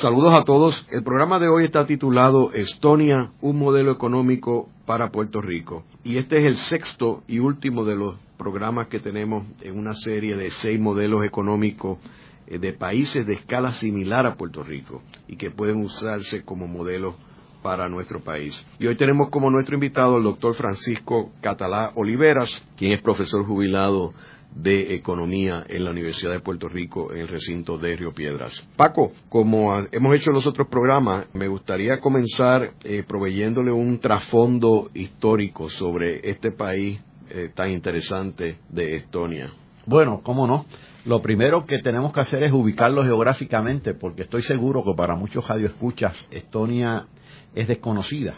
Saludos 0.00 0.32
a 0.32 0.44
todos. 0.44 0.86
El 0.90 1.02
programa 1.02 1.38
de 1.38 1.48
hoy 1.48 1.66
está 1.66 1.84
titulado 1.84 2.54
Estonia, 2.54 3.32
un 3.42 3.58
modelo 3.58 3.92
económico 3.92 4.70
para 4.86 5.10
Puerto 5.10 5.42
Rico. 5.42 5.84
Y 6.04 6.16
este 6.16 6.38
es 6.38 6.44
el 6.46 6.56
sexto 6.56 7.22
y 7.28 7.38
último 7.38 7.84
de 7.84 7.96
los 7.96 8.16
programas 8.38 8.88
que 8.88 8.98
tenemos 8.98 9.46
en 9.60 9.78
una 9.78 9.92
serie 9.92 10.36
de 10.36 10.48
seis 10.48 10.80
modelos 10.80 11.26
económicos 11.26 11.98
eh, 12.46 12.58
de 12.58 12.72
países 12.72 13.26
de 13.26 13.34
escala 13.34 13.74
similar 13.74 14.24
a 14.24 14.36
Puerto 14.36 14.62
Rico 14.62 15.02
y 15.28 15.36
que 15.36 15.50
pueden 15.50 15.84
usarse 15.84 16.46
como 16.46 16.66
modelo 16.66 17.16
para 17.62 17.86
nuestro 17.90 18.20
país. 18.20 18.58
Y 18.78 18.86
hoy 18.86 18.96
tenemos 18.96 19.28
como 19.28 19.50
nuestro 19.50 19.74
invitado 19.74 20.16
el 20.16 20.22
doctor 20.22 20.54
Francisco 20.54 21.30
Catalá 21.42 21.92
Oliveras, 21.94 22.66
quien 22.78 22.92
es 22.92 23.02
profesor 23.02 23.44
jubilado 23.44 24.14
de 24.54 24.94
Economía 24.94 25.64
en 25.68 25.84
la 25.84 25.90
Universidad 25.90 26.32
de 26.32 26.40
Puerto 26.40 26.68
Rico 26.68 27.12
en 27.12 27.20
el 27.20 27.28
recinto 27.28 27.78
de 27.78 27.96
Río 27.96 28.12
Piedras. 28.12 28.66
Paco, 28.76 29.12
como 29.28 29.78
hemos 29.92 30.14
hecho 30.14 30.30
en 30.30 30.34
los 30.34 30.46
otros 30.46 30.68
programas, 30.68 31.26
me 31.32 31.48
gustaría 31.48 32.00
comenzar 32.00 32.72
eh, 32.84 33.04
proveyéndole 33.06 33.72
un 33.72 33.98
trasfondo 34.00 34.90
histórico 34.94 35.68
sobre 35.68 36.28
este 36.28 36.52
país 36.52 37.00
eh, 37.30 37.50
tan 37.54 37.70
interesante 37.70 38.58
de 38.68 38.96
Estonia. 38.96 39.50
Bueno, 39.86 40.20
cómo 40.22 40.46
no. 40.46 40.66
Lo 41.06 41.22
primero 41.22 41.64
que 41.64 41.78
tenemos 41.78 42.12
que 42.12 42.20
hacer 42.20 42.42
es 42.42 42.52
ubicarlo 42.52 43.02
geográficamente, 43.02 43.94
porque 43.94 44.22
estoy 44.22 44.42
seguro 44.42 44.82
que 44.84 44.92
para 44.94 45.16
muchos 45.16 45.46
radioescuchas 45.48 46.28
Estonia 46.30 47.06
es 47.54 47.68
desconocida. 47.68 48.34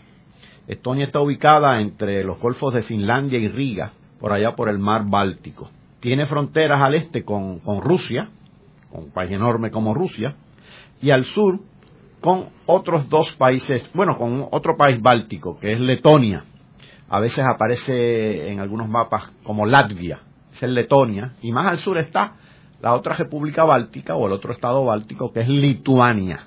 Estonia 0.69 1.07
está 1.07 1.21
ubicada 1.21 1.81
entre 1.81 2.23
los 2.23 2.39
golfos 2.39 2.73
de 2.73 2.83
Finlandia 2.83 3.41
y 3.41 3.49
Riga, 3.49 3.93
por 4.21 4.33
allá 4.33 4.55
por 4.55 4.69
el 4.69 4.79
mar 4.79 5.03
Báltico 5.07 5.69
tiene 6.03 6.27
fronteras 6.27 6.83
al 6.83 6.97
este 6.97 7.25
con, 7.25 7.61
Rusia, 7.81 8.29
con 8.91 9.05
un 9.05 9.13
país 9.13 9.31
enorme 9.31 9.71
como 9.71 9.95
Rusia, 9.95 10.35
y 11.01 11.11
al 11.11 11.23
sur 11.23 11.61
con 12.21 12.47
otros 12.67 13.09
dos 13.09 13.33
países, 13.35 13.89
bueno, 13.95 14.19
con 14.19 14.49
otro 14.51 14.77
país 14.77 15.01
báltico, 15.01 15.59
que 15.61 15.73
es 15.73 15.81
Letonia. 15.81 16.45
A 17.09 17.21
veces 17.21 17.45
aparece 17.47 18.51
en 18.51 18.59
algunos 18.59 18.89
mapas 18.89 19.33
como 19.45 19.65
Latvia, 19.65 20.21
es 20.51 20.63
Letonia, 20.63 21.35
y 21.41 21.53
más 21.53 21.67
al 21.67 21.79
sur 21.79 21.97
está 21.99 22.33
la 22.81 22.95
otra 22.95 23.15
república 23.15 23.63
báltica 23.63 24.17
o 24.17 24.27
el 24.27 24.33
otro 24.33 24.53
estado 24.53 24.85
báltico, 24.85 25.33
que 25.33 25.43
es 25.43 25.49
Lituania. 25.49 26.47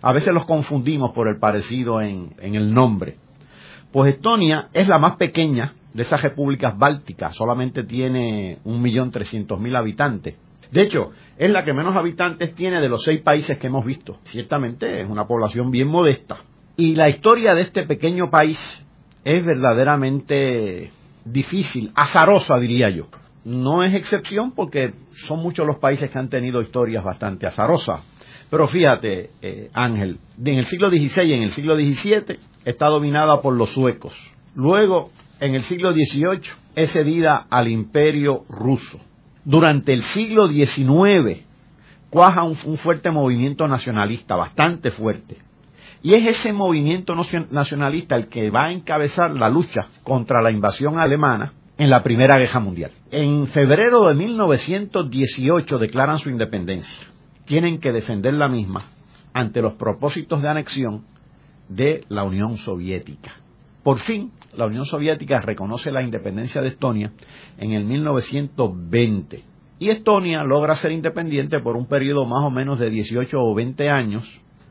A 0.00 0.12
veces 0.14 0.32
los 0.32 0.46
confundimos 0.46 1.12
por 1.12 1.28
el 1.28 1.38
parecido 1.38 2.00
en, 2.00 2.34
en 2.38 2.54
el 2.54 2.72
nombre. 2.72 3.18
Pues 3.92 4.14
Estonia 4.14 4.68
es 4.72 4.88
la 4.88 4.98
más 4.98 5.16
pequeña 5.16 5.74
de 5.96 6.02
esas 6.02 6.22
repúblicas 6.22 6.76
bálticas 6.78 7.34
solamente 7.34 7.82
tiene 7.82 8.58
un 8.64 8.82
millón 8.82 9.10
trescientos 9.10 9.58
mil 9.58 9.74
habitantes. 9.74 10.36
De 10.70 10.82
hecho, 10.82 11.12
es 11.38 11.50
la 11.50 11.64
que 11.64 11.72
menos 11.72 11.96
habitantes 11.96 12.54
tiene 12.54 12.82
de 12.82 12.88
los 12.88 13.02
seis 13.02 13.22
países 13.22 13.56
que 13.56 13.68
hemos 13.68 13.84
visto. 13.84 14.18
Ciertamente 14.24 15.00
es 15.00 15.08
una 15.08 15.26
población 15.26 15.70
bien 15.70 15.88
modesta. 15.88 16.42
Y 16.76 16.96
la 16.96 17.08
historia 17.08 17.54
de 17.54 17.62
este 17.62 17.84
pequeño 17.84 18.28
país 18.28 18.58
es 19.24 19.42
verdaderamente 19.42 20.90
difícil, 21.24 21.90
azarosa 21.94 22.58
diría 22.58 22.90
yo. 22.90 23.06
No 23.46 23.82
es 23.82 23.94
excepción 23.94 24.52
porque 24.52 24.92
son 25.26 25.40
muchos 25.40 25.66
los 25.66 25.78
países 25.78 26.10
que 26.10 26.18
han 26.18 26.28
tenido 26.28 26.60
historias 26.60 27.04
bastante 27.04 27.46
azarosas. 27.46 28.02
Pero 28.50 28.68
fíjate, 28.68 29.30
eh, 29.40 29.70
Ángel, 29.72 30.18
en 30.44 30.58
el 30.58 30.66
siglo 30.66 30.90
XVI 30.90 31.22
y 31.24 31.32
en 31.32 31.42
el 31.42 31.52
siglo 31.52 31.74
XVII 31.74 32.38
está 32.66 32.86
dominada 32.88 33.40
por 33.40 33.54
los 33.54 33.70
suecos. 33.70 34.14
Luego 34.54 35.10
en 35.40 35.54
el 35.54 35.62
siglo 35.62 35.92
XVIII 35.92 36.40
es 36.74 36.92
cedida 36.92 37.46
al 37.50 37.68
imperio 37.68 38.44
ruso. 38.48 39.00
Durante 39.44 39.92
el 39.92 40.02
siglo 40.02 40.48
XIX 40.48 41.44
cuaja 42.10 42.44
un, 42.44 42.56
fuerte 42.56 43.10
movimiento 43.10 43.68
nacionalista, 43.68 44.36
bastante 44.36 44.90
fuerte. 44.90 45.36
Y 46.02 46.14
es 46.14 46.26
ese 46.26 46.52
movimiento 46.52 47.14
nacionalista 47.50 48.16
el 48.16 48.28
que 48.28 48.50
va 48.50 48.66
a 48.66 48.72
encabezar 48.72 49.32
la 49.32 49.48
lucha 49.48 49.88
contra 50.02 50.40
la 50.40 50.50
invasión 50.50 50.98
alemana 50.98 51.52
en 51.78 51.90
la 51.90 52.02
Primera 52.02 52.38
Guerra 52.38 52.60
Mundial. 52.60 52.92
En 53.10 53.46
febrero 53.48 54.06
de 54.06 54.14
1918 54.14 55.78
declaran 55.78 56.18
su 56.18 56.30
independencia. 56.30 57.06
Tienen 57.44 57.80
que 57.80 57.92
defender 57.92 58.34
la 58.34 58.48
misma 58.48 58.84
ante 59.32 59.60
los 59.60 59.74
propósitos 59.74 60.40
de 60.42 60.48
anexión 60.48 61.04
de 61.68 62.04
la 62.08 62.24
Unión 62.24 62.56
Soviética. 62.56 63.34
Por 63.82 63.98
fin, 63.98 64.32
la 64.54 64.66
Unión 64.66 64.84
Soviética 64.86 65.40
reconoce 65.40 65.90
la 65.90 66.02
independencia 66.02 66.60
de 66.60 66.68
Estonia 66.68 67.12
en 67.58 67.72
el 67.72 67.84
1920 67.84 69.56
y 69.78 69.90
Estonia 69.90 70.42
logra 70.42 70.74
ser 70.76 70.92
independiente 70.92 71.60
por 71.60 71.76
un 71.76 71.86
periodo 71.86 72.24
más 72.24 72.44
o 72.44 72.50
menos 72.50 72.78
de 72.78 72.88
18 72.88 73.38
o 73.38 73.54
20 73.54 73.90
años, 73.90 74.24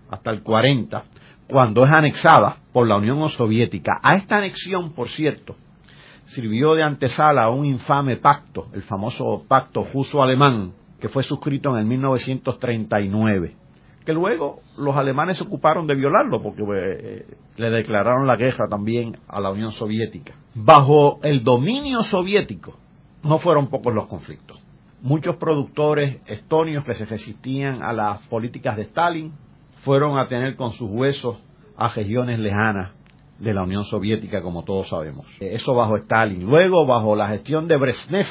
hasta 0.09 0.31
el 0.31 0.41
40, 0.41 1.03
cuando 1.47 1.85
es 1.85 1.91
anexada 1.91 2.57
por 2.73 2.87
la 2.87 2.97
Unión 2.97 3.29
Soviética. 3.29 3.99
A 4.01 4.15
esta 4.15 4.37
anexión, 4.37 4.93
por 4.93 5.09
cierto, 5.09 5.55
sirvió 6.25 6.73
de 6.73 6.83
antesala 6.83 7.43
a 7.43 7.51
un 7.51 7.65
infame 7.65 8.17
pacto, 8.17 8.67
el 8.73 8.81
famoso 8.81 9.45
pacto 9.47 9.85
ruso-alemán, 9.93 10.73
que 10.99 11.09
fue 11.09 11.21
suscrito 11.21 11.69
en 11.71 11.81
el 11.81 11.85
1939 11.85 13.64
que 14.05 14.13
luego 14.13 14.61
los 14.77 14.95
alemanes 14.95 15.37
se 15.37 15.43
ocuparon 15.43 15.87
de 15.87 15.95
violarlo 15.95 16.41
porque 16.41 16.63
eh, 16.75 17.25
le 17.57 17.69
declararon 17.71 18.27
la 18.27 18.35
guerra 18.35 18.67
también 18.69 19.17
a 19.27 19.41
la 19.41 19.49
Unión 19.49 19.71
Soviética. 19.71 20.35
Bajo 20.53 21.19
el 21.23 21.43
dominio 21.43 22.03
soviético 22.03 22.77
no 23.23 23.39
fueron 23.39 23.67
pocos 23.67 23.93
los 23.93 24.05
conflictos. 24.05 24.61
Muchos 25.01 25.37
productores 25.37 26.21
estonios 26.27 26.85
que 26.85 26.93
se 26.93 27.05
resistían 27.05 27.81
a 27.81 27.93
las 27.93 28.19
políticas 28.27 28.77
de 28.77 28.83
Stalin 28.83 29.33
fueron 29.83 30.17
a 30.17 30.27
tener 30.27 30.55
con 30.55 30.71
sus 30.71 30.89
huesos 30.89 31.37
a 31.75 31.89
regiones 31.89 32.39
lejanas 32.39 32.91
de 33.39 33.53
la 33.53 33.63
Unión 33.63 33.83
Soviética, 33.83 34.41
como 34.41 34.63
todos 34.63 34.89
sabemos. 34.89 35.25
Eso 35.39 35.73
bajo 35.73 35.97
Stalin. 35.97 36.45
Luego, 36.45 36.85
bajo 36.85 37.15
la 37.15 37.27
gestión 37.27 37.67
de 37.67 37.77
Brezhnev, 37.77 38.27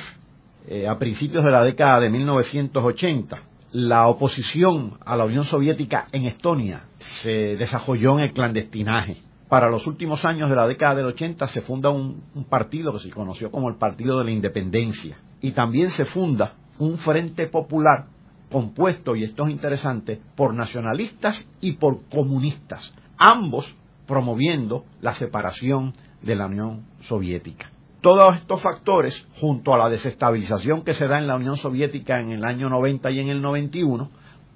eh, 0.67 0.89
a 0.89 0.99
principios 0.99 1.45
de 1.45 1.51
la 1.51 1.62
década 1.62 2.01
de 2.01 2.11
1980, 2.11 3.43
la 3.75 4.07
oposición 4.07 4.93
a 5.05 5.17
la 5.17 5.25
Unión 5.25 5.43
Soviética 5.43 6.07
en 6.12 6.27
Estonia 6.27 6.85
se 6.99 7.57
desarrolló 7.57 8.17
en 8.17 8.27
el 8.27 8.33
clandestinaje. 8.33 9.17
Para 9.49 9.69
los 9.69 9.89
últimos 9.89 10.25
años 10.25 10.49
de 10.49 10.55
la 10.55 10.69
década 10.69 10.95
del 10.95 11.07
80 11.07 11.49
se 11.49 11.61
funda 11.61 11.91
un, 11.91 12.23
partido 12.49 12.93
que 12.93 13.01
se 13.01 13.11
conoció 13.11 13.51
como 13.51 13.69
el 13.69 13.75
Partido 13.75 14.19
de 14.19 14.27
la 14.27 14.31
Independencia 14.31 15.19
y 15.41 15.51
también 15.51 15.91
se 15.91 16.05
funda 16.05 16.55
un 16.79 16.99
Frente 16.99 17.49
Popular 17.49 18.07
compuesto, 18.49 19.17
y 19.17 19.25
esto 19.25 19.45
es 19.45 19.51
interesante, 19.51 20.21
por 20.37 20.55
nacionalistas 20.55 21.49
y 21.61 21.73
por 21.73 22.05
comunistas, 22.09 22.95
ambos 23.19 23.77
promoviendo 24.06 24.85
la 25.01 25.17
separación 25.17 25.95
de 26.23 26.37
la 26.37 26.47
Unión 26.47 26.85
Soviética. 27.01 27.74
Todos 28.05 28.37
estos 28.37 28.61
factores, 28.61 29.27
junto 29.41 29.73
a 29.73 29.79
la 29.79 29.89
desestabilización 29.89 30.83
que 30.83 30.93
se 30.93 31.09
da 31.09 31.19
en 31.19 31.27
la 31.27 31.37
Unión 31.37 31.57
Soviética 31.57 32.21
en 32.21 32.33
el 32.33 32.45
año 32.45 32.69
90 32.69 33.11
y 33.11 33.21
en 33.21 33.31
el 33.31 33.41
91, 33.41 34.11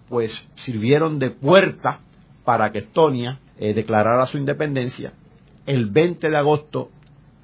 pues 0.06 0.46
sirvieron 0.66 1.18
de 1.18 1.30
puerta 1.30 2.00
para 2.44 2.70
que 2.70 2.80
Estonia 2.80 3.40
eh, 3.58 3.72
declarara 3.72 4.26
su 4.26 4.36
independencia 4.36 5.14
el 5.64 5.86
20 5.86 6.28
de 6.28 6.36
agosto 6.36 6.90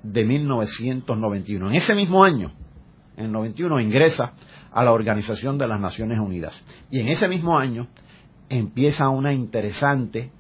de 0.03 0.27
1991. 0.27 1.71
En 1.71 1.75
ese 1.75 1.95
mismo 1.95 2.23
año, 2.23 2.53
en 3.17 3.25
el 3.25 3.33
91, 3.33 3.81
ingresa 3.81 4.35
a 4.73 4.85
la 4.85 4.93
Organización 4.93 5.57
de 5.57 5.69
las 5.69 5.81
Naciones 5.81 6.19
Unidas. 6.19 6.53
Y 6.91 7.01
en 7.01 7.09
ese 7.09 7.29
mismo 7.29 7.59
año 7.59 7.87
empieza 8.51 9.09
una 9.09 9.33
interesante 9.33 10.31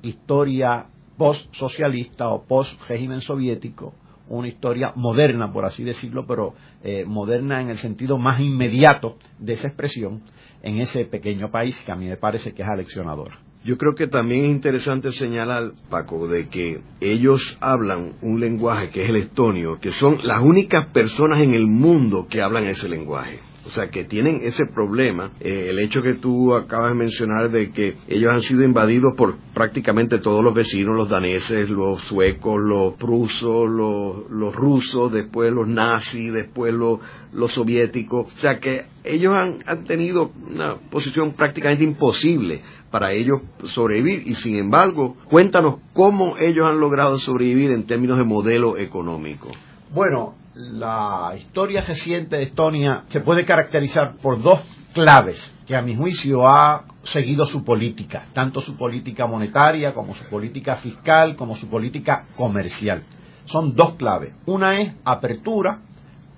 historia 0.00 0.86
post-socialista 1.18 2.30
o 2.30 2.46
post-régimen 2.46 3.20
soviético 3.20 3.92
una 4.30 4.48
historia 4.48 4.92
moderna, 4.94 5.52
por 5.52 5.64
así 5.64 5.84
decirlo, 5.84 6.24
pero 6.26 6.54
eh, 6.82 7.04
moderna 7.04 7.60
en 7.60 7.68
el 7.68 7.78
sentido 7.78 8.16
más 8.16 8.40
inmediato 8.40 9.18
de 9.38 9.52
esa 9.52 9.66
expresión 9.66 10.22
en 10.62 10.78
ese 10.78 11.04
pequeño 11.04 11.50
país 11.50 11.78
que 11.84 11.92
a 11.92 11.96
mí 11.96 12.06
me 12.06 12.16
parece 12.16 12.52
que 12.52 12.62
es 12.62 12.68
aleccionador. 12.68 13.32
Yo 13.62 13.76
creo 13.76 13.94
que 13.94 14.06
también 14.06 14.46
es 14.46 14.50
interesante 14.52 15.12
señalar, 15.12 15.72
Paco, 15.90 16.26
de 16.26 16.48
que 16.48 16.80
ellos 17.00 17.58
hablan 17.60 18.14
un 18.22 18.40
lenguaje 18.40 18.88
que 18.88 19.02
es 19.02 19.10
el 19.10 19.16
estonio, 19.16 19.78
que 19.78 19.92
son 19.92 20.18
las 20.22 20.42
únicas 20.42 20.86
personas 20.88 21.42
en 21.42 21.52
el 21.52 21.66
mundo 21.66 22.26
que 22.28 22.40
hablan 22.40 22.64
ese 22.64 22.88
lenguaje. 22.88 23.40
O 23.66 23.70
sea 23.70 23.88
que 23.88 24.04
tienen 24.04 24.40
ese 24.42 24.64
problema. 24.66 25.32
Eh, 25.40 25.66
el 25.68 25.78
hecho 25.80 26.02
que 26.02 26.14
tú 26.14 26.54
acabas 26.54 26.92
de 26.92 26.98
mencionar 26.98 27.50
de 27.50 27.70
que 27.70 27.96
ellos 28.08 28.30
han 28.32 28.40
sido 28.40 28.64
invadidos 28.64 29.14
por 29.16 29.36
prácticamente 29.54 30.18
todos 30.18 30.42
los 30.42 30.54
vecinos, 30.54 30.96
los 30.96 31.08
daneses, 31.08 31.68
los 31.68 32.00
suecos, 32.02 32.58
los 32.58 32.94
prusos, 32.94 33.68
los, 33.68 34.54
rusos, 34.54 35.12
después 35.12 35.52
los 35.52 35.68
nazis, 35.68 36.32
después 36.32 36.72
los, 36.72 37.00
los 37.32 37.52
soviéticos. 37.52 38.34
O 38.34 38.38
sea 38.38 38.58
que 38.58 38.86
ellos 39.04 39.34
han, 39.34 39.58
han, 39.66 39.84
tenido 39.84 40.30
una 40.48 40.76
posición 40.90 41.34
prácticamente 41.34 41.84
imposible 41.84 42.62
para 42.90 43.12
ellos 43.12 43.42
sobrevivir 43.64 44.26
y 44.26 44.34
sin 44.34 44.56
embargo, 44.56 45.16
cuéntanos 45.28 45.76
cómo 45.92 46.36
ellos 46.38 46.66
han 46.66 46.80
logrado 46.80 47.18
sobrevivir 47.18 47.72
en 47.72 47.86
términos 47.86 48.16
de 48.16 48.24
modelo 48.24 48.78
económico. 48.78 49.48
Bueno, 49.92 50.34
la 50.60 51.32
historia 51.36 51.82
reciente 51.82 52.36
de 52.36 52.42
Estonia 52.44 53.04
se 53.06 53.20
puede 53.20 53.44
caracterizar 53.44 54.16
por 54.16 54.42
dos 54.42 54.60
claves 54.92 55.50
que 55.66 55.74
a 55.74 55.82
mi 55.82 55.96
juicio 55.96 56.46
ha 56.46 56.84
seguido 57.02 57.44
su 57.46 57.64
política, 57.64 58.26
tanto 58.34 58.60
su 58.60 58.76
política 58.76 59.26
monetaria 59.26 59.94
como 59.94 60.14
su 60.14 60.24
política 60.24 60.76
fiscal, 60.76 61.36
como 61.36 61.56
su 61.56 61.68
política 61.68 62.26
comercial. 62.36 63.04
Son 63.46 63.74
dos 63.74 63.94
claves. 63.94 64.34
Una 64.46 64.80
es 64.80 64.94
apertura, 65.04 65.80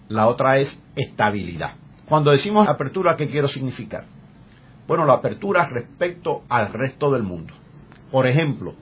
la 0.08 0.28
otra 0.28 0.58
es 0.58 0.80
estabilidad. 0.94 1.75
Cuando 2.08 2.30
decimos 2.30 2.68
apertura, 2.68 3.16
¿qué 3.16 3.28
quiero 3.28 3.48
significar? 3.48 4.04
Bueno, 4.86 5.04
la 5.04 5.14
apertura 5.14 5.68
respecto 5.68 6.42
al 6.48 6.72
resto 6.72 7.10
del 7.10 7.22
mundo. 7.22 7.54
Por 8.10 8.28
ejemplo, 8.28 8.75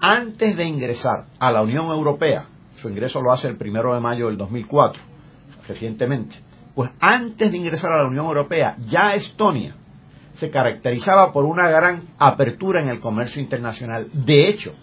antes 0.00 0.56
de 0.56 0.64
ingresar 0.64 1.26
a 1.40 1.50
la 1.50 1.62
Unión 1.62 1.86
Europea, 1.86 2.46
su 2.80 2.88
ingreso 2.88 3.20
lo 3.20 3.32
hace 3.32 3.48
el 3.48 3.56
primero 3.56 3.94
de 3.94 4.00
mayo 4.00 4.26
del 4.26 4.36
2004, 4.36 5.02
recientemente. 5.66 6.36
Pues 6.74 6.90
antes 7.00 7.50
de 7.50 7.58
ingresar 7.58 7.92
a 7.92 8.02
la 8.02 8.08
Unión 8.08 8.26
Europea, 8.26 8.76
ya 8.88 9.12
Estonia 9.14 9.74
se 10.34 10.50
caracterizaba 10.50 11.32
por 11.32 11.44
una 11.44 11.68
gran 11.68 12.02
apertura 12.18 12.80
en 12.80 12.88
el 12.88 13.00
comercio 13.00 13.42
internacional. 13.42 14.08
De 14.12 14.48
hecho, 14.48 14.74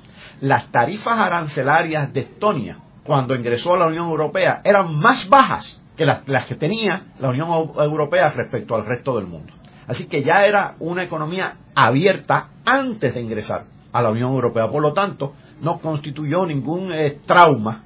las 0.41 0.69
tarifas 0.71 1.17
arancelarias 1.17 2.11
de 2.11 2.21
Estonia, 2.21 2.79
cuando 3.05 3.33
ingresó 3.33 3.73
a 3.73 3.77
la 3.79 3.87
Unión 3.87 4.09
Europea, 4.09 4.59
eran 4.65 4.93
más 4.95 5.29
bajas 5.29 5.81
que 5.95 6.05
las, 6.05 6.23
que 6.47 6.55
tenía 6.55 7.13
la 7.19 7.29
Unión 7.29 7.47
Europea 7.49 8.29
respecto 8.31 8.75
al 8.75 8.85
resto 8.85 9.15
del 9.15 9.27
mundo. 9.27 9.53
Así 9.87 10.07
que 10.07 10.23
ya 10.23 10.43
era 10.43 10.75
una 10.79 11.03
economía 11.03 11.59
abierta 11.73 12.49
antes 12.65 13.13
de 13.13 13.21
ingresar 13.21 13.65
a 13.93 14.01
la 14.01 14.09
Unión 14.09 14.31
Europea. 14.33 14.69
Por 14.69 14.81
lo 14.81 14.91
tanto, 14.91 15.33
no 15.61 15.79
constituyó 15.79 16.45
ningún 16.45 16.91
eh, 16.91 17.19
trauma 17.25 17.84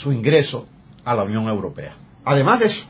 su 0.00 0.12
ingreso 0.12 0.66
a 1.04 1.14
la 1.14 1.24
Unión 1.24 1.46
Europea. 1.46 1.94
Además 2.24 2.60
de 2.60 2.66
eso, 2.66 2.86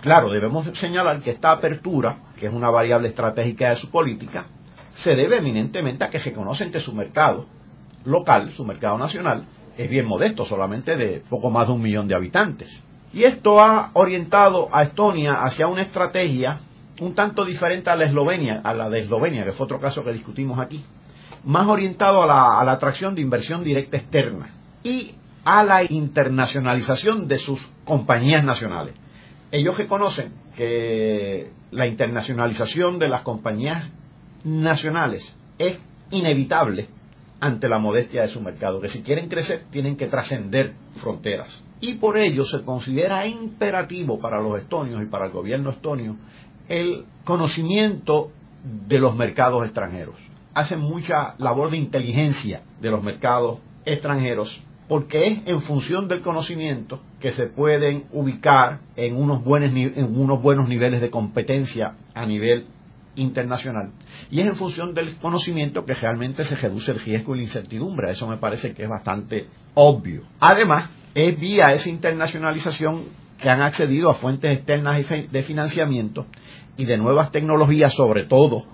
claro, 0.00 0.30
debemos 0.30 0.66
señalar 0.78 1.20
que 1.20 1.30
esta 1.30 1.52
apertura, 1.52 2.18
que 2.38 2.46
es 2.46 2.52
una 2.52 2.70
variable 2.70 3.08
estratégica 3.08 3.70
de 3.70 3.76
su 3.76 3.90
política, 3.90 4.46
se 4.94 5.14
debe 5.14 5.38
eminentemente 5.38 6.04
a 6.04 6.08
que 6.08 6.18
reconocen 6.18 6.70
que 6.70 6.80
su 6.80 6.94
mercado 6.94 7.46
local, 8.06 8.50
su 8.52 8.64
mercado 8.64 8.96
nacional, 8.96 9.44
es 9.76 9.90
bien 9.90 10.06
modesto, 10.06 10.46
solamente 10.46 10.96
de 10.96 11.22
poco 11.28 11.50
más 11.50 11.66
de 11.66 11.74
un 11.74 11.82
millón 11.82 12.08
de 12.08 12.14
habitantes. 12.14 12.82
Y 13.12 13.24
esto 13.24 13.60
ha 13.60 13.90
orientado 13.92 14.68
a 14.72 14.82
Estonia 14.84 15.42
hacia 15.42 15.66
una 15.66 15.82
estrategia 15.82 16.60
un 17.00 17.14
tanto 17.14 17.44
diferente 17.44 17.90
a 17.90 17.96
la 17.96 18.06
Eslovenia, 18.06 18.62
a 18.64 18.72
la 18.72 18.88
de 18.88 19.00
Eslovenia, 19.00 19.44
que 19.44 19.52
fue 19.52 19.64
otro 19.64 19.78
caso 19.78 20.02
que 20.02 20.12
discutimos 20.12 20.58
aquí, 20.58 20.82
más 21.44 21.66
orientado 21.66 22.22
a 22.22 22.26
la, 22.26 22.58
a 22.58 22.64
la 22.64 22.72
atracción 22.72 23.14
de 23.14 23.20
inversión 23.20 23.62
directa 23.62 23.98
externa 23.98 24.48
y 24.82 25.14
a 25.46 25.62
la 25.62 25.84
internacionalización 25.88 27.28
de 27.28 27.38
sus 27.38 27.64
compañías 27.84 28.44
nacionales. 28.44 28.96
Ellos 29.52 29.78
reconocen 29.78 30.32
que 30.56 31.52
la 31.70 31.86
internacionalización 31.86 32.98
de 32.98 33.08
las 33.08 33.22
compañías 33.22 33.88
nacionales 34.42 35.36
es 35.56 35.78
inevitable 36.10 36.88
ante 37.38 37.68
la 37.68 37.78
modestia 37.78 38.22
de 38.22 38.28
su 38.28 38.40
mercado, 38.40 38.80
que 38.80 38.88
si 38.88 39.02
quieren 39.02 39.28
crecer 39.28 39.66
tienen 39.70 39.96
que 39.96 40.08
trascender 40.08 40.74
fronteras. 40.96 41.62
Y 41.80 41.94
por 41.94 42.18
ello 42.18 42.42
se 42.42 42.62
considera 42.62 43.24
imperativo 43.24 44.18
para 44.18 44.40
los 44.40 44.60
estonios 44.60 45.00
y 45.00 45.06
para 45.06 45.26
el 45.26 45.32
gobierno 45.32 45.70
estonio 45.70 46.16
el 46.68 47.04
conocimiento 47.24 48.32
de 48.64 48.98
los 48.98 49.14
mercados 49.14 49.64
extranjeros. 49.64 50.16
Hacen 50.54 50.80
mucha 50.80 51.36
labor 51.38 51.70
de 51.70 51.76
inteligencia 51.76 52.62
de 52.80 52.90
los 52.90 53.04
mercados 53.04 53.60
extranjeros 53.84 54.60
porque 54.88 55.26
es 55.26 55.38
en 55.46 55.62
función 55.62 56.08
del 56.08 56.22
conocimiento 56.22 57.00
que 57.20 57.32
se 57.32 57.46
pueden 57.46 58.04
ubicar 58.12 58.80
en 58.94 59.16
unos 59.16 59.42
buenos, 59.42 59.72
en 59.74 60.18
unos 60.18 60.40
buenos 60.40 60.68
niveles 60.68 61.00
de 61.00 61.10
competencia 61.10 61.94
a 62.14 62.24
nivel 62.24 62.66
internacional. 63.16 63.90
Y 64.30 64.40
es 64.40 64.46
en 64.46 64.54
función 64.54 64.94
del 64.94 65.16
conocimiento 65.16 65.84
que 65.84 65.94
realmente 65.94 66.44
se 66.44 66.56
reduce 66.56 66.92
el 66.92 67.00
riesgo 67.00 67.34
y 67.34 67.38
la 67.38 67.44
incertidumbre. 67.44 68.10
Eso 68.10 68.28
me 68.28 68.36
parece 68.36 68.74
que 68.74 68.84
es 68.84 68.88
bastante 68.88 69.48
obvio. 69.74 70.22
Además, 70.38 70.90
es 71.14 71.38
vía 71.38 71.72
esa 71.72 71.88
internacionalización 71.88 73.04
que 73.40 73.50
han 73.50 73.62
accedido 73.62 74.10
a 74.10 74.14
fuentes 74.14 74.56
externas 74.56 75.02
de 75.08 75.42
financiamiento 75.42 76.26
y 76.76 76.84
de 76.84 76.96
nuevas 76.96 77.30
tecnologías, 77.32 77.94
sobre 77.94 78.24
todo, 78.24 78.64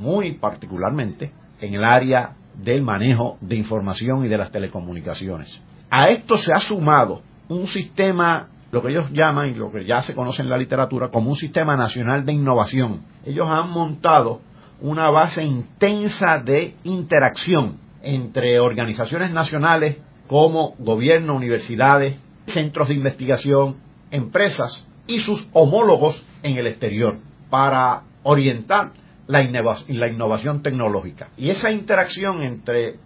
muy 0.00 0.32
particularmente, 0.34 1.32
en 1.60 1.74
el 1.74 1.84
área 1.84 2.36
del 2.58 2.82
manejo 2.82 3.38
de 3.40 3.56
información 3.56 4.24
y 4.24 4.28
de 4.28 4.38
las 4.38 4.50
telecomunicaciones. 4.50 5.60
A 5.90 6.08
esto 6.08 6.36
se 6.36 6.52
ha 6.52 6.60
sumado 6.60 7.22
un 7.48 7.66
sistema, 7.66 8.48
lo 8.70 8.82
que 8.82 8.90
ellos 8.90 9.10
llaman 9.12 9.50
y 9.50 9.54
lo 9.54 9.72
que 9.72 9.86
ya 9.86 10.02
se 10.02 10.14
conoce 10.14 10.42
en 10.42 10.50
la 10.50 10.58
literatura 10.58 11.08
como 11.08 11.30
un 11.30 11.36
sistema 11.36 11.76
nacional 11.76 12.26
de 12.26 12.32
innovación. 12.32 13.02
Ellos 13.24 13.48
han 13.48 13.70
montado 13.70 14.40
una 14.80 15.10
base 15.10 15.42
intensa 15.42 16.38
de 16.44 16.74
interacción 16.84 17.78
entre 18.02 18.60
organizaciones 18.60 19.32
nacionales 19.32 19.96
como 20.26 20.74
gobierno, 20.78 21.34
universidades, 21.34 22.18
centros 22.46 22.88
de 22.88 22.94
investigación, 22.94 23.76
empresas 24.10 24.86
y 25.06 25.20
sus 25.20 25.48
homólogos 25.52 26.24
en 26.42 26.56
el 26.58 26.66
exterior 26.66 27.18
para 27.50 28.02
orientar 28.22 28.92
la, 29.28 29.42
innovación 29.42 30.62
tecnológica. 30.62 31.28
Y 31.36 31.50
esa 31.50 31.70
interacción 31.70 32.42
entre 32.42 32.96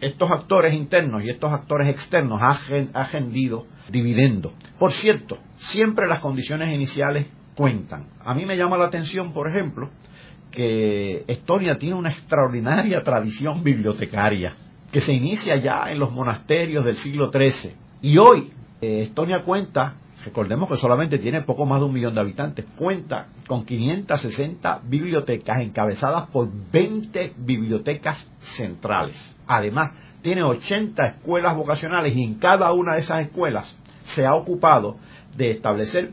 estos 0.00 0.30
actores 0.30 0.74
internos 0.74 1.22
y 1.22 1.30
estos 1.30 1.52
actores 1.52 1.88
externos 1.88 2.42
ha, 2.42 2.60
ha 2.92 3.04
rendido 3.08 3.66
dividendo. 3.88 4.52
Por 4.78 4.92
cierto, 4.92 5.38
siempre 5.56 6.06
las 6.06 6.20
condiciones 6.20 6.74
iniciales 6.74 7.26
cuentan. 7.54 8.06
A 8.24 8.34
mí 8.34 8.44
me 8.44 8.56
llama 8.56 8.76
la 8.76 8.86
atención, 8.86 9.32
por 9.32 9.48
ejemplo, 9.48 9.90
que 10.50 11.24
Estonia 11.26 11.78
tiene 11.78 11.94
una 11.94 12.10
extraordinaria 12.10 13.02
tradición 13.02 13.62
bibliotecaria 13.62 14.56
que 14.90 15.00
se 15.00 15.12
inicia 15.12 15.56
ya 15.56 15.90
en 15.90 15.98
los 15.98 16.10
monasterios 16.12 16.84
del 16.84 16.96
siglo 16.96 17.30
XIII. 17.30 17.74
Y 18.02 18.16
hoy 18.18 18.50
eh, 18.80 19.02
Estonia 19.02 19.42
cuenta 19.44 19.94
recordemos 20.26 20.68
que 20.68 20.76
solamente 20.76 21.18
tiene 21.18 21.42
poco 21.42 21.64
más 21.64 21.78
de 21.78 21.86
un 21.86 21.92
millón 21.92 22.14
de 22.14 22.20
habitantes, 22.20 22.66
cuenta 22.76 23.28
con 23.46 23.64
560 23.64 24.80
bibliotecas 24.82 25.60
encabezadas 25.60 26.28
por 26.30 26.48
20 26.72 27.34
bibliotecas 27.36 28.26
centrales. 28.56 29.16
Además, 29.46 29.92
tiene 30.22 30.42
80 30.42 31.06
escuelas 31.06 31.54
vocacionales 31.54 32.16
y 32.16 32.24
en 32.24 32.34
cada 32.34 32.72
una 32.72 32.94
de 32.94 33.00
esas 33.00 33.24
escuelas 33.24 33.78
se 34.06 34.26
ha 34.26 34.34
ocupado 34.34 34.96
de 35.36 35.52
establecer 35.52 36.10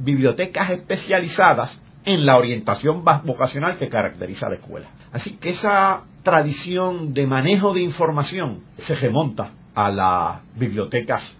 bibliotecas 0.00 0.70
especializadas 0.70 1.80
en 2.04 2.26
la 2.26 2.36
orientación 2.36 3.04
vocacional 3.04 3.78
que 3.78 3.88
caracteriza 3.88 4.46
a 4.46 4.50
la 4.50 4.56
escuela. 4.56 4.88
Así 5.12 5.36
que 5.36 5.50
esa 5.50 6.02
tradición 6.24 7.14
de 7.14 7.28
manejo 7.28 7.72
de 7.72 7.82
información 7.82 8.64
se 8.78 8.96
remonta 8.96 9.52
a 9.76 9.90
las 9.90 10.40
bibliotecas 10.56 11.38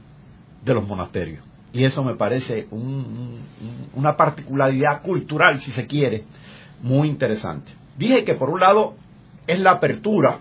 de 0.65 0.75
los 0.75 0.87
monasterios 0.87 1.54
y 1.75 1.85
eso 1.85 2.05
me 2.05 2.15
parece 2.15 2.69
una 3.95 4.17
particularidad 4.17 5.03
cultural, 5.03 5.59
si 5.59 5.73
se 5.73 5.87
quiere, 5.89 6.23
muy 6.83 7.09
interesante. 7.09 7.73
Dije 7.99 8.25
que 8.25 8.35
por 8.35 8.49
un 8.49 8.61
lado 8.61 8.95
es 9.47 9.59
la 9.59 9.73
apertura, 9.73 10.39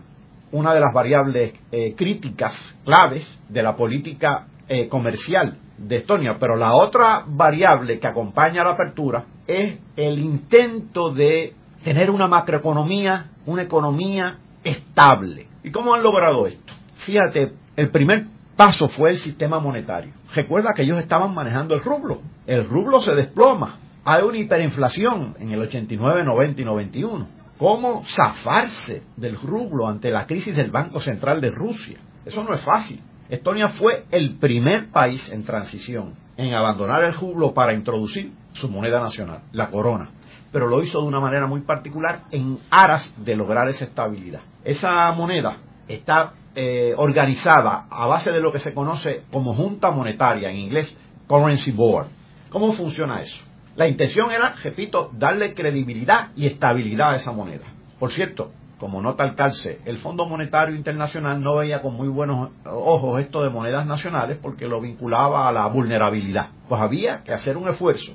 una 0.52 0.75
de 0.75 0.80
las 0.80 0.94
variables 0.94 1.54
eh, 1.72 1.96
críticas 1.98 2.56
claves 2.86 3.28
de 3.50 3.63
la 3.63 3.75
política 3.75 4.46
eh, 4.70 4.88
comercial 4.88 5.58
de 5.75 5.98
Estonia, 5.98 6.38
pero 6.40 6.56
la 6.56 6.75
otra 6.75 7.24
variable 7.25 8.00
que 8.00 8.08
acompaña 8.08 8.62
a 8.62 8.66
la 8.66 8.74
apertura 8.74 9.25
es 9.48 9.80
el 9.96 10.20
intento 10.20 11.12
de 11.12 11.56
tener 11.84 12.12
una 12.12 12.28
macroeconomía, 12.28 13.32
una 13.48 13.63
economía 13.63 14.38
estable. 14.63 15.48
¿Y 15.63 15.72
cómo 15.72 15.96
han 15.96 16.04
logrado 16.04 16.46
esto? 16.46 16.74
Fíjate, 16.98 17.54
el 17.75 17.90
primer 17.90 18.28
paso 18.56 18.88
fue 18.90 19.12
el 19.12 19.18
sistema 19.18 19.60
monetario. 19.60 20.14
Recuerda 20.34 20.72
que 20.76 20.84
ellos 20.84 20.98
estaban 20.98 21.34
manejando 21.34 21.76
el 21.76 21.82
rublo. 21.82 22.22
El 22.46 22.68
rublo 22.68 23.02
se 23.02 23.14
desploma. 23.14 23.78
Hay 24.06 24.24
una 24.24 24.38
hiperinflación 24.38 25.36
en 25.40 25.52
el 25.52 25.62
89, 25.62 26.24
90 26.24 26.62
y 26.62 26.66
91. 26.66 27.28
¿Cómo 27.58 28.04
zafarse 28.06 29.04
del 29.16 29.38
rublo 29.38 29.88
ante 29.88 30.10
la 30.10 30.26
crisis 30.26 30.56
del 30.56 30.72
Banco 30.72 31.00
Central 31.00 31.40
de 31.40 31.52
Rusia? 31.52 31.98
Eso 32.26 32.44
no 32.44 32.54
es 32.54 32.62
fácil. 32.62 33.02
Estonia 33.30 33.70
fue 33.70 34.06
el 34.12 34.36
primer 34.36 34.90
país 34.90 35.32
en 35.32 35.44
transición 35.44 36.16
en 36.36 36.54
abandonar 36.54 37.04
el 37.04 37.14
jublo 37.14 37.54
para 37.54 37.74
introducir 37.74 38.34
su 38.54 38.70
moneda 38.70 39.00
nacional, 39.00 39.42
la 39.52 39.70
corona. 39.70 40.10
Pero 40.52 40.68
lo 40.68 40.82
hizo 40.82 41.02
de 41.02 41.08
una 41.08 41.20
manera 41.20 41.48
muy 41.48 41.62
particular 41.62 42.24
en 42.32 42.60
aras 42.70 43.14
de 43.24 43.36
lograr 43.36 43.68
esa 43.70 43.86
estabilidad. 43.86 44.42
Esa 44.64 45.12
moneda 45.12 45.58
está 45.88 46.34
eh, 46.56 46.94
organizada 46.98 47.88
a 47.90 48.08
base 48.08 48.32
de 48.32 48.40
lo 48.40 48.52
que 48.52 48.60
se 48.60 48.74
conoce 48.74 49.24
como 49.32 49.54
junta 49.54 49.92
monetaria, 49.92 50.50
en 50.50 50.58
inglés 50.58 50.98
Currency 51.28 51.72
Board. 51.72 52.08
¿Cómo 52.50 52.74
funciona 52.74 53.20
eso? 53.20 53.42
La 53.76 53.88
intención 53.88 54.32
era, 54.32 54.54
repito, 54.62 55.10
darle 55.14 55.56
credibilidad 55.56 56.30
y 56.36 56.46
estabilidad 56.46 57.14
a 57.14 57.16
esa 57.16 57.32
moneda. 57.32 57.66
Por 57.98 58.12
cierto, 58.12 58.52
como 58.78 59.02
nota 59.02 59.24
al 59.24 59.34
calce, 59.34 59.80
el 59.86 59.98
Fondo 59.98 60.28
Monetario 60.28 60.76
Internacional 60.76 61.42
no 61.42 61.56
veía 61.56 61.82
con 61.82 61.96
muy 61.96 62.08
buenos 62.08 62.52
ojos 62.66 63.22
esto 63.22 63.42
de 63.42 63.50
monedas 63.50 63.88
nacionales 63.88 64.38
porque 64.42 64.68
lo 64.68 64.82
vinculaba 64.82 65.48
a 65.48 65.52
la 65.52 65.66
vulnerabilidad. 65.68 66.50
Pues 66.68 66.82
había 66.82 67.24
que 67.24 67.34
hacer 67.34 67.58
un 67.58 67.70
esfuerzo 67.70 68.14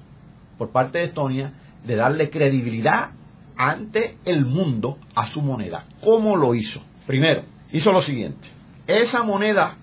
por 0.58 0.70
parte 0.70 0.98
de 0.98 1.04
Estonia 1.04 1.54
de 1.84 1.96
darle 1.96 2.30
credibilidad 2.30 3.10
ante 3.56 4.18
el 4.24 4.44
mundo 4.44 4.98
a 5.14 5.26
su 5.26 5.42
moneda. 5.42 5.84
¿Cómo 6.04 6.36
lo 6.36 6.54
hizo? 6.54 6.82
Primero, 7.06 7.42
hizo 7.72 7.92
lo 7.92 8.02
siguiente. 8.02 8.48
Esa 8.86 9.22
moneda, 9.22 9.76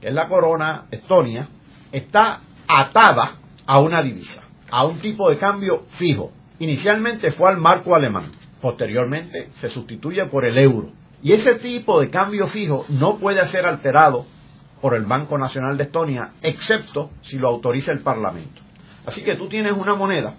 que 0.00 0.08
es 0.08 0.14
la 0.14 0.28
corona 0.28 0.86
Estonia, 0.90 1.48
está 1.90 2.40
atada 2.68 3.36
a 3.66 3.80
una 3.80 4.02
divisa, 4.02 4.42
a 4.70 4.84
un 4.84 5.00
tipo 5.00 5.28
de 5.30 5.38
cambio 5.38 5.84
fijo. 5.90 6.32
Inicialmente 6.58 7.30
fue 7.32 7.50
al 7.50 7.58
marco 7.58 7.94
alemán, 7.94 8.30
posteriormente 8.60 9.50
se 9.56 9.68
sustituye 9.68 10.26
por 10.26 10.44
el 10.44 10.58
euro. 10.58 10.92
Y 11.22 11.32
ese 11.32 11.54
tipo 11.54 12.00
de 12.00 12.10
cambio 12.10 12.46
fijo 12.46 12.84
no 12.88 13.18
puede 13.18 13.44
ser 13.46 13.66
alterado 13.66 14.26
por 14.80 14.94
el 14.94 15.04
Banco 15.04 15.38
Nacional 15.38 15.76
de 15.76 15.84
Estonia, 15.84 16.32
excepto 16.42 17.10
si 17.22 17.38
lo 17.38 17.48
autoriza 17.48 17.92
el 17.92 18.00
Parlamento. 18.00 18.60
Así 19.06 19.22
que 19.22 19.36
tú 19.36 19.48
tienes 19.48 19.72
una 19.76 19.94
moneda 19.94 20.34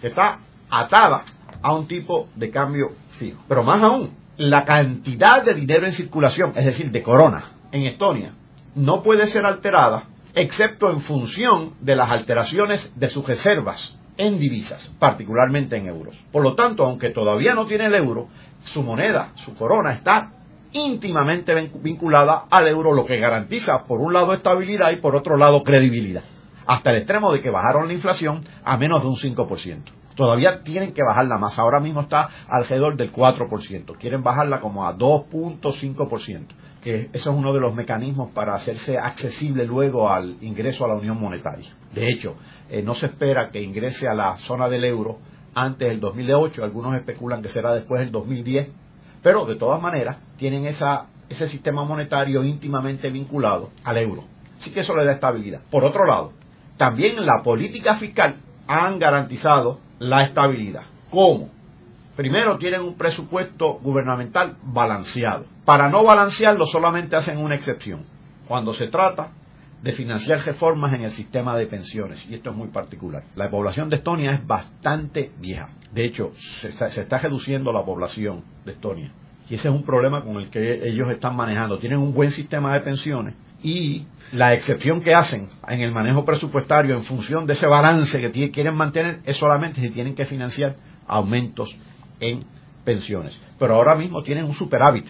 que 0.00 0.08
está 0.08 0.40
atada 0.70 1.24
a 1.62 1.74
un 1.74 1.86
tipo 1.86 2.28
de 2.34 2.50
cambio 2.50 2.92
fijo. 3.10 3.42
Pero 3.48 3.62
más 3.62 3.82
aún, 3.82 4.10
la 4.36 4.64
cantidad 4.64 5.44
de 5.44 5.54
dinero 5.54 5.86
en 5.86 5.92
circulación, 5.92 6.52
es 6.56 6.64
decir, 6.64 6.90
de 6.90 7.02
corona, 7.02 7.52
en 7.72 7.86
Estonia, 7.86 8.34
no 8.74 9.02
puede 9.02 9.26
ser 9.26 9.46
alterada 9.46 10.04
excepto 10.34 10.90
en 10.90 11.00
función 11.00 11.74
de 11.80 11.94
las 11.94 12.10
alteraciones 12.10 12.92
de 12.96 13.08
sus 13.08 13.26
reservas 13.26 13.96
en 14.16 14.38
divisas, 14.38 14.92
particularmente 14.98 15.76
en 15.76 15.88
euros. 15.88 16.16
Por 16.32 16.42
lo 16.42 16.54
tanto, 16.54 16.84
aunque 16.84 17.10
todavía 17.10 17.54
no 17.54 17.66
tiene 17.66 17.86
el 17.86 17.94
euro, 17.94 18.28
su 18.62 18.82
moneda, 18.82 19.32
su 19.36 19.54
corona, 19.54 19.92
está 19.92 20.32
íntimamente 20.72 21.70
vinculada 21.80 22.44
al 22.50 22.68
euro, 22.68 22.92
lo 22.92 23.06
que 23.06 23.18
garantiza, 23.18 23.84
por 23.86 24.00
un 24.00 24.12
lado, 24.12 24.34
estabilidad 24.34 24.90
y 24.90 24.96
por 24.96 25.14
otro 25.14 25.36
lado, 25.36 25.62
credibilidad. 25.62 26.22
Hasta 26.66 26.90
el 26.90 26.98
extremo 26.98 27.30
de 27.32 27.42
que 27.42 27.50
bajaron 27.50 27.88
la 27.88 27.94
inflación 27.94 28.42
a 28.64 28.76
menos 28.76 29.02
de 29.02 29.08
un 29.08 29.16
5%. 29.16 29.82
Todavía 30.14 30.62
tienen 30.62 30.92
que 30.92 31.02
bajarla 31.02 31.38
más. 31.38 31.58
Ahora 31.58 31.80
mismo 31.80 32.02
está 32.02 32.28
alrededor 32.48 32.96
del 32.96 33.12
4%. 33.12 33.96
Quieren 33.98 34.22
bajarla 34.22 34.60
como 34.60 34.86
a 34.86 34.96
2.5% 34.96 36.46
que 36.84 37.08
eso 37.14 37.30
es 37.30 37.36
uno 37.36 37.54
de 37.54 37.60
los 37.60 37.74
mecanismos 37.74 38.30
para 38.32 38.52
hacerse 38.52 38.98
accesible 38.98 39.64
luego 39.64 40.10
al 40.10 40.36
ingreso 40.42 40.84
a 40.84 40.88
la 40.88 40.94
Unión 40.94 41.18
Monetaria. 41.18 41.70
De 41.94 42.10
hecho, 42.10 42.36
eh, 42.68 42.82
no 42.82 42.94
se 42.94 43.06
espera 43.06 43.48
que 43.50 43.62
ingrese 43.62 44.06
a 44.06 44.12
la 44.12 44.36
zona 44.36 44.68
del 44.68 44.84
euro 44.84 45.18
antes 45.54 45.88
del 45.88 45.98
2008, 45.98 46.62
algunos 46.62 46.94
especulan 46.96 47.40
que 47.40 47.48
será 47.48 47.72
después 47.72 48.00
del 48.00 48.12
2010, 48.12 48.68
pero 49.22 49.46
de 49.46 49.56
todas 49.56 49.80
maneras 49.80 50.18
tienen 50.36 50.66
esa, 50.66 51.06
ese 51.30 51.48
sistema 51.48 51.84
monetario 51.84 52.44
íntimamente 52.44 53.08
vinculado 53.08 53.70
al 53.82 53.96
euro. 53.96 54.24
Así 54.60 54.70
que 54.70 54.80
eso 54.80 54.94
le 54.94 55.06
da 55.06 55.12
estabilidad. 55.12 55.62
Por 55.70 55.84
otro 55.84 56.04
lado, 56.04 56.32
también 56.76 57.24
la 57.24 57.42
política 57.42 57.96
fiscal 57.96 58.36
han 58.66 58.98
garantizado 58.98 59.78
la 59.98 60.22
estabilidad. 60.22 60.84
¿Cómo? 61.10 61.50
Primero 62.16 62.58
tienen 62.58 62.80
un 62.80 62.94
presupuesto 62.94 63.74
gubernamental 63.74 64.56
balanceado. 64.62 65.46
Para 65.64 65.88
no 65.88 66.04
balancearlo 66.04 66.66
solamente 66.66 67.16
hacen 67.16 67.38
una 67.38 67.56
excepción. 67.56 68.04
Cuando 68.46 68.72
se 68.72 68.86
trata 68.86 69.30
de 69.82 69.92
financiar 69.92 70.44
reformas 70.44 70.94
en 70.94 71.02
el 71.02 71.10
sistema 71.10 71.56
de 71.56 71.66
pensiones, 71.66 72.24
y 72.28 72.34
esto 72.34 72.50
es 72.50 72.56
muy 72.56 72.68
particular. 72.68 73.24
La 73.34 73.50
población 73.50 73.90
de 73.90 73.96
Estonia 73.96 74.32
es 74.32 74.46
bastante 74.46 75.32
vieja. 75.38 75.70
De 75.92 76.04
hecho, 76.04 76.32
se 76.60 76.68
está, 76.68 77.18
reduciendo 77.18 77.72
la 77.72 77.84
población 77.84 78.42
de 78.64 78.72
Estonia. 78.72 79.10
Y 79.48 79.56
ese 79.56 79.68
es 79.68 79.74
un 79.74 79.82
problema 79.82 80.22
con 80.22 80.36
el 80.36 80.48
que 80.50 80.88
ellos 80.88 81.10
están 81.10 81.36
manejando. 81.36 81.78
Tienen 81.78 81.98
un 81.98 82.14
buen 82.14 82.30
sistema 82.30 82.72
de 82.72 82.80
pensiones 82.80 83.34
y 83.64 84.04
la 84.30 84.52
excepción 84.52 85.00
que 85.00 85.14
hacen 85.14 85.48
en 85.66 85.80
el 85.80 85.90
manejo 85.90 86.24
presupuestario 86.24 86.94
en 86.94 87.02
función 87.02 87.46
de 87.46 87.54
ese 87.54 87.66
balance 87.66 88.20
que 88.20 88.50
quieren 88.50 88.76
mantener 88.76 89.20
es 89.24 89.38
solamente 89.38 89.80
si 89.80 89.88
tienen 89.88 90.14
que 90.14 90.26
financiar 90.26 90.76
aumentos 91.08 91.74
en 92.20 92.40
pensiones. 92.84 93.40
Pero 93.58 93.74
ahora 93.74 93.96
mismo 93.96 94.22
tienen 94.22 94.44
un 94.44 94.54
superávit 94.54 95.06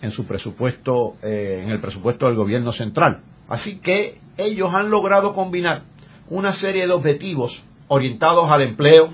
en 0.00 0.10
su 0.10 0.26
presupuesto, 0.26 1.16
eh, 1.22 1.60
en 1.62 1.70
el 1.70 1.80
presupuesto 1.80 2.26
del 2.26 2.36
gobierno 2.36 2.72
central. 2.72 3.20
Así 3.46 3.78
que 3.78 4.18
ellos 4.38 4.72
han 4.72 4.90
logrado 4.90 5.34
combinar 5.34 5.82
una 6.30 6.52
serie 6.52 6.86
de 6.86 6.92
objetivos 6.92 7.62
orientados 7.88 8.50
al 8.50 8.62
empleo, 8.62 9.12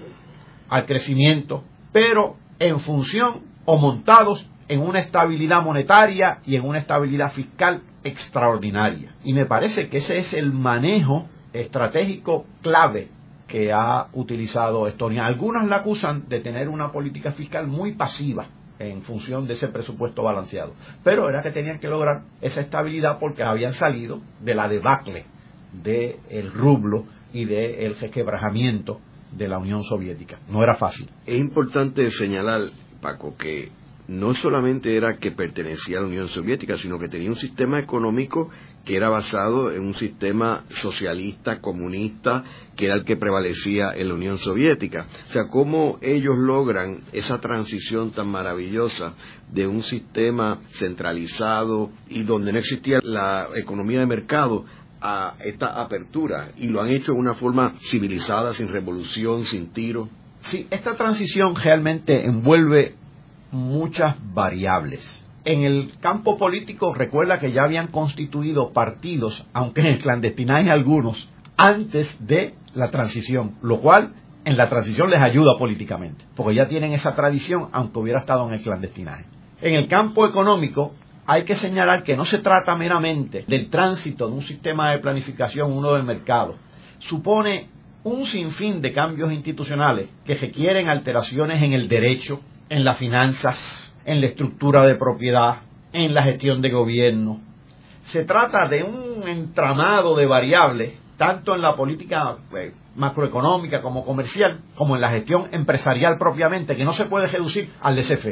al 0.68 0.86
crecimiento, 0.86 1.64
pero 1.92 2.36
en 2.60 2.78
función 2.78 3.40
o 3.64 3.76
montados 3.76 4.48
en 4.68 4.80
una 4.80 5.00
estabilidad 5.00 5.62
monetaria 5.64 6.38
y 6.46 6.54
en 6.54 6.62
una 6.62 6.78
estabilidad 6.78 7.32
fiscal 7.32 7.82
extraordinaria. 8.04 9.14
Y 9.24 9.32
me 9.32 9.46
parece 9.46 9.88
que 9.88 9.96
ese 9.96 10.18
es 10.18 10.32
el 10.34 10.52
manejo 10.52 11.28
estratégico 11.52 12.46
clave 12.62 13.08
que 13.48 13.72
ha 13.72 14.08
utilizado 14.12 14.86
Estonia. 14.86 15.26
Algunos 15.26 15.66
la 15.68 15.76
acusan 15.76 16.28
de 16.28 16.40
tener 16.40 16.68
una 16.68 16.92
política 16.92 17.32
fiscal 17.32 17.66
muy 17.66 17.94
pasiva 17.94 18.46
en 18.78 19.02
función 19.02 19.46
de 19.46 19.54
ese 19.54 19.68
presupuesto 19.68 20.22
balanceado. 20.22 20.74
Pero 21.02 21.28
era 21.28 21.42
que 21.42 21.50
tenían 21.50 21.78
que 21.78 21.88
lograr 21.88 22.22
esa 22.40 22.60
estabilidad 22.60 23.18
porque 23.18 23.42
habían 23.42 23.72
salido 23.72 24.20
de 24.40 24.54
la 24.54 24.68
debacle 24.68 25.24
del 25.72 26.52
rublo 26.52 27.04
y 27.32 27.44
del 27.44 27.96
requebrajamiento 27.96 29.00
de 29.32 29.48
la 29.48 29.58
Unión 29.58 29.82
Soviética. 29.82 30.38
No 30.48 30.62
era 30.62 30.76
fácil. 30.76 31.10
Es 31.26 31.34
importante 31.38 32.08
señalar, 32.10 32.70
Paco, 33.00 33.36
que 33.36 33.70
no 34.08 34.34
solamente 34.34 34.96
era 34.96 35.16
que 35.16 35.32
pertenecía 35.32 35.98
a 35.98 36.02
la 36.02 36.08
Unión 36.08 36.28
Soviética, 36.28 36.76
sino 36.76 36.98
que 36.98 37.08
tenía 37.08 37.30
un 37.30 37.36
sistema 37.36 37.78
económico 37.78 38.50
que 38.84 38.96
era 38.96 39.08
basado 39.08 39.72
en 39.72 39.80
un 39.80 39.94
sistema 39.94 40.64
socialista, 40.68 41.60
comunista, 41.60 42.44
que 42.76 42.86
era 42.86 42.96
el 42.96 43.04
que 43.04 43.16
prevalecía 43.16 43.92
en 43.94 44.08
la 44.08 44.14
Unión 44.14 44.36
Soviética. 44.36 45.06
O 45.28 45.32
sea, 45.32 45.48
cómo 45.48 45.98
ellos 46.02 46.36
logran 46.36 47.04
esa 47.12 47.40
transición 47.40 48.10
tan 48.10 48.28
maravillosa 48.28 49.14
de 49.50 49.66
un 49.66 49.82
sistema 49.82 50.60
centralizado 50.68 51.90
y 52.08 52.24
donde 52.24 52.52
no 52.52 52.58
existía 52.58 53.00
la 53.02 53.48
economía 53.54 54.00
de 54.00 54.06
mercado 54.06 54.66
a 55.00 55.36
esta 55.40 55.80
apertura 55.80 56.52
y 56.56 56.68
lo 56.68 56.80
han 56.80 56.90
hecho 56.90 57.12
de 57.12 57.18
una 57.18 57.34
forma 57.34 57.74
civilizada, 57.80 58.52
sin 58.52 58.68
revolución, 58.68 59.44
sin 59.44 59.72
tiro. 59.72 60.08
Sí, 60.40 60.66
esta 60.70 60.94
transición 60.94 61.54
realmente 61.54 62.24
envuelve 62.24 62.96
muchas 63.54 64.16
variables. 64.34 65.24
En 65.44 65.64
el 65.64 65.92
campo 66.00 66.36
político 66.36 66.94
recuerda 66.94 67.38
que 67.38 67.52
ya 67.52 67.62
habían 67.62 67.88
constituido 67.88 68.72
partidos, 68.72 69.46
aunque 69.52 69.82
en 69.82 69.98
clandestinaje 69.98 70.70
algunos, 70.70 71.28
antes 71.56 72.16
de 72.26 72.54
la 72.74 72.90
transición, 72.90 73.56
lo 73.62 73.80
cual 73.80 74.14
en 74.44 74.56
la 74.56 74.68
transición 74.68 75.10
les 75.10 75.20
ayuda 75.20 75.56
políticamente, 75.58 76.24
porque 76.34 76.56
ya 76.56 76.68
tienen 76.68 76.92
esa 76.92 77.14
tradición 77.14 77.68
aunque 77.72 77.98
hubiera 77.98 78.20
estado 78.20 78.46
en 78.48 78.54
el 78.54 78.62
clandestinaje. 78.62 79.26
En 79.60 79.74
el 79.74 79.86
campo 79.86 80.26
económico 80.26 80.92
hay 81.26 81.44
que 81.44 81.56
señalar 81.56 82.02
que 82.02 82.16
no 82.16 82.24
se 82.24 82.38
trata 82.38 82.74
meramente 82.76 83.44
del 83.46 83.68
tránsito 83.68 84.26
de 84.26 84.34
un 84.34 84.42
sistema 84.42 84.92
de 84.92 84.98
planificación, 84.98 85.72
uno 85.72 85.92
del 85.94 86.04
mercado. 86.04 86.56
Supone 86.98 87.68
un 88.02 88.26
sinfín 88.26 88.82
de 88.82 88.92
cambios 88.92 89.32
institucionales 89.32 90.10
que 90.24 90.34
requieren 90.34 90.88
alteraciones 90.88 91.62
en 91.62 91.72
el 91.72 91.88
derecho, 91.88 92.40
en 92.68 92.84
las 92.84 92.98
finanzas, 92.98 93.94
en 94.04 94.20
la 94.20 94.26
estructura 94.26 94.82
de 94.82 94.96
propiedad, 94.96 95.62
en 95.92 96.14
la 96.14 96.24
gestión 96.24 96.60
de 96.60 96.70
gobierno. 96.70 97.40
Se 98.06 98.24
trata 98.24 98.68
de 98.68 98.82
un 98.82 99.26
entramado 99.26 100.16
de 100.16 100.26
variables, 100.26 100.98
tanto 101.16 101.54
en 101.54 101.62
la 101.62 101.74
política 101.76 102.36
pues, 102.50 102.72
macroeconómica 102.96 103.80
como 103.80 104.04
comercial, 104.04 104.60
como 104.74 104.94
en 104.94 105.00
la 105.00 105.10
gestión 105.10 105.48
empresarial 105.52 106.16
propiamente, 106.18 106.76
que 106.76 106.84
no 106.84 106.92
se 106.92 107.06
puede 107.06 107.28
reducir 107.28 107.72
al 107.80 107.94
laissez 107.94 108.24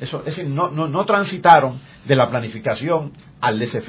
Eso, 0.00 0.18
es 0.20 0.24
decir, 0.24 0.46
no, 0.48 0.70
no, 0.70 0.88
no 0.88 1.04
transitaron 1.04 1.80
de 2.04 2.16
la 2.16 2.28
planificación 2.28 3.12
al 3.40 3.58
laissez 3.58 3.86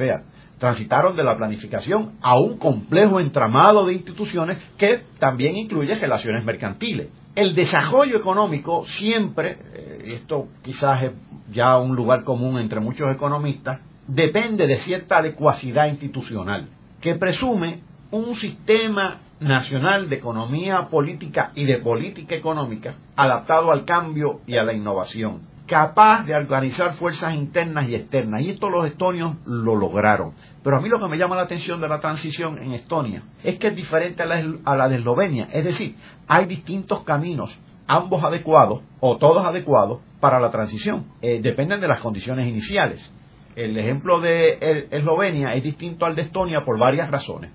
transitaron 0.58 1.16
de 1.16 1.24
la 1.24 1.38
planificación 1.38 2.14
a 2.22 2.40
un 2.40 2.58
complejo 2.58 3.20
entramado 3.20 3.86
de 3.86 3.94
instituciones 3.94 4.62
que 4.78 5.02
también 5.20 5.58
incluye 5.58 5.96
relaciones 5.96 6.44
mercantiles. 6.46 7.10
El 7.36 7.54
desarrollo 7.54 8.18
económico 8.18 8.86
siempre, 8.86 9.58
eh, 9.74 10.04
esto 10.16 10.48
quizás 10.64 11.04
es 11.04 11.12
ya 11.52 11.78
un 11.78 11.96
lugar 11.96 12.24
común 12.24 12.60
entre 12.60 12.80
muchos 12.80 13.14
economistas, 13.14 13.82
depende 14.08 14.68
de 14.68 14.78
cierta 14.78 15.18
adecuacidad 15.18 15.88
institucional, 15.88 16.70
que 17.02 17.16
presume 17.16 17.82
un 18.12 18.36
sistema 18.36 19.20
nacional 19.40 20.10
de 20.10 20.16
economía 20.16 20.88
política 20.90 21.52
y 21.56 21.66
de 21.66 21.80
política 21.80 22.36
económica 22.36 22.96
adaptado 23.16 23.72
al 23.72 23.84
cambio 23.84 24.40
y 24.48 24.56
a 24.56 24.64
la 24.64 24.74
innovación, 24.74 25.42
capaz 25.66 26.26
de 26.26 26.36
organizar 26.36 26.94
fuerzas 26.94 27.34
internas 27.34 27.88
y 27.90 27.96
externas. 27.96 28.42
Y 28.42 28.52
esto 28.52 28.70
los 28.70 28.86
estonios 28.88 29.36
lo 29.46 29.76
lograron. 29.76 30.34
Pero 30.64 30.78
a 30.78 30.82
mí 30.82 30.90
lo 30.90 31.00
que 31.00 31.08
me 31.08 31.18
llama 31.18 31.36
la 31.36 31.44
atención 31.44 31.80
de 31.80 31.88
la 31.88 32.00
transición 32.00 32.58
en 32.58 32.74
Estonia 32.74 33.24
es 33.44 33.60
que 33.60 33.68
es 33.68 33.76
diferente 33.76 34.24
a 34.24 34.26
la, 34.26 34.90
de 34.90 34.96
Eslovenia. 34.96 35.48
Es 35.52 35.64
decir, 35.64 35.96
hay 36.28 36.46
distintos 36.46 37.04
caminos, 37.04 37.60
ambos 37.88 38.24
adecuados 38.24 38.82
o 39.00 39.18
todos 39.18 39.46
adecuados 39.46 40.00
para 40.20 40.40
la 40.40 40.52
transición. 40.52 41.06
Eh, 41.22 41.40
dependen 41.42 41.82
de 41.82 41.88
las 41.88 42.00
condiciones 42.02 42.48
iniciales. 42.48 43.14
El 43.56 43.78
ejemplo 43.78 44.20
de 44.20 44.88
Eslovenia 44.92 45.54
es 45.54 45.64
distinto 45.64 46.06
al 46.06 46.16
de 46.16 46.24
Estonia 46.24 46.66
por 46.66 46.78
varias 46.78 47.10
razones. 47.10 47.52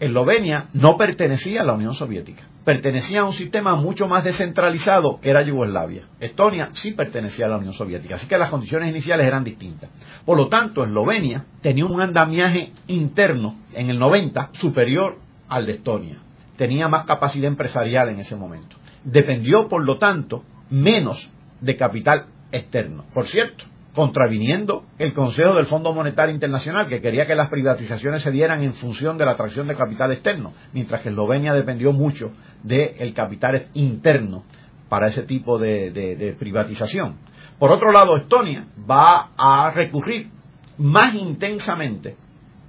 Eslovenia 0.00 0.68
no 0.74 0.96
pertenecía 0.96 1.62
a 1.62 1.64
la 1.64 1.74
Unión 1.74 1.92
Soviética, 1.92 2.44
pertenecía 2.64 3.20
a 3.20 3.24
un 3.24 3.32
sistema 3.32 3.74
mucho 3.74 4.06
más 4.06 4.22
descentralizado 4.22 5.18
que 5.20 5.30
era 5.30 5.42
Yugoslavia. 5.42 6.04
Estonia 6.20 6.68
sí 6.72 6.92
pertenecía 6.92 7.46
a 7.46 7.48
la 7.48 7.58
Unión 7.58 7.72
Soviética, 7.72 8.14
así 8.14 8.28
que 8.28 8.38
las 8.38 8.48
condiciones 8.48 8.90
iniciales 8.90 9.26
eran 9.26 9.42
distintas. 9.42 9.90
Por 10.24 10.36
lo 10.36 10.46
tanto, 10.48 10.84
Eslovenia 10.84 11.46
tenía 11.60 11.84
un 11.84 12.00
andamiaje 12.00 12.72
interno 12.86 13.56
en 13.74 13.90
el 13.90 13.98
90 13.98 14.50
superior 14.52 15.18
al 15.48 15.66
de 15.66 15.72
Estonia. 15.72 16.18
Tenía 16.56 16.86
más 16.86 17.04
capacidad 17.04 17.48
empresarial 17.48 18.08
en 18.08 18.20
ese 18.20 18.36
momento. 18.36 18.76
Dependió, 19.02 19.68
por 19.68 19.84
lo 19.84 19.98
tanto, 19.98 20.44
menos 20.70 21.28
de 21.60 21.76
capital 21.76 22.26
externo. 22.52 23.04
Por 23.12 23.26
cierto, 23.26 23.64
contraviniendo 23.98 24.84
el 25.00 25.12
Consejo 25.12 25.54
del 25.54 25.66
Fondo 25.66 25.92
Monetario 25.92 26.32
Internacional, 26.32 26.86
que 26.86 27.00
quería 27.00 27.26
que 27.26 27.34
las 27.34 27.48
privatizaciones 27.48 28.22
se 28.22 28.30
dieran 28.30 28.62
en 28.62 28.74
función 28.74 29.18
de 29.18 29.24
la 29.24 29.32
atracción 29.32 29.66
de 29.66 29.74
capital 29.74 30.12
externo, 30.12 30.52
mientras 30.72 31.00
que 31.00 31.08
Eslovenia 31.08 31.52
dependió 31.52 31.92
mucho 31.92 32.30
del 32.62 33.12
capital 33.12 33.66
interno 33.74 34.44
para 34.88 35.08
ese 35.08 35.24
tipo 35.24 35.58
de, 35.58 36.36
privatización. 36.38 37.16
Por 37.58 37.72
otro 37.72 37.90
lado, 37.90 38.16
Estonia 38.16 38.68
va 38.88 39.30
a 39.36 39.72
recurrir 39.72 40.30
más 40.78 41.12
intensamente 41.16 42.14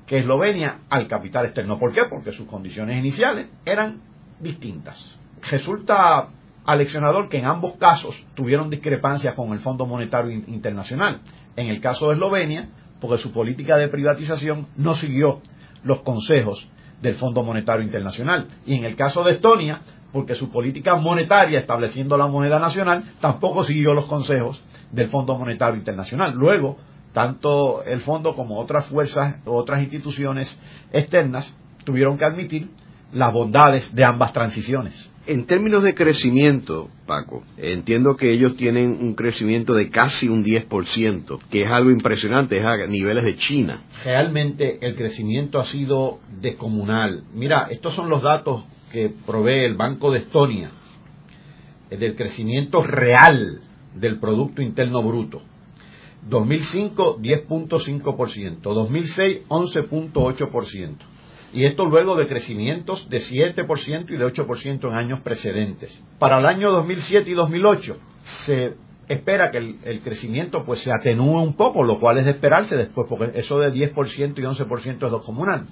que 0.08 0.18
Eslovenia 0.18 0.80
al 0.90 1.08
capital 1.08 1.46
externo. 1.46 1.78
¿Por 1.78 1.94
qué? 1.94 2.02
Porque 2.10 2.32
sus 2.32 2.48
condiciones 2.48 2.98
iniciales 2.98 3.50
eran 3.66 4.02
distintas. 4.40 5.16
Resulta 5.52 6.30
aleccionador 6.66 7.30
que 7.30 7.40
en 7.40 7.46
ambos 7.46 7.74
casos 7.78 8.16
tuvieron 8.36 8.70
discrepancias 8.70 9.36
con 9.36 9.52
el 9.54 9.60
Fondo 9.60 9.86
Monetario 9.86 10.32
Internacional. 10.32 11.22
En 11.56 11.68
el 11.68 11.82
caso 11.82 12.08
de 12.08 12.14
Eslovenia, 12.14 12.70
porque 13.00 13.18
su 13.18 13.32
política 13.32 13.78
de 13.78 13.88
privatización 13.88 14.68
no 14.76 14.96
siguió 14.96 15.42
los 15.84 16.02
consejos 16.02 16.68
del 17.02 17.16
Fondo 17.16 17.44
Monetario 17.44 17.84
Internacional. 17.84 18.48
Y 18.66 18.76
en 18.76 18.84
el 18.84 18.96
caso 18.96 19.24
de 19.24 19.34
Estonia, 19.34 19.82
porque 20.12 20.36
su 20.36 20.50
política 20.50 20.96
monetaria, 20.96 21.60
estableciendo 21.60 22.18
la 22.18 22.28
moneda 22.28 22.60
nacional, 22.60 23.14
tampoco 23.22 23.64
siguió 23.64 23.94
los 23.94 24.06
consejos 24.06 24.62
del 24.92 25.10
Fondo 25.10 25.38
Monetario 25.38 25.78
Internacional. 25.78 26.34
Luego, 26.34 26.78
tanto 27.14 27.84
el 27.84 28.02
fondo 28.02 28.36
como 28.36 28.60
otras 28.60 28.86
fuerzas, 28.86 29.38
otras 29.46 29.82
instituciones 29.82 30.58
externas 30.92 31.58
tuvieron 31.84 32.18
que 32.18 32.26
admitir 32.26 32.70
las 33.14 33.34
bondades 33.34 33.94
de 33.96 34.04
ambas 34.04 34.34
transiciones. 34.34 35.10
En 35.30 35.46
términos 35.46 35.84
de 35.84 35.94
crecimiento, 35.94 36.90
Paco, 37.06 37.44
entiendo 37.56 38.16
que 38.16 38.34
ellos 38.34 38.56
tienen 38.56 38.98
un 39.00 39.14
crecimiento 39.14 39.76
de 39.76 39.92
casi 39.92 40.28
un 40.28 40.44
10%, 40.44 41.40
que 41.52 41.62
es 41.62 41.68
algo 41.68 41.92
impresionante, 41.92 42.58
es 42.58 42.66
a 42.66 42.88
niveles 42.88 43.24
de 43.24 43.36
China. 43.36 43.84
Realmente 44.04 44.80
el 44.82 44.96
crecimiento 44.96 45.60
ha 45.60 45.66
sido 45.66 46.18
descomunal. 46.42 47.26
Mira, 47.36 47.68
estos 47.70 47.94
son 47.94 48.10
los 48.10 48.24
datos 48.24 48.64
que 48.92 49.12
provee 49.28 49.66
el 49.66 49.76
Banco 49.76 50.10
de 50.10 50.22
Estonia, 50.22 50.72
del 51.92 52.16
crecimiento 52.16 52.82
real 52.82 53.62
del 53.94 54.20
Producto 54.20 54.64
Interno 54.64 55.04
Bruto. 55.04 55.44
2005, 56.28 57.20
10.5%, 57.20 58.62
2006, 58.62 59.48
11.8% 59.48 61.09
y 61.54 61.66
esto 61.66 61.86
luego 61.86 62.16
de 62.16 62.28
crecimientos 62.28 63.10
de 63.10 63.20
7% 63.20 64.10
y 64.10 64.18
de 64.18 64.26
8% 64.26 64.90
en 64.90 64.96
años 64.96 65.22
precedentes. 65.22 66.04
Para 66.20 66.40
el 66.40 66.46
año 66.46 66.72
2007 66.72 67.30
y 67.30 67.34
2008 67.34 67.98
se 68.24 68.74
espera 69.08 69.50
que 69.50 69.58
el, 69.58 70.02
crecimiento 70.02 70.64
pues 70.64 70.82
se 70.82 70.92
atenúe 70.92 71.42
un 71.42 71.54
poco, 71.54 71.84
lo 71.84 72.00
cual 72.00 72.20
es 72.20 72.26
de 72.26 72.32
esperarse 72.32 72.78
después, 72.78 73.08
porque 73.10 73.40
eso 73.40 73.60
de 73.60 73.74
10% 73.74 74.38
y 74.38 74.42
11% 74.42 75.06
es 75.06 75.12
lo 75.12 75.24
comunal. 75.24 75.66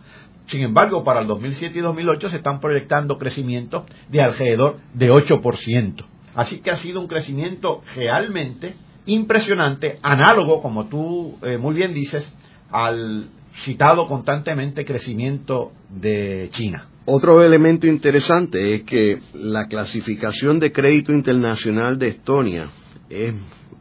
Sin 0.47 0.61
embargo, 0.61 1.03
para 1.03 1.21
el 1.21 1.27
2007 1.27 1.77
y 1.77 1.81
2008 1.81 2.29
se 2.29 2.37
están 2.37 2.59
proyectando 2.59 3.17
crecimientos 3.17 3.83
de 4.09 4.21
alrededor 4.21 4.77
de 4.93 5.11
8%. 5.11 6.05
Así 6.33 6.59
que 6.59 6.71
ha 6.71 6.77
sido 6.77 6.99
un 6.99 7.07
crecimiento 7.07 7.81
realmente 7.95 8.75
impresionante, 9.05 9.99
análogo, 10.01 10.61
como 10.61 10.87
tú 10.87 11.37
eh, 11.41 11.57
muy 11.57 11.75
bien 11.75 11.93
dices, 11.93 12.33
al 12.71 13.29
citado 13.63 14.07
constantemente 14.07 14.85
crecimiento 14.85 15.71
de 15.89 16.49
China. 16.51 16.87
Otro 17.05 17.41
elemento 17.41 17.87
interesante 17.87 18.75
es 18.75 18.83
que 18.83 19.19
la 19.33 19.67
clasificación 19.67 20.59
de 20.59 20.71
crédito 20.71 21.13
internacional 21.13 21.97
de 21.97 22.09
Estonia 22.09 22.67
es 23.09 23.33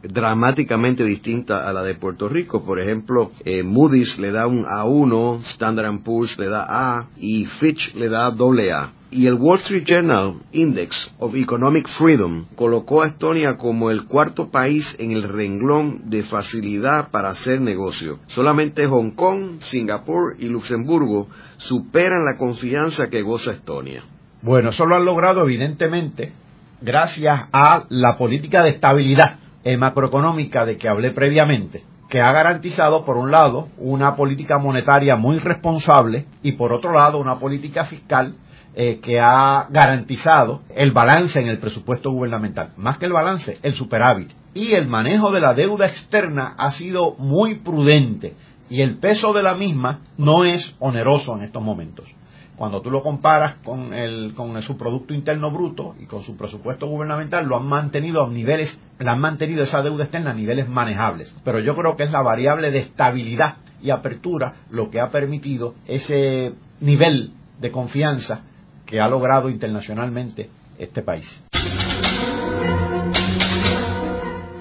dramáticamente 0.02 1.04
distinta 1.04 1.68
a 1.68 1.72
la 1.72 1.82
de 1.82 1.94
Puerto 1.94 2.28
Rico. 2.28 2.64
Por 2.64 2.80
ejemplo, 2.80 3.32
eh, 3.44 3.62
Moody's 3.62 4.18
le 4.18 4.30
da 4.30 4.46
un 4.46 4.64
A1, 4.64 5.42
Standard 5.44 6.02
Poor's 6.02 6.38
le 6.38 6.48
da 6.48 6.66
A 6.68 7.08
y 7.16 7.46
Fitch 7.46 7.94
le 7.94 8.08
da 8.08 8.26
AA 8.26 8.92
y 9.10 9.26
el 9.26 9.34
Wall 9.34 9.58
Street 9.58 9.84
Journal 9.84 10.34
Index 10.52 11.10
of 11.18 11.34
Economic 11.36 11.88
Freedom 11.88 12.44
colocó 12.54 13.02
a 13.02 13.06
Estonia 13.08 13.56
como 13.56 13.90
el 13.90 14.04
cuarto 14.04 14.50
país 14.50 14.96
en 14.98 15.12
el 15.12 15.22
renglón 15.22 16.10
de 16.10 16.22
facilidad 16.24 17.10
para 17.10 17.30
hacer 17.30 17.60
negocio. 17.60 18.18
Solamente 18.26 18.86
Hong 18.86 19.12
Kong, 19.12 19.60
Singapur 19.60 20.36
y 20.38 20.48
Luxemburgo 20.48 21.28
superan 21.56 22.24
la 22.24 22.36
confianza 22.36 23.06
que 23.08 23.22
goza 23.22 23.52
Estonia. 23.52 24.04
Bueno, 24.42 24.70
eso 24.70 24.86
lo 24.86 24.96
han 24.96 25.04
logrado 25.04 25.42
evidentemente 25.42 26.32
gracias 26.82 27.48
a 27.52 27.86
la 27.88 28.18
política 28.18 28.62
de 28.62 28.70
estabilidad 28.70 29.38
macroeconómica 29.76 30.64
de 30.64 30.76
que 30.76 30.88
hablé 30.88 31.10
previamente 31.10 31.82
que 32.08 32.20
ha 32.20 32.32
garantizado, 32.32 33.04
por 33.04 33.16
un 33.16 33.30
lado, 33.30 33.68
una 33.78 34.14
política 34.14 34.58
monetaria 34.58 35.16
muy 35.16 35.38
responsable 35.38 36.26
y, 36.42 36.52
por 36.52 36.72
otro 36.72 36.92
lado, 36.92 37.18
una 37.18 37.38
política 37.38 37.84
fiscal 37.84 38.36
eh, 38.74 39.00
que 39.00 39.18
ha 39.18 39.66
garantizado 39.70 40.62
el 40.74 40.92
balance 40.92 41.40
en 41.40 41.48
el 41.48 41.58
presupuesto 41.58 42.10
gubernamental. 42.10 42.72
Más 42.76 42.98
que 42.98 43.06
el 43.06 43.12
balance, 43.12 43.58
el 43.62 43.74
superávit. 43.74 44.30
Y 44.54 44.74
el 44.74 44.86
manejo 44.86 45.32
de 45.32 45.40
la 45.40 45.54
deuda 45.54 45.86
externa 45.86 46.54
ha 46.56 46.70
sido 46.70 47.14
muy 47.18 47.56
prudente 47.56 48.34
y 48.68 48.82
el 48.82 48.98
peso 48.98 49.32
de 49.32 49.42
la 49.42 49.54
misma 49.54 50.00
no 50.16 50.44
es 50.44 50.74
oneroso 50.78 51.36
en 51.36 51.44
estos 51.44 51.62
momentos. 51.62 52.06
Cuando 52.56 52.80
tú 52.80 52.90
lo 52.90 53.02
comparas 53.02 53.56
con, 53.62 53.92
el, 53.92 54.32
con 54.34 54.60
su 54.62 54.78
Producto 54.78 55.12
Interno 55.12 55.50
Bruto 55.50 55.94
y 56.00 56.06
con 56.06 56.22
su 56.22 56.36
presupuesto 56.36 56.86
gubernamental, 56.86 57.44
lo 57.46 57.56
han 57.56 57.66
mantenido 57.66 58.24
a 58.24 58.30
niveles, 58.30 58.78
la 58.98 59.12
han 59.12 59.20
mantenido 59.20 59.62
esa 59.62 59.82
deuda 59.82 60.04
externa 60.04 60.30
a 60.30 60.34
niveles 60.34 60.68
manejables. 60.68 61.34
Pero 61.44 61.60
yo 61.60 61.76
creo 61.76 61.96
que 61.96 62.04
es 62.04 62.10
la 62.10 62.22
variable 62.22 62.70
de 62.70 62.78
estabilidad 62.78 63.56
y 63.82 63.90
apertura 63.90 64.54
lo 64.70 64.90
que 64.90 65.00
ha 65.00 65.10
permitido 65.10 65.74
ese 65.86 66.54
nivel 66.80 67.32
de 67.60 67.70
confianza 67.70 68.40
que 68.86 69.00
ha 69.00 69.08
logrado 69.08 69.50
internacionalmente 69.50 70.48
este 70.78 71.02
país. 71.02 71.42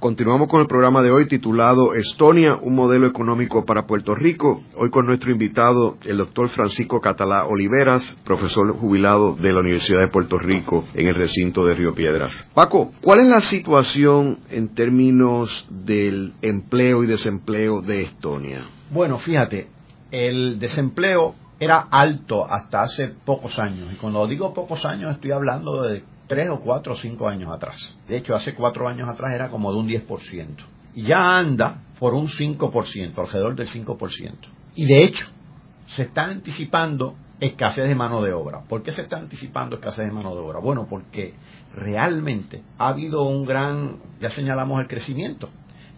Continuamos 0.00 0.48
con 0.48 0.62
el 0.62 0.66
programa 0.66 1.02
de 1.02 1.10
hoy 1.10 1.28
titulado 1.28 1.92
Estonia, 1.92 2.56
un 2.62 2.74
modelo 2.74 3.06
económico 3.06 3.66
para 3.66 3.86
Puerto 3.86 4.14
Rico. 4.14 4.62
Hoy 4.74 4.88
con 4.88 5.04
nuestro 5.04 5.30
invitado, 5.30 5.98
el 6.06 6.16
doctor 6.16 6.48
Francisco 6.48 7.02
Catalá 7.02 7.44
Oliveras, 7.44 8.16
profesor 8.24 8.72
jubilado 8.72 9.34
de 9.34 9.52
la 9.52 9.60
Universidad 9.60 10.00
de 10.00 10.08
Puerto 10.08 10.38
Rico 10.38 10.86
en 10.94 11.06
el 11.06 11.14
recinto 11.14 11.66
de 11.66 11.74
Río 11.74 11.94
Piedras. 11.94 12.48
Paco, 12.54 12.92
¿cuál 13.02 13.20
es 13.20 13.28
la 13.28 13.40
situación 13.40 14.38
en 14.48 14.72
términos 14.72 15.68
del 15.68 16.32
empleo 16.40 17.04
y 17.04 17.06
desempleo 17.06 17.82
de 17.82 18.00
Estonia? 18.00 18.68
Bueno, 18.90 19.18
fíjate, 19.18 19.68
el 20.10 20.58
desempleo 20.58 21.34
era 21.58 21.76
alto 21.90 22.50
hasta 22.50 22.80
hace 22.80 23.08
pocos 23.08 23.58
años. 23.58 23.92
Y 23.92 23.96
cuando 23.96 24.26
digo 24.26 24.54
pocos 24.54 24.86
años 24.86 25.12
estoy 25.12 25.32
hablando 25.32 25.82
de 25.82 26.04
tres 26.30 26.48
o 26.48 26.60
cuatro 26.60 26.92
o 26.92 26.96
cinco 26.96 27.28
años 27.28 27.50
atrás. 27.50 27.98
De 28.06 28.16
hecho, 28.16 28.36
hace 28.36 28.54
cuatro 28.54 28.86
años 28.86 29.08
atrás 29.08 29.32
era 29.34 29.48
como 29.48 29.72
de 29.72 29.80
un 29.80 29.88
10%. 29.88 30.46
Y 30.94 31.02
ya 31.02 31.36
anda 31.36 31.82
por 31.98 32.14
un 32.14 32.28
5%, 32.28 33.18
alrededor 33.18 33.56
del 33.56 33.68
5%. 33.68 34.34
Y 34.76 34.86
de 34.86 35.02
hecho, 35.02 35.26
se 35.88 36.02
está 36.02 36.26
anticipando 36.26 37.16
escasez 37.40 37.88
de 37.88 37.96
mano 37.96 38.22
de 38.22 38.32
obra. 38.32 38.60
¿Por 38.60 38.84
qué 38.84 38.92
se 38.92 39.02
está 39.02 39.16
anticipando 39.16 39.74
escasez 39.74 40.06
de 40.06 40.12
mano 40.12 40.32
de 40.36 40.40
obra? 40.40 40.60
Bueno, 40.60 40.86
porque 40.88 41.34
realmente 41.74 42.62
ha 42.78 42.90
habido 42.90 43.24
un 43.24 43.44
gran, 43.44 43.96
ya 44.20 44.30
señalamos 44.30 44.80
el 44.80 44.86
crecimiento, 44.86 45.48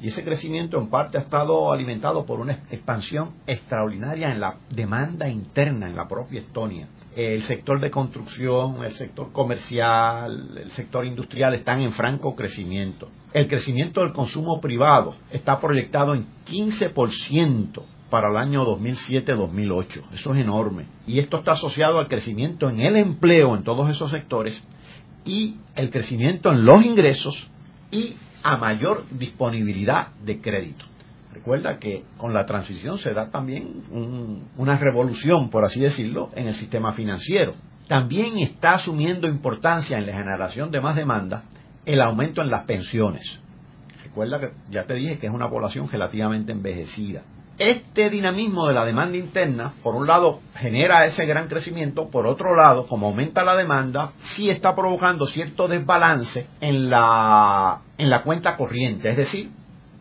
y 0.00 0.08
ese 0.08 0.24
crecimiento 0.24 0.78
en 0.78 0.88
parte 0.88 1.18
ha 1.18 1.20
estado 1.20 1.70
alimentado 1.74 2.24
por 2.24 2.40
una 2.40 2.54
expansión 2.70 3.32
extraordinaria 3.46 4.32
en 4.32 4.40
la 4.40 4.56
demanda 4.70 5.28
interna 5.28 5.88
en 5.88 5.94
la 5.94 6.08
propia 6.08 6.40
Estonia. 6.40 6.88
El 7.14 7.42
sector 7.42 7.78
de 7.80 7.90
construcción, 7.90 8.84
el 8.84 8.92
sector 8.92 9.32
comercial, 9.32 10.56
el 10.56 10.70
sector 10.70 11.04
industrial 11.04 11.54
están 11.54 11.80
en 11.82 11.92
franco 11.92 12.34
crecimiento. 12.34 13.08
El 13.34 13.48
crecimiento 13.48 14.00
del 14.00 14.12
consumo 14.12 14.60
privado 14.60 15.16
está 15.30 15.60
proyectado 15.60 16.14
en 16.14 16.24
15% 16.46 17.82
para 18.08 18.30
el 18.30 18.36
año 18.36 18.64
2007-2008. 18.64 20.02
Eso 20.12 20.34
es 20.34 20.40
enorme. 20.40 20.86
Y 21.06 21.18
esto 21.18 21.38
está 21.38 21.52
asociado 21.52 21.98
al 21.98 22.08
crecimiento 22.08 22.70
en 22.70 22.80
el 22.80 22.96
empleo 22.96 23.56
en 23.56 23.62
todos 23.62 23.90
esos 23.90 24.10
sectores 24.10 24.62
y 25.24 25.56
el 25.76 25.90
crecimiento 25.90 26.50
en 26.50 26.64
los 26.64 26.84
ingresos 26.84 27.48
y 27.90 28.16
a 28.42 28.56
mayor 28.56 29.04
disponibilidad 29.10 30.12
de 30.24 30.40
crédito. 30.40 30.84
Recuerda 31.32 31.78
que 31.78 32.04
con 32.18 32.34
la 32.34 32.44
transición 32.44 32.98
se 32.98 33.12
da 33.12 33.30
también 33.30 33.82
una 34.56 34.76
revolución, 34.76 35.48
por 35.48 35.64
así 35.64 35.80
decirlo, 35.80 36.30
en 36.34 36.48
el 36.48 36.54
sistema 36.54 36.92
financiero. 36.92 37.54
También 37.88 38.38
está 38.38 38.74
asumiendo 38.74 39.26
importancia 39.26 39.96
en 39.98 40.06
la 40.06 40.12
generación 40.12 40.70
de 40.70 40.80
más 40.80 40.94
demanda 40.94 41.44
el 41.84 42.00
aumento 42.00 42.42
en 42.42 42.50
las 42.50 42.64
pensiones. 42.64 43.40
Recuerda 44.04 44.40
que 44.40 44.52
ya 44.70 44.84
te 44.84 44.94
dije 44.94 45.18
que 45.18 45.26
es 45.26 45.32
una 45.32 45.48
población 45.48 45.88
relativamente 45.90 46.52
envejecida. 46.52 47.22
Este 47.58 48.10
dinamismo 48.10 48.68
de 48.68 48.74
la 48.74 48.84
demanda 48.84 49.16
interna, 49.16 49.72
por 49.82 49.94
un 49.94 50.06
lado, 50.06 50.40
genera 50.54 51.04
ese 51.06 51.24
gran 51.26 51.48
crecimiento, 51.48 52.08
por 52.08 52.26
otro 52.26 52.54
lado, 52.56 52.86
como 52.86 53.08
aumenta 53.08 53.44
la 53.44 53.56
demanda, 53.56 54.12
sí 54.18 54.48
está 54.48 54.74
provocando 54.74 55.26
cierto 55.26 55.68
desbalance 55.68 56.46
en 56.60 56.90
la, 56.90 57.80
en 57.98 58.10
la 58.10 58.22
cuenta 58.22 58.56
corriente, 58.56 59.10
es 59.10 59.16
decir, 59.16 59.50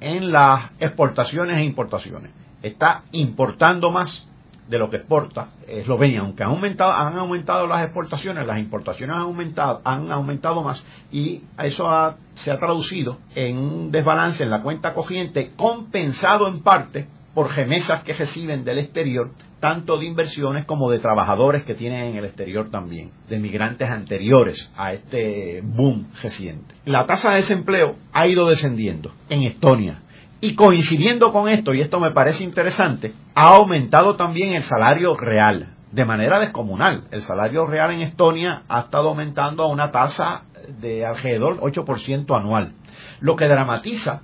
en 0.01 0.31
las 0.31 0.71
exportaciones 0.79 1.57
e 1.57 1.63
importaciones. 1.63 2.31
Está 2.61 3.03
importando 3.13 3.91
más 3.91 4.27
de 4.67 4.77
lo 4.77 4.89
que 4.89 4.97
exporta 4.97 5.49
Eslovenia, 5.67 6.21
aunque 6.21 6.43
han 6.43 6.51
aumentado, 6.51 6.91
han 6.93 7.17
aumentado 7.17 7.67
las 7.67 7.83
exportaciones, 7.83 8.47
las 8.47 8.57
importaciones 8.57 9.15
han 9.15 9.23
aumentado, 9.23 9.81
han 9.83 10.11
aumentado 10.11 10.63
más 10.63 10.83
y 11.11 11.43
eso 11.57 12.15
se 12.35 12.51
ha 12.51 12.57
traducido 12.57 13.17
en 13.35 13.57
un 13.57 13.91
desbalance 13.91 14.43
en 14.43 14.49
la 14.49 14.61
cuenta 14.61 14.93
corriente 14.93 15.51
compensado 15.57 16.47
en 16.47 16.61
parte 16.61 17.07
por 17.33 17.55
remesas 17.55 18.03
que 18.03 18.13
reciben 18.13 18.63
del 18.63 18.79
exterior, 18.79 19.31
tanto 19.59 19.97
de 19.97 20.05
inversiones 20.05 20.65
como 20.65 20.91
de 20.91 20.99
trabajadores 20.99 21.63
que 21.63 21.75
tienen 21.75 22.07
en 22.07 22.15
el 22.17 22.25
exterior 22.25 22.69
también, 22.69 23.11
de 23.29 23.39
migrantes 23.39 23.89
anteriores 23.89 24.71
a 24.75 24.93
este 24.93 25.61
boom 25.63 26.07
reciente. 26.21 26.75
La 26.85 27.05
tasa 27.05 27.29
de 27.29 27.35
desempleo 27.35 27.95
ha 28.11 28.27
ido 28.27 28.47
descendiendo 28.47 29.11
en 29.29 29.43
Estonia. 29.43 30.01
Y 30.43 30.55
coincidiendo 30.55 31.31
con 31.31 31.47
esto, 31.47 31.73
y 31.73 31.81
esto 31.81 31.99
me 31.99 32.11
parece 32.11 32.43
interesante, 32.43 33.13
ha 33.35 33.55
aumentado 33.55 34.15
también 34.15 34.53
el 34.53 34.63
salario 34.63 35.15
real, 35.15 35.75
de 35.91 36.03
manera 36.03 36.39
descomunal. 36.39 37.03
El 37.11 37.21
salario 37.21 37.67
real 37.67 37.91
en 37.91 38.01
Estonia 38.01 38.63
ha 38.67 38.81
estado 38.81 39.09
aumentando 39.09 39.63
a 39.63 39.67
una 39.67 39.91
tasa 39.91 40.45
de 40.79 41.05
alrededor 41.05 41.59
8% 41.59 42.35
anual, 42.35 42.73
lo 43.19 43.35
que 43.35 43.45
dramatiza 43.45 44.21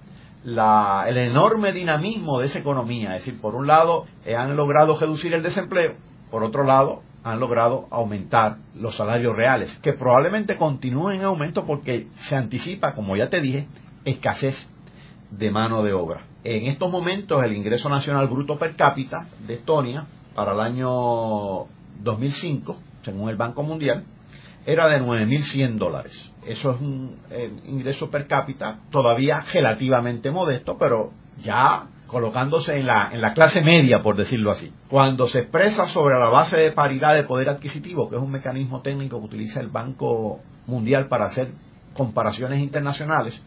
el 0.47 1.17
enorme 1.17 1.73
dinamismo 1.73 2.39
de 2.39 2.45
esa 2.45 2.59
economía. 2.59 3.15
Es 3.15 3.25
decir, 3.25 3.41
por 3.41 3.55
un 3.55 3.67
lado 3.67 4.05
han 4.25 4.55
logrado 4.55 4.97
reducir 4.97 5.33
el 5.33 5.43
desempleo, 5.43 5.95
por 6.31 6.43
otro 6.43 6.63
lado 6.63 7.01
han 7.23 7.39
logrado 7.41 7.87
aumentar 7.91 8.57
los 8.73 8.95
salarios 8.95 9.35
reales, 9.35 9.77
que 9.81 9.91
probablemente 9.91 10.55
continúen 10.55 11.19
en 11.19 11.25
aumento 11.25 11.65
porque 11.65 12.07
se 12.15 12.35
anticipa, 12.37 12.93
como 12.93 13.17
ya 13.17 13.29
te 13.29 13.41
dije, 13.41 13.67
escasez 14.05 14.69
de 15.31 15.51
mano 15.51 15.83
de 15.83 15.91
obra. 15.91 16.21
En 16.45 16.67
estos 16.67 16.89
momentos 16.89 17.43
el 17.43 17.53
ingreso 17.53 17.89
nacional 17.89 18.27
bruto 18.27 18.57
per 18.57 18.77
cápita 18.77 19.27
de 19.45 19.55
Estonia 19.55 20.05
para 20.33 20.53
el 20.53 20.61
año 20.61 21.65
2005, 22.01 22.77
según 23.01 23.29
el 23.29 23.35
Banco 23.35 23.63
Mundial, 23.63 24.05
era 24.67 24.87
de 24.89 25.01
9.100 25.01 25.77
dólares. 25.77 26.13
Eso 26.45 26.71
es 26.71 26.81
un 26.81 27.15
ingreso 27.65 28.11
per 28.11 28.27
cápita 28.27 28.81
todavía 28.91 29.39
relativamente 29.53 30.29
modesto, 30.29 30.77
pero 30.77 31.13
ya 31.41 31.87
colocándose 32.05 32.73
en 32.73 32.85
la, 32.85 33.09
en 33.13 33.21
la 33.21 33.33
clase 33.33 33.61
media, 33.61 34.01
por 34.01 34.17
decirlo 34.17 34.51
así. 34.51 34.73
Cuando 34.89 35.27
se 35.27 35.39
expresa 35.39 35.87
sobre 35.87 36.19
la 36.19 36.27
base 36.29 36.59
de 36.59 36.73
paridad 36.73 37.15
de 37.15 37.23
poder 37.23 37.47
adquisitivo, 37.49 38.09
que 38.09 38.17
es 38.17 38.21
un 38.21 38.31
mecanismo 38.31 38.81
técnico 38.81 39.19
que 39.19 39.25
utiliza 39.25 39.61
el 39.61 39.69
Banco 39.69 40.41
Mundial 40.67 41.07
para 41.07 41.25
hacer 41.25 41.51
comparaciones 41.93 42.59
internacionales, 42.59 43.41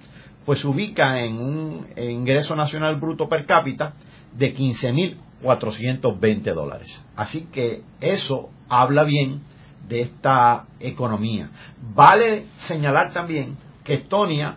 pues 0.46 0.60
se 0.60 0.66
ubica 0.66 1.20
en 1.20 1.38
un 1.38 1.86
ingreso 1.98 2.56
nacional 2.56 2.96
bruto 2.96 3.28
per 3.28 3.44
cápita 3.44 3.92
de 4.36 4.54
15.420 4.54 6.54
dólares. 6.54 7.04
Así 7.14 7.42
que 7.52 7.82
eso 8.00 8.48
habla 8.70 9.04
bien 9.04 9.42
de 9.88 10.02
esta 10.02 10.66
economía. 10.78 11.50
Vale 11.94 12.44
señalar 12.58 13.12
también 13.12 13.56
que 13.84 13.94
Estonia 13.94 14.56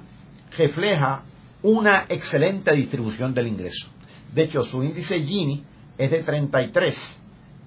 refleja 0.58 1.24
una 1.62 2.06
excelente 2.10 2.74
distribución 2.74 3.34
del 3.34 3.48
ingreso. 3.48 3.88
De 4.34 4.44
hecho, 4.44 4.64
su 4.64 4.84
índice 4.84 5.20
Gini 5.20 5.64
es 5.98 6.12
de 6.12 6.24
33, 6.24 7.20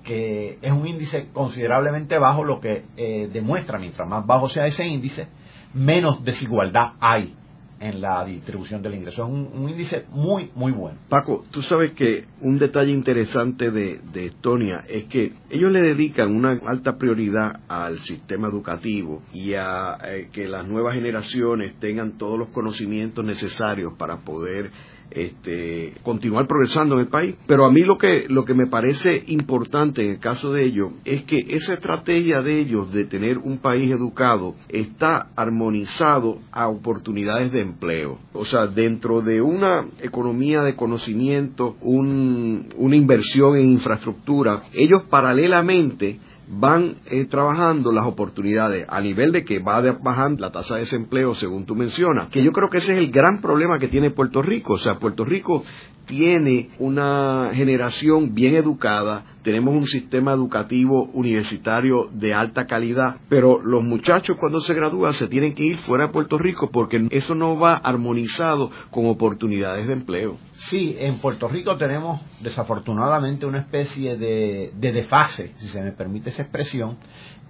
que 0.05 0.59
es 0.61 0.73
un 0.73 0.87
índice 0.87 1.29
considerablemente 1.33 2.19
bajo, 2.19 2.45
lo 2.45 2.61
que 2.61 2.85
eh, 2.97 3.29
demuestra, 3.33 3.79
mientras 3.79 4.09
más 4.09 4.27
bajo 4.27 4.49
sea 4.49 4.67
ese 4.67 4.87
índice, 4.87 5.29
menos 5.75 6.25
desigualdad 6.25 6.93
hay 7.01 7.35
en 7.81 8.01
la 8.01 8.25
distribución 8.25 8.83
del 8.83 8.95
ingreso. 8.95 9.25
Es 9.25 9.31
un, 9.31 9.69
índice 9.69 10.05
muy, 10.11 10.51
muy 10.55 10.73
bueno. 10.73 10.99
Paco, 11.09 11.45
tú 11.51 11.63
sabes 11.63 11.93
que 11.93 12.25
un 12.41 12.59
detalle 12.59 12.93
interesante 12.93 13.71
de, 13.71 14.01
Estonia 14.15 14.85
es 14.89 15.05
que 15.05 15.33
ellos 15.51 15.71
le 15.71 15.83
dedican 15.83 16.35
una 16.35 16.59
alta 16.67 16.97
prioridad 16.97 17.61
al 17.69 17.99
sistema 17.99 18.49
educativo 18.49 19.23
y 19.33 19.55
a 19.55 19.99
eh, 20.05 20.29
que 20.33 20.49
las 20.49 20.67
nuevas 20.67 20.95
generaciones 20.95 21.75
tengan 21.79 22.19
todos 22.19 22.39
los 22.39 22.49
conocimientos 22.49 23.25
necesarios 23.25 23.93
para 23.99 24.19
poder 24.19 24.71
este, 25.11 25.95
continuar 26.03 26.47
progresando 26.47 26.95
en 26.97 27.03
el 27.03 27.09
país. 27.09 27.37
Pero 27.47 27.67
a 27.67 27.71
mí 27.71 27.83
lo 27.83 27.97
que, 27.99 28.27
lo 28.29 28.45
que 28.45 28.55
me 28.55 28.67
parece 28.67 29.23
importante 29.27 30.03
en 30.03 30.13
el 30.13 30.19
caso 30.19 30.53
de 30.53 30.65
ellos 30.65 30.93
es 31.05 31.25
que 31.25 31.39
esa 31.49 31.75
estrategia 31.75 32.41
de 32.41 32.61
ellos 32.61 32.93
de 32.93 33.05
tener 33.05 33.39
un 33.39 33.59
país 33.59 33.91
educado 33.91 34.55
está 34.69 35.29
armonizado 35.37 36.39
a 36.53 36.69
oportunidades 36.69 37.53
de 37.53 37.61
empleo. 37.61 38.19
O 38.33 38.45
sea, 38.45 38.67
dentro 38.67 39.23
de 39.23 39.41
una 39.41 39.87
economía 40.01 40.63
de 40.63 40.77
conocimiento, 40.77 41.77
una 41.81 42.97
inversión 42.97 43.57
en 43.57 43.71
infraestructura, 43.73 44.65
ellos 44.73 45.03
paralelamente 45.09 46.19
van 46.49 46.97
eh, 47.07 47.25
trabajando 47.25 47.91
las 47.91 48.07
oportunidades 48.07 48.87
a 48.89 49.01
nivel 49.01 49.33
de 49.33 49.45
que 49.45 49.59
va 49.59 49.81
bajando 50.01 50.43
la 50.43 50.53
tasa 50.53 50.75
de 50.75 50.83
desempleo, 50.83 51.35
según 51.35 51.67
tú 51.67 51.75
mencionas, 51.75 52.29
que 52.29 52.43
yo 52.43 52.53
creo 52.53 52.71
que 52.71 52.79
ese 52.79 52.93
es 52.93 52.99
el 52.99 53.11
gran 53.11 53.41
problema 53.41 53.79
que 53.79 53.89
tiene 53.89 54.11
Puerto 54.11 54.43
Rico. 54.43 54.75
O 54.75 54.79
sea, 54.79 54.99
Puerto 54.99 55.25
Rico 55.25 55.65
tiene 56.07 56.71
una 56.79 57.51
generación 57.53 58.35
bien 58.35 58.55
educada, 58.55 59.25
tenemos 59.43 59.75
un 59.75 59.87
sistema 59.87 60.33
educativo 60.33 61.11
universitario 61.13 62.09
de 62.13 62.33
alta 62.33 62.67
calidad, 62.67 63.17
pero 63.29 63.61
los 63.63 63.83
muchachos 63.83 64.37
cuando 64.39 64.61
se 64.61 64.75
gradúan 64.75 65.13
se 65.13 65.29
tienen 65.29 65.55
que 65.55 65.65
ir 65.65 65.79
fuera 65.79 66.07
de 66.07 66.13
Puerto 66.13 66.39
Rico 66.39 66.71
porque 66.71 67.07
eso 67.11 67.35
no 67.35 67.59
va 67.59 67.75
armonizado 67.75 68.71
con 68.91 69.07
oportunidades 69.07 69.87
de 69.87 69.93
empleo. 69.93 70.39
Sí, 70.55 70.97
en 70.99 71.19
Puerto 71.19 71.49
Rico 71.49 71.77
tenemos 71.77 72.21
desafortunadamente 72.41 73.47
una 73.47 73.61
especie 73.61 74.17
de, 74.17 74.73
desfase, 74.81 75.53
si 75.59 75.69
se 75.69 75.83
me 75.83 75.93
permite 75.93 76.31
esa 76.31 76.43
expresión, 76.43 76.97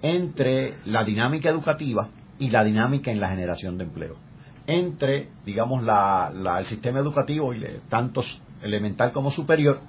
entre 0.01 0.75
la 0.85 1.03
dinámica 1.03 1.49
educativa 1.49 2.09
y 2.39 2.49
la 2.49 2.63
dinámica 2.63 3.11
en 3.11 3.19
la 3.19 3.29
generación 3.29 3.77
de 3.77 3.85
empleo 3.85 4.27
entre, 4.67 5.29
digamos, 5.45 5.81
el 5.81 6.65
sistema 6.65 6.99
educativo, 6.99 7.53
y 7.53 7.65
tanto 7.87 8.21
elemental 8.61 9.11
como 9.11 9.31
superior, 9.31 9.79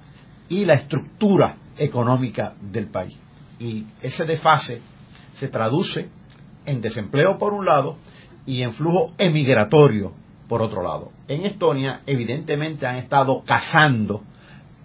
y 0.47 0.65
la 0.65 0.73
estructura 0.73 1.57
económica 1.77 2.53
del 2.61 2.87
país. 2.87 3.17
Y 3.59 3.85
ese 4.01 4.25
desfase 4.25 4.81
se 5.33 5.47
traduce 5.47 6.09
en 6.65 6.81
desempleo 6.81 7.37
por 7.37 7.53
un 7.53 7.65
lado 7.65 7.97
y 8.45 8.61
en 8.61 8.73
flujo 8.73 9.13
emigratorio 9.17 10.13
por 10.47 10.61
otro 10.61 10.81
lado. 10.81 11.11
En 11.27 11.45
Estonia 11.45 12.01
evidentemente 12.05 12.87
han 12.87 12.95
estado 12.95 13.43
casando 13.45 14.23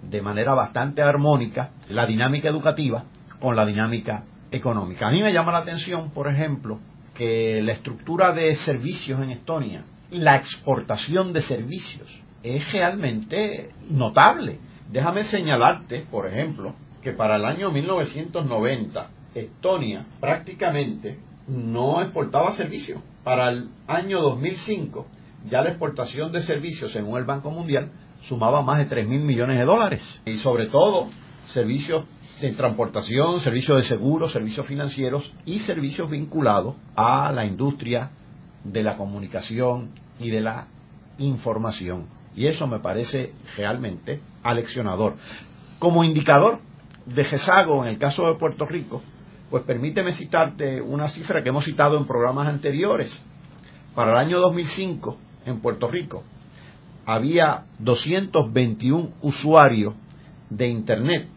de 0.03 0.20
manera 0.20 0.55
bastante 0.55 1.03
armónica 1.03 1.70
la 1.88 2.07
dinámica 2.07 2.49
educativa 2.49 3.05
con 3.40 3.57
la 3.57 3.64
dinámica 3.64 4.25
económica. 4.51 5.09
A 5.09 5.11
mí 5.11 5.23
me 5.23 5.33
llama 5.33 5.53
la 5.53 5.59
atención, 5.59 6.11
por 6.11 6.29
ejemplo, 6.29 6.79
que 7.14 7.61
la 7.62 7.73
estructura 7.73 8.33
de 8.33 8.55
servicios 8.57 9.20
en 9.20 9.31
Estonia, 9.31 9.85
la 10.11 10.37
exportación 10.37 11.33
de 11.33 11.42
servicios, 11.42 12.09
es 12.44 12.72
realmente 12.72 13.70
notable. 13.88 14.61
Déjame 14.92 15.24
señalarte, 15.24 16.07
por 16.11 16.28
ejemplo, 16.28 16.74
que 17.02 17.12
para 17.12 17.37
el 17.37 17.44
año 17.44 17.70
1990 17.72 19.11
Estonia 19.35 20.07
prácticamente 20.20 21.18
no 21.48 22.02
exportaba 22.02 22.52
servicios. 22.52 23.00
Para 23.24 23.48
el 23.48 23.70
año 23.88 24.20
2005 24.20 25.07
ya 25.50 25.62
la 25.62 25.70
exportación 25.70 26.33
de 26.33 26.42
servicios, 26.42 26.92
según 26.92 27.18
el 27.18 27.24
Banco 27.24 27.50
Mundial, 27.50 27.90
sumaba 28.22 28.62
más 28.62 28.78
de 28.78 28.87
3 28.87 29.09
mil 29.09 29.20
millones 29.20 29.59
de 29.59 29.64
dólares. 29.64 30.22
Y 30.24 30.37
sobre 30.38 30.66
todo, 30.66 31.09
servicios 31.44 32.04
de 32.40 32.52
transportación, 32.52 33.40
servicios 33.40 33.78
de 33.78 33.83
seguros, 33.85 34.33
servicios 34.33 34.66
financieros 34.66 35.33
y 35.44 35.61
servicios 35.61 36.11
vinculados 36.11 36.76
a 36.94 37.33
la 37.33 37.46
industria 37.46 38.11
de 38.64 38.83
la 38.83 38.96
comunicación 38.96 39.90
y 40.18 40.30
de 40.30 40.40
la 40.40 40.66
información. 41.18 42.07
Y 42.37 42.47
eso 42.47 42.66
me 42.66 42.81
parece 42.81 43.33
realmente 43.57 44.20
aleccionador. 44.42 45.14
Como 45.79 46.05
indicador 46.05 46.61
de 47.07 47.23
rezago 47.23 47.85
en 47.85 47.90
el 47.90 47.99
caso 47.99 48.27
de 48.27 48.35
Puerto 48.35 48.66
Rico, 48.66 49.03
pues 49.51 49.62
permíteme 49.64 50.12
citarte 50.12 50.81
una 50.81 51.09
cifra 51.09 51.42
que 51.42 51.51
hemos 51.51 51.64
citado 51.64 51.97
en 51.97 52.07
programas 52.07 52.49
anteriores. 52.49 53.16
Para 53.94 54.12
el 54.12 54.18
año 54.18 54.40
2005, 54.40 55.16
en 55.47 55.61
Puerto 55.61 55.88
Rico, 55.88 56.25
había 57.07 57.66
221 57.79 59.11
usuarios 59.23 59.94
de 60.51 60.68
Internet 60.68 61.29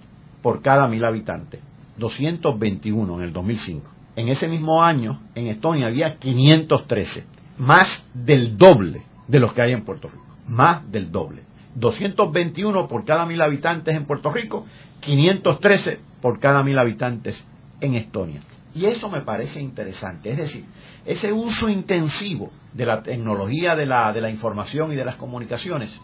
por 0.42 0.62
cada 0.62 0.88
mil 0.88 1.04
habitantes. 1.04 1.62
221 1.98 3.16
en 3.16 3.22
el 3.22 3.34
2005. 3.34 3.92
En 4.16 4.30
ese 4.30 4.48
mismo 4.48 4.84
año, 4.84 5.22
en 5.36 5.48
Estonia 5.48 5.88
había 5.88 6.18
513, 6.18 7.26
más 7.58 8.04
del 8.14 8.58
doble 8.58 9.04
de 9.28 9.40
los 9.40 9.54
que 9.54 9.62
hay 9.62 9.74
en 9.74 9.84
Puerto 9.84 10.08
Rico. 10.08 10.27
Más 10.48 10.90
del 10.92 11.12
doble. 11.12 11.44
221 11.76 12.88
por 12.88 13.06
cada 13.06 13.26
mil 13.26 13.42
habitantes 13.42 13.96
en 13.96 14.06
Puerto 14.06 14.32
Rico, 14.32 14.66
513 15.02 16.00
por 16.22 16.40
cada 16.40 16.64
mil 16.64 16.78
habitantes 16.80 17.46
en 17.80 17.94
Estonia. 17.94 18.42
Y 18.74 18.86
eso 18.86 19.10
me 19.10 19.22
parece 19.22 19.60
interesante. 19.60 20.32
Es 20.32 20.38
decir, 20.38 20.66
ese 21.06 21.32
uso 21.32 21.70
intensivo 21.70 22.52
de 22.74 22.86
la 22.86 23.02
tecnología 23.02 23.76
de 23.76 23.86
la, 23.86 24.12
de 24.12 24.22
la 24.22 24.30
información 24.30 24.92
y 24.92 24.96
de 24.96 25.06
las 25.06 25.16
comunicaciones 25.16 26.00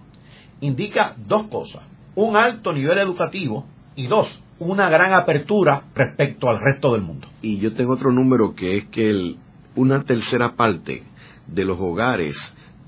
indica 0.62 1.16
dos 1.18 1.44
cosas. 1.48 1.84
Un 2.16 2.36
alto 2.36 2.72
nivel 2.72 3.00
educativo 3.00 3.66
y 3.96 4.08
dos, 4.08 4.44
una 4.60 4.90
gran 4.90 5.14
apertura 5.14 5.84
respecto 5.96 6.50
al 6.50 6.60
resto 6.60 6.94
del 6.94 7.02
mundo. 7.02 7.28
Y 7.42 7.58
yo 7.58 7.74
tengo 7.74 7.94
otro 7.94 8.12
número 8.12 8.56
que 8.56 8.78
es 8.78 8.86
que 8.86 9.36
una 9.76 10.04
tercera 10.04 10.56
parte 10.56 11.04
de 11.48 11.66
los 11.66 11.80
hogares 11.80 12.38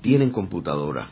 tienen 0.00 0.30
computadora 0.30 1.08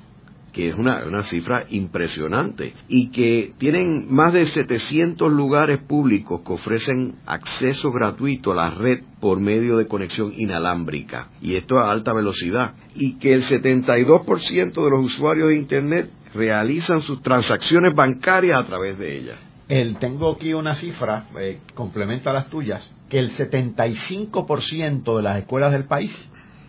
que 0.55 0.69
es 0.69 0.77
una, 0.77 1.05
una, 1.05 1.25
cifra 1.25 1.67
impresionante, 1.69 2.75
y 2.89 3.11
que 3.11 3.53
tienen 3.59 4.07
más 4.09 4.33
de 4.33 4.47
700 4.47 5.31
lugares 5.31 5.83
públicos 5.83 6.43
que 6.47 6.53
ofrecen 6.53 7.17
acceso 7.27 7.91
gratuito 7.91 8.53
a 8.53 8.55
la 8.55 8.71
red 8.71 9.03
por 9.21 9.41
medio 9.41 9.77
de 9.77 9.89
conexión 9.89 10.33
inalámbrica, 10.35 11.29
y 11.43 11.57
esto 11.57 11.79
a 11.79 11.91
alta 11.91 12.13
velocidad, 12.13 12.75
y 12.95 13.19
que 13.19 13.33
el 13.33 13.43
72% 13.43 14.85
de 14.85 14.91
los 14.91 15.05
usuarios 15.05 15.49
de 15.49 15.57
Internet 15.57 16.11
realizan 16.33 17.01
sus 17.01 17.21
transacciones 17.21 17.95
bancarias 17.95 18.61
a 18.61 18.67
través 18.67 18.97
de 18.97 19.19
ella. 19.19 19.39
El, 19.69 19.97
tengo 19.97 20.35
aquí 20.35 20.53
una 20.53 20.75
cifra, 20.75 21.27
eh, 21.41 21.59
complementa 21.75 22.33
las 22.33 22.49
tuyas, 22.49 22.93
que 23.09 23.19
el 23.19 23.33
75% 23.33 25.17
de 25.17 25.23
las 25.23 25.39
escuelas 25.39 25.73
del 25.73 25.87
país 25.87 26.15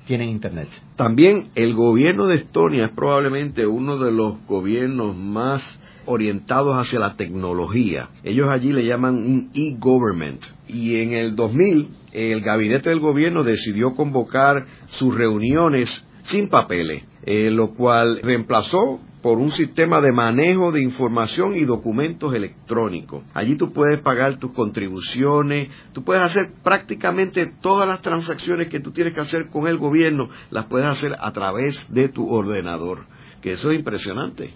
tienen 0.05 0.29
Internet. 0.29 0.69
También 0.95 1.49
el 1.55 1.73
gobierno 1.73 2.27
de 2.27 2.37
Estonia 2.37 2.85
es 2.85 2.91
probablemente 2.91 3.65
uno 3.65 3.97
de 3.97 4.11
los 4.11 4.45
gobiernos 4.45 5.15
más 5.15 5.81
orientados 6.05 6.77
hacia 6.77 6.99
la 6.99 7.15
tecnología. 7.15 8.09
Ellos 8.23 8.47
allí 8.49 8.71
le 8.71 8.87
llaman 8.87 9.15
un 9.15 9.51
e-government. 9.53 10.41
Y 10.67 10.99
en 10.99 11.13
el 11.13 11.35
2000 11.35 11.89
el 12.13 12.41
gabinete 12.41 12.89
del 12.89 12.99
gobierno 12.99 13.43
decidió 13.43 13.93
convocar 13.95 14.65
sus 14.87 15.15
reuniones 15.15 16.05
sin 16.23 16.49
papeles, 16.49 17.03
eh, 17.23 17.51
lo 17.51 17.73
cual 17.73 18.19
reemplazó 18.21 18.99
por 19.25 19.39
un 19.39 19.49
sistema 19.49 20.01
de 20.01 20.11
manejo 20.11 20.71
de 20.71 20.83
información 20.83 21.55
y 21.55 21.65
documentos 21.65 22.31
electrónicos. 22.35 23.23
Allí 23.33 23.55
tú 23.55 23.73
puedes 23.73 23.99
pagar 24.01 24.37
tus 24.37 24.51
contribuciones, 24.51 25.69
tú 25.93 26.03
puedes 26.03 26.21
hacer 26.21 26.51
prácticamente 26.63 27.51
todas 27.59 27.87
las 27.87 28.03
transacciones 28.03 28.69
que 28.69 28.81
tú 28.81 28.91
tienes 28.91 29.15
que 29.15 29.21
hacer 29.21 29.49
con 29.49 29.67
el 29.67 29.79
gobierno, 29.79 30.29
las 30.51 30.67
puedes 30.67 30.85
hacer 30.85 31.15
a 31.19 31.31
través 31.31 31.91
de 31.91 32.07
tu 32.09 32.29
ordenador, 32.29 33.07
que 33.41 33.53
eso 33.53 33.71
es 33.71 33.79
impresionante. 33.79 34.53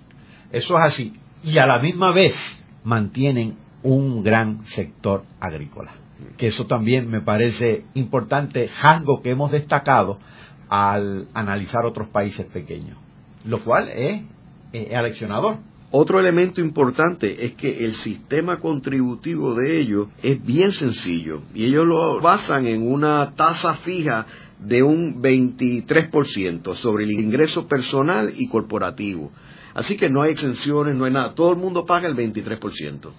Eso 0.51 0.77
es 0.77 0.83
así. 0.83 1.13
Y 1.43 1.57
a 1.57 1.65
la 1.65 1.79
misma 1.79 2.11
vez 2.11 2.35
mantienen 2.83 3.57
un 3.81 4.21
gran 4.21 4.65
sector 4.65 5.23
agrícola, 5.39 5.95
que 6.37 6.45
eso 6.45 6.67
también 6.67 7.09
me 7.09 7.21
parece 7.21 7.85
importante, 7.95 8.69
algo 8.83 9.23
que 9.23 9.31
hemos 9.31 9.49
destacado 9.49 10.19
al 10.69 11.27
analizar 11.33 11.87
otros 11.87 12.09
países 12.09 12.45
pequeños, 12.45 12.99
lo 13.45 13.61
cual 13.61 13.89
es 13.89 14.21
eh, 14.73 14.95
aleccionador. 14.95 15.57
Otro 15.91 16.19
elemento 16.19 16.61
importante 16.61 17.45
es 17.45 17.53
que 17.53 17.83
el 17.83 17.95
sistema 17.95 18.59
contributivo 18.59 19.55
de 19.55 19.79
ellos 19.79 20.07
es 20.21 20.43
bien 20.45 20.71
sencillo 20.71 21.41
y 21.55 21.65
ellos 21.65 21.85
lo 21.87 22.19
basan 22.21 22.67
en 22.67 22.87
una 22.91 23.33
tasa 23.33 23.73
fija 23.73 24.27
de 24.59 24.83
un 24.83 25.19
23% 25.21 26.75
sobre 26.75 27.05
el 27.05 27.11
ingreso 27.11 27.67
personal 27.67 28.31
y 28.35 28.47
corporativo. 28.47 29.31
Así 29.73 29.97
que 29.97 30.09
no 30.09 30.21
hay 30.21 30.33
exenciones, 30.33 30.95
no 30.95 31.05
hay 31.05 31.13
nada. 31.13 31.33
Todo 31.33 31.51
el 31.51 31.57
mundo 31.57 31.85
paga 31.85 32.07
el 32.07 32.15
23%. 32.15 33.09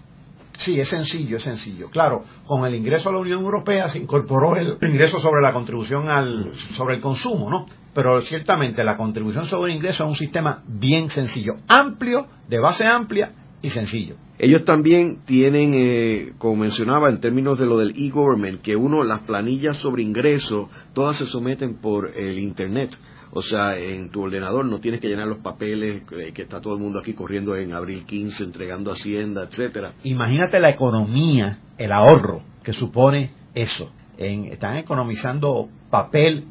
Sí, 0.59 0.79
es 0.79 0.89
sencillo, 0.89 1.39
es 1.39 1.43
sencillo. 1.43 1.89
Claro, 1.89 2.25
con 2.47 2.67
el 2.67 2.75
ingreso 2.75 3.09
a 3.09 3.13
la 3.13 3.19
Unión 3.19 3.43
Europea 3.43 3.89
se 3.89 3.99
incorporó 3.99 4.57
el 4.57 4.77
ingreso 4.83 5.19
sobre 5.19 5.41
la 5.41 5.53
contribución 5.55 6.09
al, 6.09 6.53
sobre 6.77 6.97
el 6.97 7.01
consumo, 7.01 7.49
¿no? 7.49 7.67
Pero 7.95 8.21
ciertamente 8.23 8.85
la 8.85 8.97
contribución 8.97 9.47
sobre 9.47 9.75
ingreso 9.75 10.05
es 10.05 10.11
un 10.11 10.17
sistema 10.17 10.63
bien 10.67 11.11
sencillo, 11.11 11.57
amplio, 11.69 12.27
de 12.49 12.59
base 12.59 12.87
amplia 12.87 13.33
y 13.63 13.71
sencillo. 13.71 14.17
Ellos 14.39 14.65
también 14.65 15.19
tienen, 15.27 15.75
eh, 15.75 16.33
como 16.39 16.57
mencionaba, 16.57 17.11
en 17.11 17.21
términos 17.21 17.59
de 17.59 17.67
lo 17.67 17.77
del 17.77 17.95
e-government, 17.97 18.63
que 18.63 18.75
uno, 18.75 19.05
las 19.05 19.21
planillas 19.25 19.77
sobre 19.77 20.03
ingreso, 20.03 20.71
todas 20.95 21.17
se 21.17 21.27
someten 21.27 21.77
por 21.77 22.17
el 22.17 22.39
Internet. 22.39 22.97
O 23.33 23.43
sea, 23.43 23.77
en 23.77 24.11
tu 24.11 24.23
ordenador 24.23 24.65
no 24.65 24.81
tienes 24.81 25.01
que 25.01 25.09
llenar 25.09 25.27
los 25.27 25.39
papeles 25.39 26.03
eh, 26.13 26.33
que 26.33 26.43
está 26.43 26.61
todo 26.61 26.75
el 26.75 26.81
mundo 26.81 26.99
aquí 26.99 27.13
corriendo 27.13 27.55
en 27.55 27.75
abril 27.75 28.05
15, 28.07 28.45
entregando 28.45 28.91
Hacienda, 28.93 29.45
etcétera. 29.45 29.93
Imagínate 30.05 30.59
la 30.59 30.71
economía, 30.71 31.59
el 31.77 31.93
ahorro 31.93 32.43
que 32.65 32.73
supone 32.73 33.31
eso. 33.55 33.93
están 34.17 34.79
economizando 34.79 35.69
papel, 35.91 36.45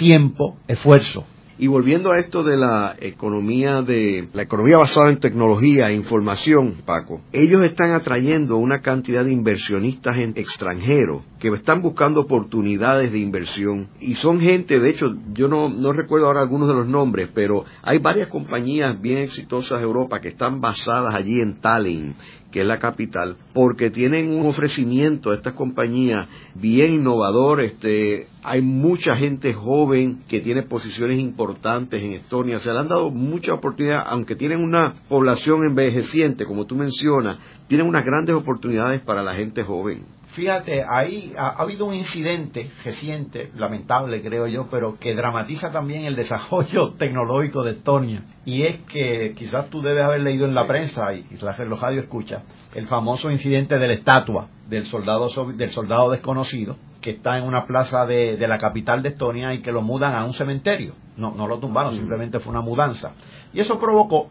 tiempo, 0.00 0.56
esfuerzo. 0.66 1.26
Y 1.58 1.66
volviendo 1.66 2.10
a 2.10 2.18
esto 2.18 2.42
de 2.42 2.56
la 2.56 2.96
economía 2.98 3.82
de 3.82 4.30
la 4.32 4.40
economía 4.40 4.78
basada 4.78 5.10
en 5.10 5.20
tecnología 5.20 5.88
e 5.88 5.94
información, 5.94 6.76
Paco, 6.86 7.20
ellos 7.34 7.62
están 7.66 7.92
atrayendo 7.92 8.56
una 8.56 8.80
cantidad 8.80 9.26
de 9.26 9.32
inversionistas 9.32 10.16
extranjeros 10.36 11.22
que 11.38 11.48
están 11.48 11.82
buscando 11.82 12.22
oportunidades 12.22 13.12
de 13.12 13.18
inversión 13.18 13.88
y 14.00 14.14
son 14.14 14.40
gente, 14.40 14.80
de 14.80 14.88
hecho, 14.88 15.14
yo 15.34 15.48
no, 15.48 15.68
no 15.68 15.92
recuerdo 15.92 16.28
ahora 16.28 16.40
algunos 16.40 16.66
de 16.66 16.74
los 16.74 16.88
nombres, 16.88 17.28
pero 17.34 17.66
hay 17.82 17.98
varias 17.98 18.28
compañías 18.28 18.98
bien 18.98 19.18
exitosas 19.18 19.80
de 19.80 19.84
Europa 19.84 20.18
que 20.18 20.28
están 20.28 20.62
basadas 20.62 21.14
allí 21.14 21.42
en 21.42 21.60
Tallinn 21.60 22.14
que 22.50 22.60
es 22.60 22.66
la 22.66 22.78
capital, 22.78 23.36
porque 23.54 23.90
tienen 23.90 24.30
un 24.32 24.46
ofrecimiento 24.46 25.30
a 25.30 25.34
estas 25.34 25.54
compañías 25.54 26.28
bien 26.54 26.94
innovador, 26.94 27.60
este, 27.60 28.26
hay 28.42 28.62
mucha 28.62 29.14
gente 29.16 29.52
joven 29.52 30.20
que 30.28 30.40
tiene 30.40 30.62
posiciones 30.62 31.18
importantes 31.18 32.02
en 32.02 32.12
Estonia, 32.12 32.58
se 32.58 32.72
le 32.72 32.78
han 32.78 32.88
dado 32.88 33.10
mucha 33.10 33.54
oportunidad, 33.54 34.02
aunque 34.06 34.36
tienen 34.36 34.60
una 34.60 34.94
población 35.08 35.64
envejeciente, 35.66 36.44
como 36.44 36.66
tú 36.66 36.74
mencionas, 36.74 37.38
tienen 37.68 37.86
unas 37.86 38.04
grandes 38.04 38.34
oportunidades 38.34 39.00
para 39.02 39.22
la 39.22 39.34
gente 39.34 39.62
joven. 39.62 40.19
Fíjate, 40.32 40.84
ahí 40.88 41.34
ha, 41.36 41.60
habido 41.60 41.86
un 41.86 41.94
incidente 41.94 42.70
reciente, 42.84 43.50
lamentable 43.56 44.22
creo 44.22 44.46
yo, 44.46 44.68
pero 44.70 44.96
que 44.98 45.14
dramatiza 45.14 45.72
también 45.72 46.04
el 46.04 46.14
desarrollo 46.14 46.92
tecnológico 46.98 47.64
de 47.64 47.72
Estonia. 47.72 48.22
Y 48.44 48.62
es 48.62 48.80
que 48.82 49.34
quizás 49.36 49.68
tú 49.70 49.82
debes 49.82 50.04
haber 50.04 50.20
leído 50.20 50.46
en 50.46 50.54
la 50.54 50.66
prensa 50.66 51.12
y 51.12 51.26
los 51.36 51.80
radio 51.80 52.00
escucha 52.00 52.42
el 52.74 52.86
famoso 52.86 53.30
incidente 53.30 53.78
de 53.78 53.88
la 53.88 53.94
estatua 53.94 54.48
del 54.68 54.86
soldado, 54.86 55.28
del 55.52 55.70
soldado 55.70 56.10
desconocido 56.10 56.76
que 57.00 57.10
está 57.10 57.38
en 57.38 57.44
una 57.44 57.66
plaza 57.66 58.04
de, 58.04 58.36
la 58.46 58.58
capital 58.58 59.02
de 59.02 59.10
Estonia 59.10 59.54
y 59.54 59.62
que 59.62 59.72
lo 59.72 59.82
mudan 59.82 60.14
a 60.14 60.24
un 60.24 60.34
cementerio. 60.34 60.94
No, 61.16 61.32
no 61.34 61.46
lo 61.46 61.58
tumbaron, 61.58 61.94
mm. 61.94 61.96
simplemente 61.96 62.38
fue 62.38 62.52
una 62.52 62.60
mudanza. 62.60 63.12
Y 63.52 63.60
eso 63.60 63.78
provocó 63.78 64.28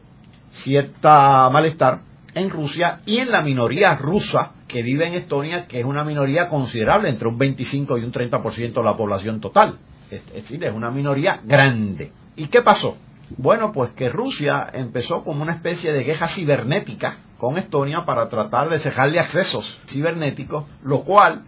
cierta 0.52 1.50
malestar 1.50 2.02
en 2.34 2.50
Rusia 2.50 3.00
y 3.06 3.18
en 3.18 3.32
la 3.32 3.42
minoría 3.42 3.96
rusa 3.96 4.52
que 4.70 4.84
vive 4.84 5.08
en 5.08 5.16
Estonia, 5.16 5.68
que 5.68 5.80
es 5.80 5.86
una 5.86 6.06
minoría 6.06 6.48
considerable, 6.48 7.10
entre 7.10 7.28
un 7.28 7.38
25 7.38 7.98
y 7.98 8.04
un 8.04 8.14
30% 8.14 8.74
de 8.74 8.84
la 8.84 8.96
población 8.96 9.42
total. 9.42 9.80
es 10.10 10.26
decir, 10.32 10.64
es 10.64 10.74
una 10.74 10.92
minoría 10.92 11.42
grande. 11.44 12.14
¿Y 12.38 12.48
qué 12.48 12.62
pasó? 12.62 12.96
Bueno, 13.38 13.72
pues 13.72 13.92
que 13.92 14.10
Rusia 14.10 14.70
empezó 14.74 15.24
como 15.24 15.44
una 15.44 15.56
especie 15.56 15.92
de 15.92 16.06
queja 16.06 16.28
cibernética 16.28 17.18
con 17.38 17.58
Estonia 17.58 18.04
para 18.06 18.30
tratar 18.30 18.70
de 18.70 18.80
cejarle 18.80 19.20
accesos 19.20 19.78
cibernéticos, 19.88 20.66
lo 20.84 21.02
cual 21.02 21.44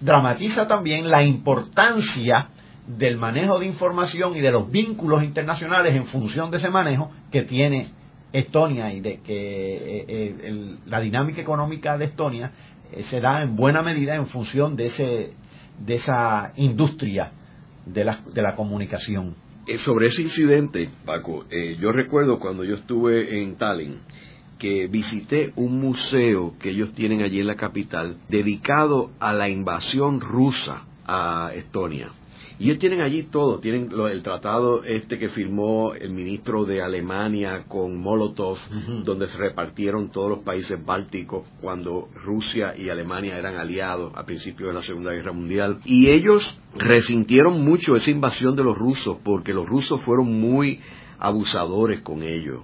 dramatiza 0.00 0.66
también 0.66 1.08
la 1.08 1.22
importancia 1.22 2.48
del 2.86 3.16
manejo 3.16 3.58
de 3.58 3.66
información 3.66 4.36
y 4.36 4.40
de 4.40 4.50
los 4.50 4.70
vínculos 4.70 5.22
internacionales 5.22 5.94
en 5.94 6.06
función 6.06 6.50
de 6.50 6.58
ese 6.58 6.70
manejo 6.70 7.10
que 7.30 7.42
tiene 7.42 7.90
Estonia 8.34 8.92
y 8.92 9.00
de 9.00 9.20
que 9.20 9.32
eh, 9.32 10.04
eh, 10.08 10.76
la 10.86 11.00
dinámica 11.00 11.40
económica 11.40 11.96
de 11.96 12.06
Estonia 12.06 12.50
eh, 12.92 13.04
se 13.04 13.20
da 13.20 13.42
en 13.42 13.54
buena 13.54 13.80
medida 13.80 14.16
en 14.16 14.26
función 14.26 14.74
de 14.74 14.86
ese 14.86 15.32
de 15.78 15.94
esa 15.94 16.52
industria 16.56 17.30
de 17.86 18.04
la, 18.04 18.20
de 18.32 18.42
la 18.42 18.54
comunicación. 18.54 19.34
sobre 19.78 20.06
ese 20.06 20.22
incidente, 20.22 20.88
Paco, 21.04 21.44
yo 21.80 21.90
recuerdo 21.90 22.38
cuando 22.38 22.62
yo 22.64 22.76
estuve 22.76 23.42
en 23.42 23.56
Tallinn 23.56 23.98
que 24.58 24.86
visité 24.86 25.52
un 25.56 25.80
museo 25.80 26.54
que 26.60 26.70
ellos 26.70 26.92
tienen 26.94 27.22
allí 27.22 27.40
en 27.40 27.48
la 27.48 27.56
capital 27.56 28.18
dedicado 28.28 29.10
a 29.18 29.32
la 29.32 29.48
invasión 29.48 30.20
rusa 30.20 30.84
a 31.06 31.50
Estonia. 31.54 32.10
Y 32.58 32.66
ellos 32.66 32.78
tienen 32.78 33.00
allí 33.00 33.24
todo, 33.24 33.58
tienen 33.58 33.90
el 34.10 34.22
tratado 34.22 34.84
este 34.84 35.18
que 35.18 35.28
firmó 35.28 35.92
el 35.94 36.10
ministro 36.10 36.64
de 36.64 36.82
Alemania 36.82 37.64
con 37.66 37.96
Molotov, 37.96 38.58
donde 39.02 39.26
se 39.26 39.38
repartieron 39.38 40.10
todos 40.10 40.30
los 40.30 40.38
países 40.40 40.84
bálticos 40.84 41.48
cuando 41.60 42.08
Rusia 42.14 42.74
y 42.76 42.88
Alemania 42.90 43.36
eran 43.36 43.56
aliados 43.56 44.12
a 44.14 44.24
principios 44.24 44.68
de 44.68 44.74
la 44.74 44.82
Segunda 44.82 45.12
Guerra 45.12 45.32
Mundial. 45.32 45.78
Y 45.84 46.10
ellos 46.10 46.58
resintieron 46.76 47.64
mucho 47.64 47.96
esa 47.96 48.10
invasión 48.10 48.54
de 48.54 48.64
los 48.64 48.76
rusos, 48.76 49.18
porque 49.24 49.52
los 49.52 49.68
rusos 49.68 50.00
fueron 50.02 50.32
muy 50.32 50.80
abusadores 51.24 52.02
con 52.02 52.22
ellos. 52.22 52.62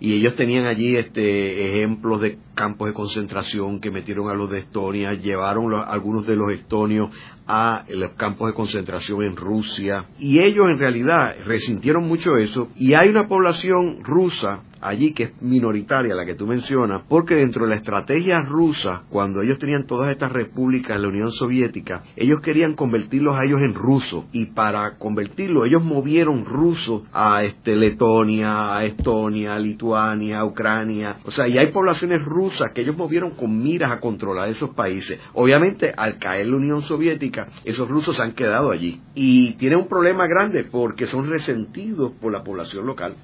Y 0.00 0.14
ellos 0.14 0.34
tenían 0.34 0.66
allí 0.66 0.96
este, 0.96 1.66
ejemplos 1.66 2.22
de 2.22 2.38
campos 2.54 2.88
de 2.88 2.94
concentración 2.94 3.80
que 3.80 3.90
metieron 3.90 4.30
a 4.30 4.34
los 4.34 4.50
de 4.50 4.60
Estonia, 4.60 5.12
llevaron 5.12 5.74
algunos 5.74 6.26
de 6.26 6.36
los 6.36 6.52
estonios 6.52 7.10
a 7.46 7.84
los 7.88 8.12
campos 8.12 8.48
de 8.48 8.54
concentración 8.54 9.22
en 9.22 9.36
Rusia. 9.36 10.06
Y 10.18 10.40
ellos 10.40 10.68
en 10.70 10.78
realidad 10.78 11.34
resintieron 11.44 12.08
mucho 12.08 12.36
eso. 12.36 12.68
Y 12.76 12.94
hay 12.94 13.08
una 13.08 13.28
población 13.28 14.02
rusa 14.02 14.62
allí 14.82 15.12
que 15.12 15.24
es 15.24 15.42
minoritaria, 15.42 16.14
la 16.14 16.26
que 16.26 16.34
tú 16.34 16.46
mencionas, 16.46 17.02
porque 17.08 17.36
dentro 17.36 17.64
de 17.64 17.70
la 17.70 17.76
estrategia 17.76 18.42
rusa, 18.42 19.04
cuando 19.08 19.42
ellos 19.42 19.58
tenían 19.58 19.86
todas 19.86 20.10
estas 20.10 20.32
repúblicas 20.32 20.96
en 20.96 21.02
la 21.02 21.08
Unión 21.08 21.30
Soviética, 21.30 22.02
ellos 22.16 22.40
querían 22.40 22.74
convertirlos 22.74 23.38
a 23.38 23.44
ellos 23.44 23.60
en 23.62 23.74
rusos. 23.74 24.24
Y 24.32 24.46
para 24.46 24.98
convertirlos, 24.98 25.66
ellos 25.66 25.82
movieron 25.82 26.44
rusos 26.44 27.02
a 27.12 27.44
este, 27.44 27.76
Letonia, 27.76 28.76
a 28.76 28.84
Estonia, 28.84 29.54
a 29.54 29.58
Lituania, 29.58 30.40
a 30.40 30.44
Ucrania. 30.44 31.16
O 31.24 31.30
sea, 31.30 31.48
y 31.48 31.58
hay 31.58 31.68
poblaciones 31.68 32.22
rusas 32.24 32.72
que 32.72 32.82
ellos 32.82 32.96
movieron 32.96 33.30
con 33.30 33.62
miras 33.62 33.92
a 33.92 34.00
controlar 34.00 34.48
esos 34.48 34.70
países. 34.70 35.18
Obviamente, 35.34 35.92
al 35.96 36.18
caer 36.18 36.46
la 36.46 36.56
Unión 36.56 36.82
Soviética, 36.82 37.48
esos 37.64 37.88
rusos 37.88 38.16
se 38.16 38.22
han 38.22 38.32
quedado 38.32 38.70
allí. 38.70 39.00
Y 39.14 39.52
tienen 39.54 39.78
un 39.78 39.88
problema 39.88 40.26
grande 40.26 40.64
porque 40.64 41.06
son 41.06 41.28
resentidos 41.28 42.12
por 42.20 42.32
la 42.32 42.42
población 42.42 42.86
local. 42.86 43.14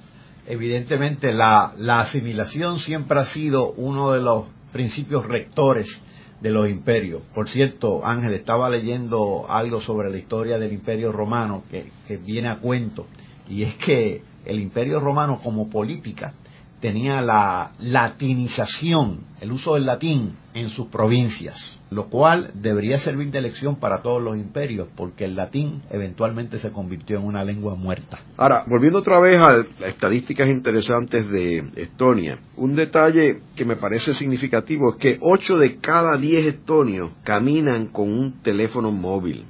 Evidentemente, 0.50 1.30
la, 1.30 1.74
asimilación 2.00 2.78
siempre 2.78 3.20
ha 3.20 3.24
sido 3.24 3.72
uno 3.72 4.12
de 4.12 4.22
los 4.22 4.46
principios 4.72 5.26
rectores 5.26 6.02
de 6.40 6.50
los 6.50 6.70
imperios. 6.70 7.20
Por 7.34 7.50
cierto, 7.50 8.02
Ángel, 8.02 8.32
estaba 8.32 8.70
leyendo 8.70 9.44
algo 9.46 9.82
sobre 9.82 10.10
la 10.10 10.16
historia 10.16 10.56
del 10.56 10.72
imperio 10.72 11.12
romano 11.12 11.64
que, 11.70 11.90
que, 12.06 12.16
viene 12.16 12.48
a 12.48 12.60
cuento, 12.60 13.06
y 13.46 13.62
es 13.62 13.74
que 13.74 14.22
el 14.46 14.58
imperio 14.58 15.00
romano 15.00 15.38
como 15.42 15.68
política 15.68 16.32
tenía 16.80 17.20
la 17.22 17.72
latinización, 17.80 19.20
el 19.40 19.52
uso 19.52 19.74
del 19.74 19.86
latín 19.86 20.36
en 20.54 20.70
sus 20.70 20.88
provincias, 20.88 21.78
lo 21.90 22.08
cual 22.08 22.50
debería 22.54 22.98
servir 22.98 23.30
de 23.30 23.40
lección 23.40 23.76
para 23.76 24.02
todos 24.02 24.22
los 24.22 24.36
imperios, 24.36 24.88
porque 24.96 25.24
el 25.24 25.36
latín 25.36 25.82
eventualmente 25.90 26.58
se 26.58 26.70
convirtió 26.70 27.18
en 27.18 27.24
una 27.24 27.44
lengua 27.44 27.74
muerta. 27.74 28.18
Ahora, 28.36 28.64
volviendo 28.66 28.98
otra 28.98 29.20
vez 29.20 29.40
a 29.40 29.52
las 29.52 29.66
estadísticas 29.88 30.48
interesantes 30.48 31.28
de 31.30 31.64
Estonia, 31.76 32.38
un 32.56 32.74
detalle 32.74 33.40
que 33.54 33.64
me 33.64 33.76
parece 33.76 34.14
significativo 34.14 34.92
es 34.92 34.96
que 34.98 35.18
8 35.20 35.58
de 35.58 35.76
cada 35.76 36.16
10 36.16 36.46
estonios 36.46 37.12
caminan 37.24 37.86
con 37.88 38.10
un 38.10 38.42
teléfono 38.42 38.90
móvil. 38.90 39.44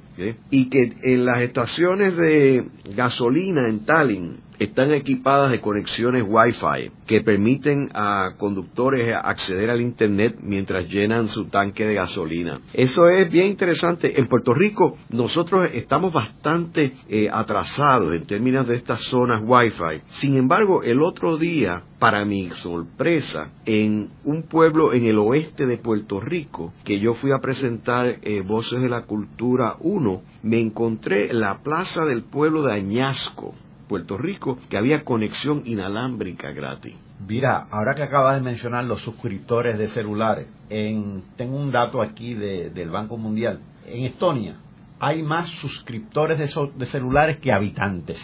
Y 0.49 0.69
que 0.69 0.91
en 1.01 1.23
las 1.23 1.41
estaciones 1.43 2.13
de 2.17 2.65
gasolina 2.93 3.69
en 3.69 3.85
Tallinn 3.85 4.48
están 4.59 4.91
equipadas 4.91 5.51
de 5.51 5.61
conexiones 5.61 6.23
Wi-Fi 6.27 6.91
que 7.07 7.21
permiten 7.21 7.89
a 7.93 8.33
conductores 8.37 9.15
acceder 9.21 9.69
al 9.69 9.81
Internet 9.81 10.37
mientras 10.41 10.87
llenan 10.89 11.29
su 11.29 11.45
tanque 11.45 11.87
de 11.87 11.95
gasolina. 11.95 12.59
Eso 12.73 13.07
es 13.09 13.31
bien 13.31 13.47
interesante. 13.47 14.19
En 14.19 14.27
Puerto 14.27 14.53
Rico 14.53 14.97
nosotros 15.09 15.69
estamos 15.73 16.13
bastante 16.13 16.93
eh, 17.07 17.29
atrasados 17.31 18.13
en 18.13 18.25
términos 18.25 18.67
de 18.67 18.75
estas 18.75 19.01
zonas 19.01 19.41
Wi-Fi. 19.45 20.01
Sin 20.11 20.35
embargo, 20.35 20.83
el 20.83 21.01
otro 21.01 21.37
día, 21.37 21.83
para 21.97 22.25
mi 22.25 22.49
sorpresa, 22.49 23.51
en 23.65 24.09
un 24.25 24.43
pueblo 24.43 24.93
en 24.93 25.05
el 25.05 25.17
oeste 25.17 25.65
de 25.65 25.77
Puerto 25.77 26.19
Rico, 26.19 26.73
que 26.83 26.99
yo 26.99 27.13
fui 27.13 27.31
a 27.31 27.39
presentar 27.39 28.17
eh, 28.21 28.41
Voces 28.41 28.81
de 28.81 28.89
la 28.89 29.03
Cultura 29.03 29.77
1, 29.79 30.21
me 30.43 30.59
encontré 30.59 31.33
la 31.33 31.59
plaza 31.63 32.05
del 32.05 32.23
pueblo 32.23 32.63
de 32.63 32.73
Añasco 32.73 33.53
Puerto 33.89 34.17
Rico 34.17 34.57
que 34.69 34.77
había 34.77 35.03
conexión 35.03 35.63
inalámbrica 35.65 36.51
gratis. 36.51 36.95
Mira, 37.27 37.67
ahora 37.71 37.95
que 37.95 38.03
acabas 38.03 38.35
de 38.35 38.41
mencionar 38.41 38.85
los 38.85 39.01
suscriptores 39.01 39.77
de 39.77 39.87
celulares, 39.87 40.47
tengo 40.69 41.57
un 41.57 41.71
dato 41.71 42.01
aquí 42.01 42.35
del 42.35 42.89
Banco 42.91 43.17
Mundial. 43.17 43.59
En 43.85 44.05
Estonia 44.05 44.55
hay 44.99 45.21
más 45.23 45.49
suscriptores 45.49 46.37
de, 46.37 46.49
de 46.77 46.85
celulares 46.85 47.39
que 47.39 47.51
habitantes. 47.51 48.21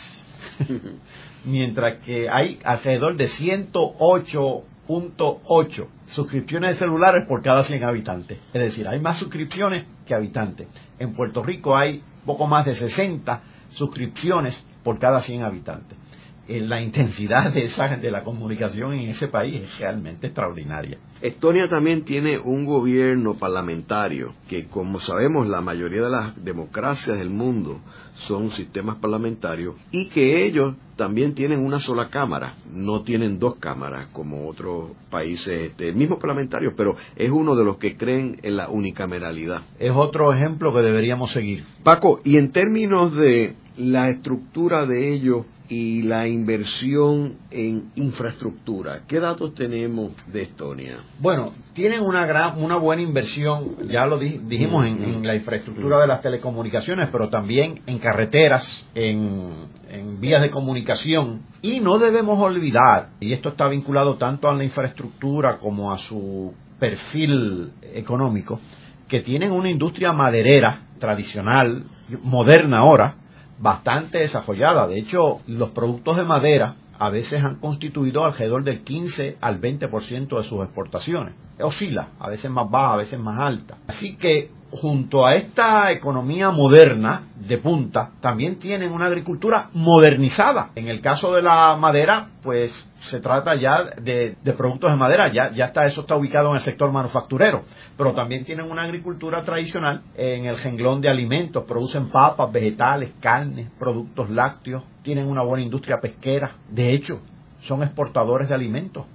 Mientras 1.45 1.99
que 2.06 2.30
hay 2.30 2.60
alrededor 2.63 3.17
de 3.17 3.25
108.8 3.25 5.88
suscripciones 6.08 6.69
de 6.69 6.75
celulares 6.75 7.28
por 7.28 7.41
cada 7.41 7.63
100 7.63 7.84
habitantes. 7.84 8.38
Es 8.54 8.62
decir, 8.62 8.88
hay 8.88 8.99
más 8.99 9.17
suscripciones 9.17 9.86
que 10.06 10.13
habitantes. 10.13 10.67
En 10.99 11.15
Puerto 11.15 11.41
Rico 11.43 11.75
hay 11.75 12.04
poco 12.25 12.45
más 12.47 12.65
de 12.65 12.75
60 12.75 13.41
suscripciones 13.69 14.63
por 14.85 14.99
cada 14.99 15.21
100 15.21 15.43
habitantes. 15.43 15.97
Eh, 16.47 16.61
la 16.61 16.79
intensidad 16.79 17.51
de, 17.51 17.63
esa, 17.63 17.87
de 17.87 18.11
la 18.11 18.23
comunicación 18.23 18.93
en 18.93 19.09
ese 19.09 19.27
país 19.27 19.63
es 19.63 19.79
realmente 19.79 20.27
extraordinaria. 20.27 20.99
Estonia 21.19 21.67
también 21.67 22.03
tiene 22.03 22.37
un 22.37 22.65
gobierno 22.65 23.33
parlamentario 23.33 24.33
que, 24.47 24.67
como 24.67 24.99
sabemos, 24.99 25.47
la 25.47 25.61
mayoría 25.61 26.03
de 26.03 26.09
las 26.11 26.45
democracias 26.45 27.17
del 27.17 27.31
mundo 27.31 27.79
son 28.13 28.51
sistemas 28.51 28.97
parlamentarios 28.97 29.75
y 29.89 30.05
que 30.09 30.45
ellos 30.45 30.75
también 30.95 31.33
tienen 31.33 31.65
una 31.65 31.79
sola 31.79 32.09
cámara, 32.09 32.53
no 32.71 33.01
tienen 33.01 33.39
dos 33.39 33.55
cámaras 33.55 34.09
como 34.13 34.47
otros 34.47 34.91
países, 35.09 35.71
este, 35.71 35.93
mismo 35.93 36.19
parlamentarios, 36.19 36.75
pero 36.77 36.95
es 37.15 37.31
uno 37.31 37.55
de 37.55 37.65
los 37.65 37.77
que 37.77 37.97
creen 37.97 38.37
en 38.43 38.57
la 38.57 38.69
unicameralidad. 38.69 39.63
Es 39.79 39.91
otro 39.91 40.31
ejemplo 40.31 40.71
que 40.73 40.81
deberíamos 40.81 41.31
seguir. 41.31 41.63
Paco, 41.83 42.19
y 42.23 42.37
en 42.37 42.51
términos 42.51 43.13
de 43.13 43.55
la 43.77 44.09
estructura 44.09 44.85
de 44.85 45.13
ellos 45.13 45.45
y 45.67 46.03
la 46.03 46.27
inversión 46.27 47.38
en 47.49 47.91
infraestructura. 47.95 49.01
¿Qué 49.07 49.19
datos 49.19 49.53
tenemos 49.55 50.11
de 50.27 50.43
Estonia? 50.43 50.99
Bueno, 51.19 51.53
tienen 51.73 52.01
una 52.01 52.25
gran, 52.25 52.61
una 52.61 52.77
buena 52.77 53.01
inversión, 53.01 53.75
ya 53.89 54.05
lo 54.05 54.19
dijimos, 54.19 54.85
en, 54.85 55.25
la 55.25 55.35
infraestructura 55.35 55.99
de 56.01 56.07
las 56.07 56.21
telecomunicaciones, 56.21 57.09
pero 57.11 57.29
también 57.29 57.81
en 57.88 57.97
carreteras, 57.97 58.85
en, 58.93 59.67
en 59.89 60.19
vías 60.19 60.41
de 60.41 60.51
comunicación. 60.51 61.41
Y 61.61 61.79
no 61.79 61.97
debemos 61.97 62.39
olvidar, 62.39 63.09
y 63.19 63.33
esto 63.33 63.49
está 63.49 63.67
vinculado 63.67 64.17
tanto 64.17 64.47
a 64.47 64.55
la 64.55 64.63
infraestructura 64.63 65.57
como 65.57 65.91
a 65.91 65.97
su 65.97 66.53
perfil 66.79 67.71
económico, 67.93 68.59
que 69.07 69.21
tienen 69.21 69.51
una 69.51 69.71
industria 69.71 70.13
maderera 70.13 70.81
tradicional, 70.99 71.85
moderna 72.23 72.79
ahora, 72.79 73.15
bastante 73.59 74.19
desarrollada. 74.19 74.88
De 74.88 74.99
hecho, 74.99 75.41
los 75.47 75.71
productos 75.71 76.17
de 76.17 76.23
madera 76.23 76.75
a 76.97 77.09
veces 77.09 77.43
han 77.43 77.55
constituido 77.55 78.23
alrededor 78.23 78.63
del 78.63 78.84
15 78.84 79.38
al 79.41 79.59
20% 79.59 80.38
de 80.38 80.43
sus 80.43 80.63
exportaciones. 80.63 81.36
Oscila, 81.59 82.09
a 82.19 82.30
veces 82.30 82.51
más 82.51 82.69
baja, 82.69 82.93
a 82.93 82.97
veces 82.97 83.19
más 83.19 83.39
alta. 83.39 83.77
Así 83.88 84.15
que 84.15 84.51
junto 84.76 85.26
a 85.26 85.34
esta 85.34 85.91
economía 85.91 86.51
moderna 86.51 87.23
de 87.36 87.57
punta, 87.57 88.11
también 88.21 88.59
tienen 88.59 88.91
una 88.91 89.07
agricultura 89.07 89.69
modernizada. 89.73 90.71
En 90.76 90.88
el 90.88 91.01
caso 91.01 91.34
de 91.34 91.41
la 91.41 91.76
madera, 91.80 92.30
pues 92.41 92.71
se 93.01 93.19
trata 93.19 93.51
ya 93.59 94.01
de, 94.01 94.36
productos 94.57 94.91
de 94.91 94.97
madera, 94.97 95.32
ya, 95.34 95.51
ya 95.53 95.65
está, 95.65 95.86
eso 95.86 96.01
está 96.01 96.15
ubicado 96.15 96.49
en 96.49 96.55
el 96.55 96.61
sector 96.61 96.91
manufacturero, 96.91 97.63
pero 97.97 98.13
también 98.13 98.45
tienen 98.45 98.69
una 98.69 98.84
agricultura 98.84 99.43
tradicional 99.43 100.01
en 100.15 100.45
el 100.45 100.57
renglón 100.57 101.01
de 101.01 101.09
alimentos, 101.09 101.63
producen 101.65 102.09
papas, 102.09 102.51
vegetales, 102.51 103.11
carnes, 103.19 103.69
productos 103.80 104.30
lácteos, 104.30 104.84
tienen 105.03 105.28
una 105.28 105.43
buena 105.43 105.63
industria 105.63 105.99
pesquera, 106.01 106.55
de 106.69 106.93
hecho, 106.93 107.21
son 107.61 107.84
exportadores 107.84 108.49
de 108.49 108.55
alimentos 108.55 109.05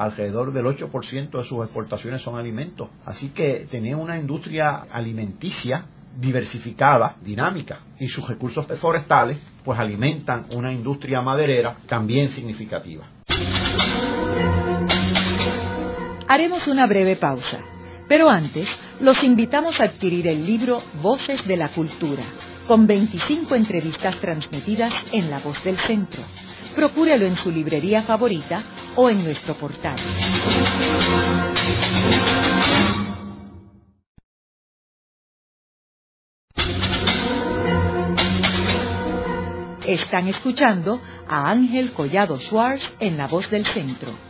alrededor 0.00 0.54
del 0.54 0.64
8% 0.64 1.30
de 1.30 1.44
sus 1.44 1.62
exportaciones 1.62 2.22
son 2.22 2.38
alimentos. 2.38 2.88
Así 3.04 3.28
que 3.28 3.66
tenía 3.70 3.98
una 3.98 4.18
industria 4.18 4.86
alimenticia 4.90 5.84
diversificada, 6.18 7.16
dinámica, 7.20 7.80
y 7.98 8.08
sus 8.08 8.26
recursos 8.26 8.66
forestales 8.80 9.38
pues 9.62 9.78
alimentan 9.78 10.46
una 10.52 10.72
industria 10.72 11.20
maderera 11.20 11.76
también 11.86 12.30
significativa. 12.30 13.06
Haremos 16.26 16.66
una 16.66 16.86
breve 16.86 17.16
pausa, 17.16 17.60
pero 18.08 18.30
antes 18.30 18.68
los 19.00 19.22
invitamos 19.22 19.80
a 19.80 19.84
adquirir 19.84 20.26
el 20.28 20.46
libro 20.46 20.82
Voces 21.02 21.46
de 21.46 21.58
la 21.58 21.68
Cultura, 21.68 22.22
con 22.66 22.86
25 22.86 23.54
entrevistas 23.54 24.16
transmitidas 24.16 24.94
en 25.12 25.30
La 25.30 25.40
Voz 25.40 25.62
del 25.62 25.76
Centro 25.76 26.22
procúrelo 26.74 27.26
en 27.26 27.36
su 27.36 27.50
librería 27.50 28.02
favorita 28.02 28.62
o 28.96 29.10
en 29.10 29.24
nuestro 29.24 29.54
portal. 29.54 29.96
Están 39.86 40.28
escuchando 40.28 41.00
a 41.28 41.50
Ángel 41.50 41.92
Collado 41.92 42.38
Schwartz 42.38 42.92
en 43.00 43.16
La 43.16 43.26
Voz 43.26 43.50
del 43.50 43.66
Centro 43.66 44.29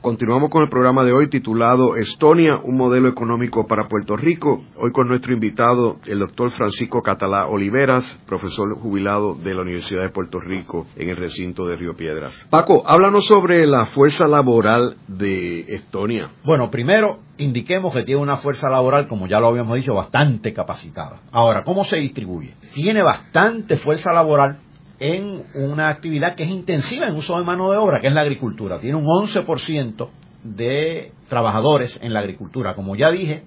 Continuamos 0.00 0.48
con 0.48 0.62
el 0.62 0.70
programa 0.70 1.04
de 1.04 1.12
hoy 1.12 1.28
titulado 1.28 1.94
Estonia, 1.94 2.56
un 2.64 2.78
modelo 2.78 3.06
económico 3.06 3.66
para 3.66 3.86
Puerto 3.86 4.16
Rico. 4.16 4.64
Hoy 4.78 4.92
con 4.92 5.08
nuestro 5.08 5.34
invitado, 5.34 5.98
el 6.06 6.20
doctor 6.20 6.50
Francisco 6.52 7.02
Catalá 7.02 7.48
Oliveras, 7.48 8.18
profesor 8.26 8.74
jubilado 8.78 9.34
de 9.34 9.52
la 9.52 9.60
Universidad 9.60 10.00
de 10.00 10.08
Puerto 10.08 10.40
Rico 10.40 10.86
en 10.96 11.10
el 11.10 11.16
recinto 11.18 11.66
de 11.66 11.76
Río 11.76 11.94
Piedras. 11.94 12.48
Paco, 12.48 12.82
háblanos 12.86 13.26
sobre 13.26 13.66
la 13.66 13.84
fuerza 13.86 14.26
laboral 14.26 14.96
de 15.06 15.66
Estonia. 15.68 16.30
Bueno, 16.44 16.70
primero 16.70 17.18
indiquemos 17.36 17.92
que 17.92 18.02
tiene 18.02 18.22
una 18.22 18.38
fuerza 18.38 18.70
laboral, 18.70 19.06
como 19.06 19.26
ya 19.26 19.38
lo 19.38 19.48
habíamos 19.48 19.76
dicho, 19.76 19.92
bastante 19.92 20.54
capacitada. 20.54 21.20
Ahora, 21.30 21.62
¿cómo 21.62 21.84
se 21.84 21.96
distribuye? 21.96 22.54
Tiene 22.72 23.02
bastante 23.02 23.76
fuerza 23.76 24.12
laboral 24.14 24.60
en 25.00 25.44
una 25.54 25.88
actividad 25.88 26.36
que 26.36 26.44
es 26.44 26.50
intensiva 26.50 27.08
en 27.08 27.16
uso 27.16 27.36
de 27.38 27.44
mano 27.44 27.70
de 27.70 27.78
obra, 27.78 28.00
que 28.00 28.08
es 28.08 28.14
la 28.14 28.20
agricultura. 28.20 28.78
Tiene 28.78 28.96
un 28.96 29.06
11% 29.06 30.08
de 30.44 31.12
trabajadores 31.28 31.98
en 32.02 32.12
la 32.12 32.20
agricultura. 32.20 32.74
Como 32.74 32.94
ya 32.94 33.10
dije, 33.10 33.44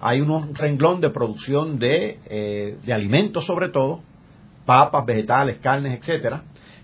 hay 0.00 0.20
un 0.20 0.54
renglón 0.54 1.00
de 1.00 1.10
producción 1.10 1.78
de, 1.78 2.18
eh, 2.26 2.78
de 2.84 2.92
alimentos 2.92 3.46
sobre 3.46 3.70
todo, 3.70 4.00
papas, 4.64 5.06
vegetales, 5.06 5.58
carnes, 5.58 6.00
etcétera, 6.00 6.42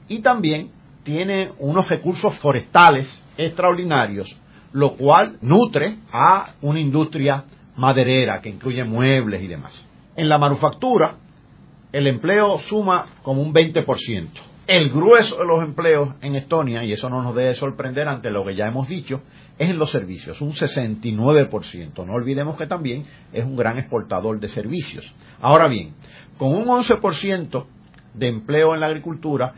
y 0.09 0.21
también 0.21 0.71
tiene 1.03 1.51
unos 1.59 1.89
recursos 1.89 2.39
forestales 2.39 3.21
extraordinarios, 3.37 4.39
lo 4.73 4.95
cual 4.97 5.37
nutre 5.41 5.99
a 6.13 6.55
una 6.63 6.79
industria 6.79 7.45
maderera 7.77 8.41
que 8.41 8.51
incluye 8.51 8.85
muebles 8.85 9.43
y 9.43 9.49
demás. 9.49 9.89
En 10.15 10.29
la 10.29 10.39
manufactura 10.39 11.17
el 11.93 12.07
empleo 12.07 12.59
suma 12.59 13.07
como 13.23 13.43
un 13.43 13.53
20%. 13.53 14.29
El 14.67 14.91
grueso 14.91 15.37
de 15.37 15.45
los 15.45 15.63
empleos 15.63 16.15
en 16.23 16.37
Estonia, 16.37 16.85
y 16.85 16.93
eso 16.93 17.11
no 17.11 17.21
nos 17.23 17.35
debe 17.35 17.55
sorprender 17.55 18.09
ante 18.09 18.31
lo 18.31 18.45
que 18.45 18.55
ya 18.55 18.67
hemos 18.67 18.89
dicho, 18.89 19.23
es 19.59 19.69
en 19.69 19.79
los 19.79 19.91
servicios, 19.91 20.41
un 20.41 20.53
69%. 20.53 22.07
No 22.07 22.15
olvidemos 22.15 22.57
que 22.57 22.67
también 22.67 23.05
es 23.33 23.45
un 23.45 23.57
gran 23.57 23.79
exportador 23.79 24.41
de 24.41 24.49
servicios. 24.49 25.13
Ahora 25.41 25.69
bien, 25.69 25.95
con 26.39 26.55
un 26.55 26.67
11% 26.67 27.67
de 28.15 28.29
empleo 28.29 28.75
en 28.75 28.81
la 28.81 28.87
agricultura, 28.87 29.53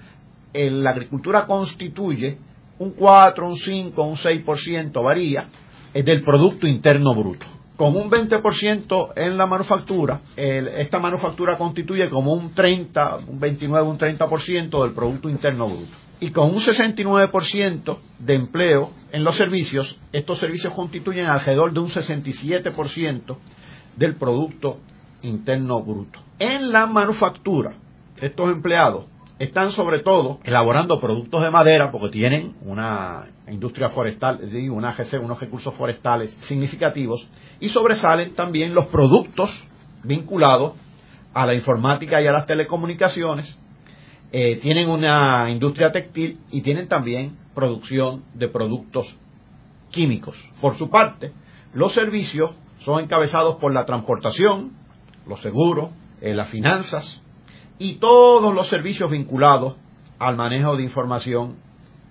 la 0.52 0.90
agricultura 0.90 1.46
constituye 1.46 2.38
un 2.78 2.92
4, 2.92 3.46
un 3.46 3.56
5, 3.56 4.02
un 4.02 4.16
6%, 4.16 5.04
varía, 5.04 5.48
del 5.92 6.24
Producto 6.24 6.66
Interno 6.66 7.14
Bruto 7.14 7.46
con 7.76 7.96
un 7.96 8.08
20% 8.08 9.12
en 9.16 9.36
la 9.36 9.46
manufactura, 9.46 10.20
esta 10.36 10.98
manufactura 10.98 11.56
constituye 11.56 12.08
como 12.08 12.32
un 12.32 12.54
30, 12.54 13.16
un 13.26 13.40
29, 13.40 13.88
un 13.88 13.98
30% 13.98 14.82
del 14.82 14.94
Producto 14.94 15.28
Interno 15.28 15.68
Bruto. 15.68 15.92
Y 16.20 16.30
con 16.30 16.50
un 16.50 16.60
69% 16.60 17.98
de 18.20 18.34
empleo 18.34 18.90
en 19.10 19.24
los 19.24 19.34
servicios, 19.34 19.98
estos 20.12 20.38
servicios 20.38 20.72
constituyen 20.72 21.26
alrededor 21.26 21.72
de 21.72 21.80
un 21.80 21.88
67% 21.88 23.36
del 23.96 24.14
Producto 24.14 24.78
Interno 25.22 25.82
Bruto. 25.82 26.20
En 26.38 26.70
la 26.70 26.86
manufactura, 26.86 27.74
estos 28.20 28.50
empleados 28.50 29.06
están 29.38 29.72
sobre 29.72 30.02
todo 30.02 30.38
elaborando 30.44 31.00
productos 31.00 31.42
de 31.42 31.50
madera 31.50 31.90
porque 31.90 32.10
tienen 32.10 32.54
una 32.62 33.26
industria 33.48 33.90
forestal, 33.90 34.40
una 34.70 34.96
unos 35.20 35.40
recursos 35.40 35.74
forestales 35.74 36.30
significativos 36.42 37.28
y 37.60 37.68
sobresalen 37.68 38.34
también 38.34 38.74
los 38.74 38.86
productos 38.88 39.68
vinculados 40.04 40.74
a 41.32 41.46
la 41.46 41.54
informática 41.54 42.22
y 42.22 42.26
a 42.28 42.32
las 42.32 42.46
telecomunicaciones, 42.46 43.58
eh, 44.30 44.56
tienen 44.56 44.88
una 44.88 45.50
industria 45.50 45.90
textil 45.90 46.38
y 46.50 46.62
tienen 46.62 46.86
también 46.86 47.36
producción 47.54 48.24
de 48.34 48.48
productos 48.48 49.18
químicos. 49.90 50.36
Por 50.60 50.76
su 50.76 50.90
parte, 50.90 51.32
los 51.72 51.92
servicios 51.92 52.50
son 52.78 53.02
encabezados 53.02 53.56
por 53.56 53.72
la 53.72 53.84
transportación, 53.84 54.72
los 55.26 55.40
seguros, 55.40 55.90
eh, 56.20 56.34
las 56.34 56.48
finanzas, 56.50 57.23
y 57.78 57.96
todos 57.96 58.54
los 58.54 58.68
servicios 58.68 59.10
vinculados 59.10 59.76
al 60.18 60.36
manejo 60.36 60.76
de 60.76 60.82
información 60.82 61.56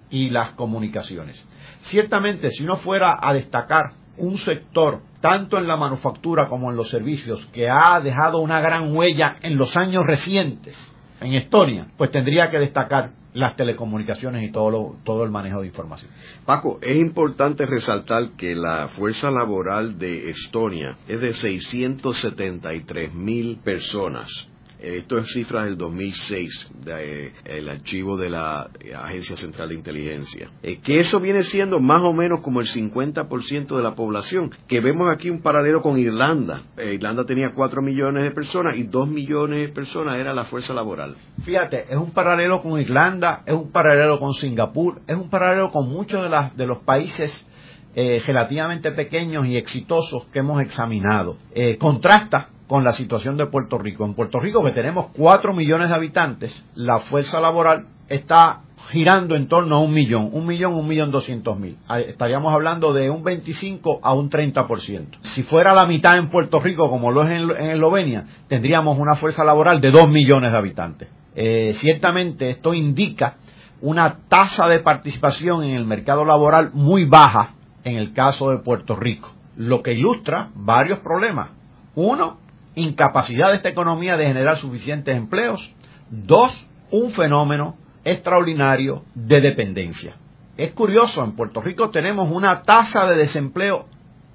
y 0.10 0.30
las 0.30 0.52
comunicaciones. 0.52 1.44
Ciertamente, 1.82 2.50
si 2.52 2.64
uno 2.64 2.76
fuera 2.78 3.18
a 3.20 3.34
destacar 3.34 3.92
un 4.18 4.38
sector, 4.38 5.02
tanto 5.22 5.58
en 5.58 5.68
la 5.68 5.76
manufactura 5.76 6.48
como 6.48 6.70
en 6.70 6.78
los 6.78 6.90
servicios, 6.90 7.46
que 7.48 7.70
ha 7.70 8.00
dejado 8.00 8.40
una 8.40 8.60
gran 8.60 8.96
huella 8.96 9.38
en 9.42 9.58
los 9.58 9.76
años 9.76 10.04
recientes 10.06 10.78
en 11.20 11.34
Estonia, 11.34 11.88
pues 11.98 12.12
tendría 12.12 12.52
que 12.52 12.60
destacar 12.60 13.12
las 13.34 13.56
telecomunicaciones 13.56 14.48
y 14.48 14.52
todo, 14.52 14.98
todo 15.04 15.24
el 15.24 15.32
manejo 15.32 15.62
de 15.62 15.68
información. 15.68 16.12
Paco, 16.46 16.78
es 16.82 16.96
importante 16.98 17.66
resaltar 17.66 18.32
que 18.38 18.56
la 18.56 18.90
fuerza 18.90 19.32
laboral 19.32 19.98
de 19.98 20.30
Estonia 20.30 20.98
es 21.08 21.20
de 21.20 21.34
673 21.34 23.14
mil 23.16 23.58
personas 23.64 24.48
esto 24.84 25.18
es 25.18 25.32
cifras 25.32 25.64
del 25.64 25.78
2006, 25.78 26.72
del 26.84 27.32
el 27.46 27.70
archivo 27.70 28.18
de 28.18 28.30
la 28.30 28.70
Agencia 29.04 29.38
Central 29.38 29.70
de 29.70 29.76
Inteligencia. 29.76 30.50
Eh, 30.62 30.80
que 30.80 31.00
eso 31.00 31.22
viene 31.22 31.44
siendo 31.44 31.80
más 31.80 32.02
o 32.02 32.12
menos 32.12 32.42
como 32.42 32.60
el 32.60 32.68
50% 32.68 33.78
de 33.78 33.82
la 33.82 33.96
población. 33.96 34.50
Que 34.68 34.82
vemos 34.82 35.10
aquí 35.10 35.30
un 35.30 35.42
paralelo 35.42 35.82
con 35.82 35.98
Irlanda. 35.98 36.64
Eh, 36.78 36.96
Irlanda 36.96 37.26
tenía 37.26 37.52
4 37.56 37.82
millones 37.82 38.24
de 38.24 38.32
personas 38.32 38.76
y 38.76 38.84
2 38.84 39.08
millones 39.08 39.68
de 39.68 39.74
personas 39.74 40.20
era 40.20 40.34
la 40.34 40.44
fuerza 40.44 40.74
laboral. 40.74 41.16
Fíjate, 41.44 41.86
es 41.90 41.96
un 41.96 42.12
paralelo 42.12 42.62
con 42.62 42.80
Irlanda, 42.80 43.44
es 43.46 43.54
un 43.54 43.72
paralelo 43.72 44.20
con 44.20 44.34
Singapur, 44.34 45.02
es 45.08 45.16
un 45.16 45.30
paralelo 45.30 45.70
con 45.70 45.88
muchos 45.90 46.24
de, 46.24 46.30
las, 46.30 46.56
de 46.58 46.68
los 46.68 46.80
países 46.80 47.48
eh, 47.96 48.22
relativamente 48.26 48.92
pequeños 48.92 49.46
y 49.46 49.56
exitosos 49.56 50.26
que 50.26 50.40
hemos 50.40 50.62
examinado. 50.62 51.38
contrasta 51.80 52.50
con 52.74 52.84
la 52.84 52.94
situación 52.94 53.38
de 53.38 53.46
Puerto 53.46 53.78
Rico. 53.78 54.04
En 54.04 54.16
Puerto 54.16 54.40
Rico, 54.40 54.64
que 54.64 54.72
tenemos 54.72 55.12
4 55.16 55.54
millones 55.54 55.90
de 55.90 55.96
habitantes, 55.96 56.66
la 56.74 57.02
fuerza 57.02 57.40
laboral 57.40 57.86
está 58.10 58.62
girando 58.90 59.36
en 59.36 59.48
torno 59.48 59.76
a 59.76 59.80
un 59.80 59.94
millón, 59.94 60.32
un 60.34 60.48
millón, 60.48 60.74
un 60.74 60.88
millón 60.88 61.12
doscientos 61.12 61.60
mil. 61.60 61.78
Estaríamos 62.08 62.52
hablando 62.52 62.92
de 62.92 63.12
un 63.12 63.22
25 63.22 64.00
a 64.02 64.16
un 64.16 64.28
30%. 64.28 65.20
Si 65.22 65.44
fuera 65.44 65.76
la 65.76 65.86
mitad 65.86 66.18
en 66.18 66.30
Puerto 66.30 66.60
Rico, 66.60 66.90
como 66.90 67.12
lo 67.12 67.22
es 67.22 67.44
en, 67.44 67.52
Eslovenia, 67.70 68.26
tendríamos 68.48 68.98
una 68.98 69.18
fuerza 69.18 69.44
laboral 69.44 69.80
de 69.80 69.92
2 69.92 70.10
millones 70.10 70.52
de 70.52 70.58
habitantes. 70.58 71.10
Eh, 71.36 71.74
ciertamente 71.76 72.50
esto 72.50 72.74
indica 72.74 73.36
una 73.82 74.18
tasa 74.28 74.66
de 74.66 74.80
participación 74.80 75.64
en 75.64 75.76
el 75.76 75.86
mercado 75.86 76.26
laboral 76.26 76.72
muy 76.74 77.06
baja 77.06 77.54
en 77.84 77.98
el 77.98 78.14
caso 78.14 78.50
de 78.50 78.64
Puerto 78.64 78.96
Rico, 78.96 79.30
lo 79.58 79.84
que 79.84 79.94
ilustra 79.94 80.50
varios 80.56 80.98
problemas. 81.02 81.52
Uno, 81.94 82.42
incapacidad 82.76 83.50
de 83.50 83.58
esta 83.58 83.70
economía 83.70 84.16
de 84.18 84.26
generar 84.26 84.58
suficientes 84.58 85.16
empleos. 85.16 85.74
Dos, 86.10 86.70
un 86.92 87.12
fenómeno 87.12 87.78
extraordinario 88.04 89.04
de 89.16 89.42
dependencia. 89.42 90.16
Es 90.58 90.72
curioso, 90.74 91.24
en 91.24 91.36
Puerto 91.36 91.62
Rico 91.62 91.90
tenemos 91.90 92.30
una 92.30 92.62
tasa 92.62 93.06
de 93.06 93.18
desempleo 93.18 93.88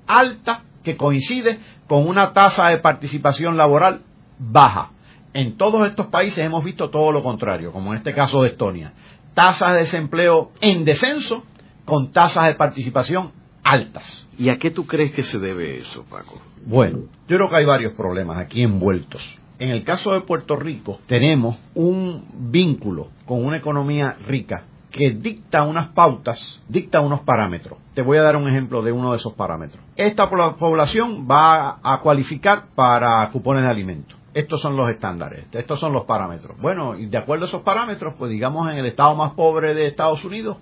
alta 0.07 0.63
que 0.83 0.97
coincide 0.97 1.61
con 1.87 2.09
una 2.09 2.33
tasa 2.33 2.69
de 2.69 2.79
participación 2.79 3.57
laboral 3.57 4.03
baja. 4.39 4.91
En 5.33 5.57
todos 5.57 5.87
estos 5.87 6.07
países 6.07 6.45
hemos 6.45 6.65
visto 6.65 6.91
todo 6.91 7.13
lo 7.13 7.23
contrario, 7.23 7.73
como 7.73 7.93
en 7.93 7.99
este 7.99 8.15
caso 8.15 8.43
de 8.43 8.51
Estonia. 8.51 8.93
Tasas 9.35 9.75
de 9.75 9.81
desempleo 9.81 10.51
en 10.61 10.85
descenso 10.85 11.45
con 11.85 12.11
tasas 12.11 12.47
de 12.47 12.55
participación 12.55 13.33
altas. 13.63 14.28
¿Y 14.39 14.51
a 14.51 14.57
qué 14.57 14.71
tú 14.71 14.87
crees 14.87 15.13
que 15.13 15.25
se 15.25 15.39
debe 15.39 15.79
eso, 15.79 16.05
Paco? 16.05 16.41
Bueno, 16.65 16.99
yo 17.27 17.37
creo 17.37 17.49
que 17.49 17.57
hay 17.57 17.65
varios 17.65 17.95
problemas 17.95 18.39
aquí 18.39 18.63
envueltos. 18.63 19.21
En 19.59 19.71
el 19.71 19.83
caso 19.83 20.13
de 20.13 20.21
Puerto 20.21 20.55
Rico, 20.55 21.01
tenemos 21.07 21.59
un 21.75 22.25
vínculo 22.51 23.09
con 23.27 23.45
una 23.45 23.59
economía 23.59 24.17
rica 24.27 24.65
que 24.93 25.11
dicta 25.11 25.65
unas 25.65 25.89
pautas, 25.89 26.63
dicta 26.69 27.01
unos 27.01 27.21
parámetros. 27.21 27.79
Te 27.95 28.03
voy 28.03 28.19
a 28.19 28.23
dar 28.23 28.37
un 28.37 28.49
ejemplo 28.49 28.81
de 28.83 28.93
uno 28.93 29.11
de 29.11 29.17
esos 29.17 29.35
parámetros. 29.35 29.83
Esta 29.97 30.31
población 30.31 31.27
va 31.29 31.81
a 31.83 32.01
cualificar 32.01 32.67
para 32.77 33.29
cupones 33.31 33.65
de 33.65 33.71
alimentos. 33.71 34.17
Estos 34.35 34.61
son 34.61 34.77
los 34.77 34.89
estándares, 34.89 35.47
estos 35.51 35.81
son 35.81 35.93
los 35.93 36.05
parámetros. 36.05 36.57
Bueno, 36.61 36.97
y 36.97 37.07
de 37.07 37.19
acuerdo 37.19 37.47
a 37.47 37.49
esos 37.49 37.63
parámetros, 37.63 38.15
pues 38.17 38.31
digamos 38.31 38.71
en 38.71 38.79
el 38.79 38.87
estado 38.87 39.17
más 39.17 39.33
pobre 39.33 39.75
de 39.75 39.87
Estados 39.87 40.25
Unidos, 40.25 40.59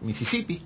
Mississippi, 0.00 0.62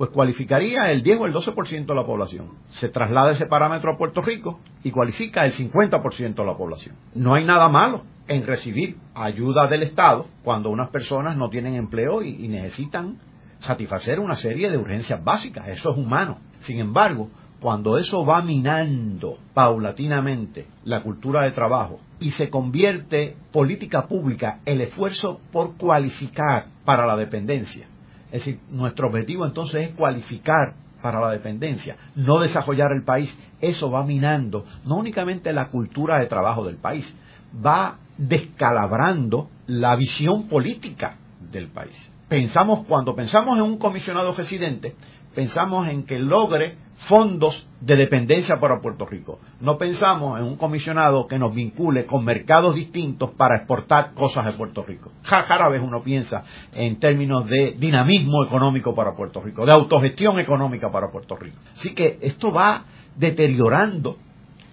pues 0.00 0.08
cualificaría 0.12 0.90
el 0.90 1.02
10 1.02 1.20
o 1.20 1.26
el 1.26 1.34
12% 1.34 1.84
de 1.84 1.94
la 1.94 2.06
población. 2.06 2.52
Se 2.70 2.88
traslada 2.88 3.32
ese 3.32 3.44
parámetro 3.44 3.92
a 3.92 3.98
Puerto 3.98 4.22
Rico 4.22 4.58
y 4.82 4.92
cualifica 4.92 5.44
el 5.44 5.52
50% 5.52 6.36
de 6.36 6.44
la 6.46 6.56
población. 6.56 6.96
No 7.14 7.34
hay 7.34 7.44
nada 7.44 7.68
malo 7.68 8.04
en 8.26 8.46
recibir 8.46 8.96
ayuda 9.14 9.68
del 9.68 9.82
Estado 9.82 10.24
cuando 10.42 10.70
unas 10.70 10.88
personas 10.88 11.36
no 11.36 11.50
tienen 11.50 11.74
empleo 11.74 12.22
y, 12.22 12.46
y 12.46 12.48
necesitan 12.48 13.18
satisfacer 13.58 14.20
una 14.20 14.36
serie 14.36 14.70
de 14.70 14.78
urgencias 14.78 15.22
básicas. 15.22 15.68
Eso 15.68 15.90
es 15.90 15.98
humano. 15.98 16.38
Sin 16.60 16.78
embargo, 16.78 17.28
cuando 17.60 17.98
eso 17.98 18.24
va 18.24 18.40
minando 18.40 19.36
paulatinamente 19.52 20.66
la 20.84 21.02
cultura 21.02 21.42
de 21.42 21.52
trabajo 21.52 22.00
y 22.18 22.30
se 22.30 22.48
convierte 22.48 23.36
política 23.52 24.06
pública 24.08 24.60
el 24.64 24.80
esfuerzo 24.80 25.42
por 25.52 25.76
cualificar 25.76 26.68
para 26.86 27.04
la 27.04 27.16
dependencia, 27.16 27.86
es 28.32 28.44
decir, 28.44 28.60
nuestro 28.70 29.08
objetivo 29.08 29.44
entonces 29.44 29.88
es 29.88 29.94
cualificar 29.94 30.74
para 31.02 31.20
la 31.20 31.30
dependencia, 31.30 31.96
no 32.14 32.38
desarrollar 32.38 32.92
el 32.92 33.02
país. 33.04 33.38
Eso 33.60 33.90
va 33.90 34.04
minando 34.04 34.64
no 34.84 34.96
únicamente 34.96 35.52
la 35.52 35.68
cultura 35.68 36.18
de 36.18 36.26
trabajo 36.26 36.64
del 36.64 36.76
país, 36.76 37.16
va 37.64 37.98
descalabrando 38.16 39.48
la 39.66 39.96
visión 39.96 40.48
política 40.48 41.16
del 41.50 41.68
país. 41.68 41.96
Pensamos, 42.28 42.86
cuando 42.86 43.14
pensamos 43.16 43.56
en 43.56 43.64
un 43.64 43.76
comisionado 43.78 44.32
residente, 44.34 44.94
pensamos 45.34 45.88
en 45.88 46.04
que 46.04 46.18
logre 46.18 46.76
fondos 47.08 47.66
de 47.80 47.96
dependencia 47.96 48.60
para 48.60 48.80
Puerto 48.80 49.06
Rico. 49.06 49.38
No 49.60 49.78
pensamos 49.78 50.38
en 50.38 50.44
un 50.44 50.56
comisionado 50.56 51.26
que 51.26 51.38
nos 51.38 51.54
vincule 51.54 52.04
con 52.04 52.24
mercados 52.24 52.74
distintos 52.74 53.30
para 53.30 53.56
exportar 53.56 54.12
cosas 54.12 54.44
de 54.44 54.52
Puerto 54.52 54.84
Rico. 54.84 55.10
Rara 55.24 55.70
vez 55.70 55.82
uno 55.82 56.02
piensa 56.02 56.44
en 56.74 56.98
términos 56.98 57.46
de 57.46 57.74
dinamismo 57.78 58.44
económico 58.44 58.94
para 58.94 59.16
Puerto 59.16 59.40
Rico, 59.40 59.64
de 59.64 59.72
autogestión 59.72 60.38
económica 60.38 60.90
para 60.90 61.10
Puerto 61.10 61.36
Rico. 61.36 61.56
Así 61.72 61.94
que 61.94 62.18
esto 62.20 62.52
va 62.52 62.84
deteriorando 63.16 64.18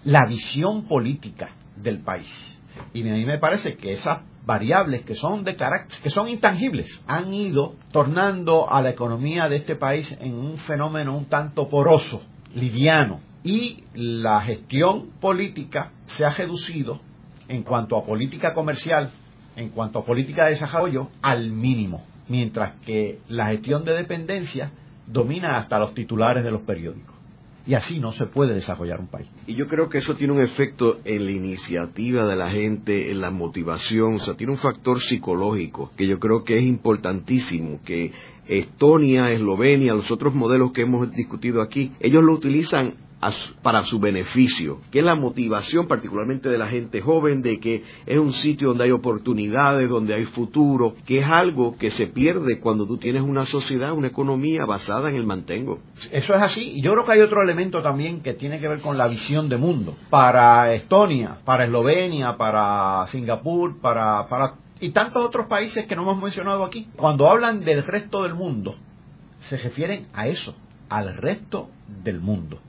la 0.04 0.26
visión 0.28 0.84
política 0.86 1.50
del 1.76 2.00
país. 2.00 2.30
Y 2.94 3.08
a 3.08 3.14
mí 3.14 3.26
me 3.26 3.40
parece 3.40 3.76
que 3.76 3.92
esas 3.92 4.20
variables 4.48 5.04
que 5.04 5.14
son 5.14 5.44
de 5.44 5.56
carácter, 5.56 6.00
que 6.02 6.10
son 6.10 6.30
intangibles, 6.30 7.04
han 7.06 7.32
ido 7.34 7.76
tornando 7.92 8.72
a 8.72 8.82
la 8.82 8.90
economía 8.90 9.48
de 9.48 9.58
este 9.58 9.76
país 9.76 10.18
en 10.20 10.34
un 10.34 10.58
fenómeno 10.58 11.16
un 11.16 11.26
tanto 11.26 11.70
poroso, 11.70 12.24
liviano, 12.56 13.20
y 13.44 13.84
la 13.94 14.42
gestión 14.42 15.12
política 15.20 15.92
se 16.06 16.26
ha 16.26 16.30
reducido 16.30 17.00
en 17.50 17.64
cuanto 17.64 17.98
a 17.98 18.06
política 18.06 18.54
comercial, 18.54 19.12
en 19.56 19.70
cuanto 19.70 20.00
a 20.00 20.06
política 20.06 20.46
de 20.46 20.52
desarrollo, 20.52 21.10
al 21.22 21.52
mínimo, 21.52 22.04
mientras 22.30 22.76
que 22.86 23.20
la 23.28 23.48
gestión 23.48 23.84
de 23.84 23.94
dependencia 23.94 24.72
domina 25.06 25.58
hasta 25.58 25.78
los 25.78 25.94
titulares 25.94 26.44
de 26.44 26.52
los 26.52 26.62
periódicos 26.62 27.17
y 27.68 27.74
así 27.74 28.00
no 28.00 28.14
se 28.14 28.26
puede 28.26 28.54
desarrollar 28.54 29.00
un 29.00 29.08
país. 29.08 29.30
Y 29.46 29.56
yo 29.56 29.68
creo 29.68 29.90
que 29.90 29.98
eso 29.98 30.16
tiene 30.16 30.34
un 30.34 30.42
efecto 30.42 31.00
en 31.04 31.26
la 31.26 31.32
iniciativa 31.32 32.26
de 32.26 32.36
la 32.36 32.50
gente, 32.50 33.12
en 33.12 33.20
la 33.20 33.30
motivación, 33.30 34.16
o 34.16 34.20
sea, 34.20 34.36
tiene 34.36 34.54
un 34.54 34.58
factor 34.58 35.02
psicológico 35.02 35.92
que 35.98 36.08
yo 36.08 36.18
creo 36.20 36.44
que 36.44 36.58
es 36.58 36.64
importantísimo, 36.64 37.82
que 37.84 38.12
Estonia, 38.48 39.32
Eslovenia, 39.32 39.94
los 39.94 40.10
otros 40.10 40.34
modelos 40.34 40.72
que 40.72 40.84
hemos 40.84 41.12
discutido 41.12 41.62
aquí, 41.62 41.92
ellos 42.00 42.24
lo 42.24 42.34
utilizan 42.34 42.94
para 43.64 43.84
su 43.84 44.00
beneficio, 44.00 44.80
que 44.92 45.00
es 45.00 45.06
la 45.06 45.16
motivación 45.16 45.88
particularmente 45.88 46.50
de 46.50 46.58
la 46.58 46.68
gente 46.68 47.02
joven 47.02 47.42
de 47.42 47.60
que 47.60 47.84
es 48.06 48.18
un 48.18 48.32
sitio 48.32 48.70
donde 48.70 48.86
hay 48.86 48.92
oportunidades, 48.92 49.90
donde 49.90 50.14
hay 50.14 50.26
futuro, 50.26 50.94
que 51.06 51.20
es 51.20 51.26
algo 51.26 51.78
que 51.78 51.90
se 51.90 52.08
pierde 52.08 52.60
cuando 52.60 52.86
tú 52.86 52.98
tienes 52.98 53.24
una 53.24 53.46
sociedad, 53.46 53.94
una 53.94 54.10
economía 54.10 54.66
basada 54.66 55.10
en 55.10 55.16
el 55.16 55.26
mantengo. 55.26 55.80
Eso 56.12 56.34
es 56.36 56.42
así. 56.42 56.74
Y 56.76 56.82
yo 56.82 56.94
creo 56.94 57.06
que 57.06 57.14
hay 57.14 57.22
otro 57.22 57.42
elemento 57.42 57.82
también 57.82 58.22
que 58.22 58.34
tiene 58.34 58.60
que 58.60 58.68
ver 58.68 58.82
con 58.82 58.98
la 58.98 59.08
visión 59.08 59.50
de 59.50 59.58
mundo. 59.58 59.96
Para 60.10 60.74
Estonia, 60.74 61.40
para 61.44 61.66
Eslovenia, 61.66 62.38
para 62.38 63.08
Singapur, 63.08 63.80
para, 63.80 64.28
para 64.28 64.56
y 64.80 64.90
tantos 64.92 65.26
otros 65.26 65.48
países 65.48 65.88
que 65.88 65.96
no 65.96 66.04
hemos 66.04 66.22
mencionado 66.22 66.64
aquí, 66.64 66.88
cuando 66.96 67.30
hablan 67.30 67.62
del 67.62 67.84
resto 67.84 68.22
del 68.22 68.36
mundo, 68.36 68.76
se 69.40 69.58
refieren 69.58 70.08
a 70.14 70.28
eso, 70.28 70.56
al 70.90 71.18
resto 71.18 71.70
del 72.04 72.20
mundo. 72.20 72.60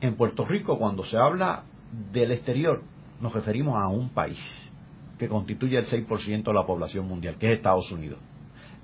En 0.00 0.16
Puerto 0.16 0.44
Rico, 0.44 0.78
cuando 0.78 1.04
se 1.04 1.16
habla 1.16 1.64
del 2.12 2.32
exterior, 2.32 2.82
nos 3.20 3.32
referimos 3.32 3.76
a 3.76 3.88
un 3.88 4.10
país 4.10 4.38
que 5.18 5.28
constituye 5.28 5.78
el 5.78 5.86
6% 5.86 6.44
de 6.44 6.52
la 6.52 6.66
población 6.66 7.06
mundial, 7.06 7.36
que 7.36 7.46
es 7.46 7.56
Estados 7.58 7.90
Unidos. 7.90 8.18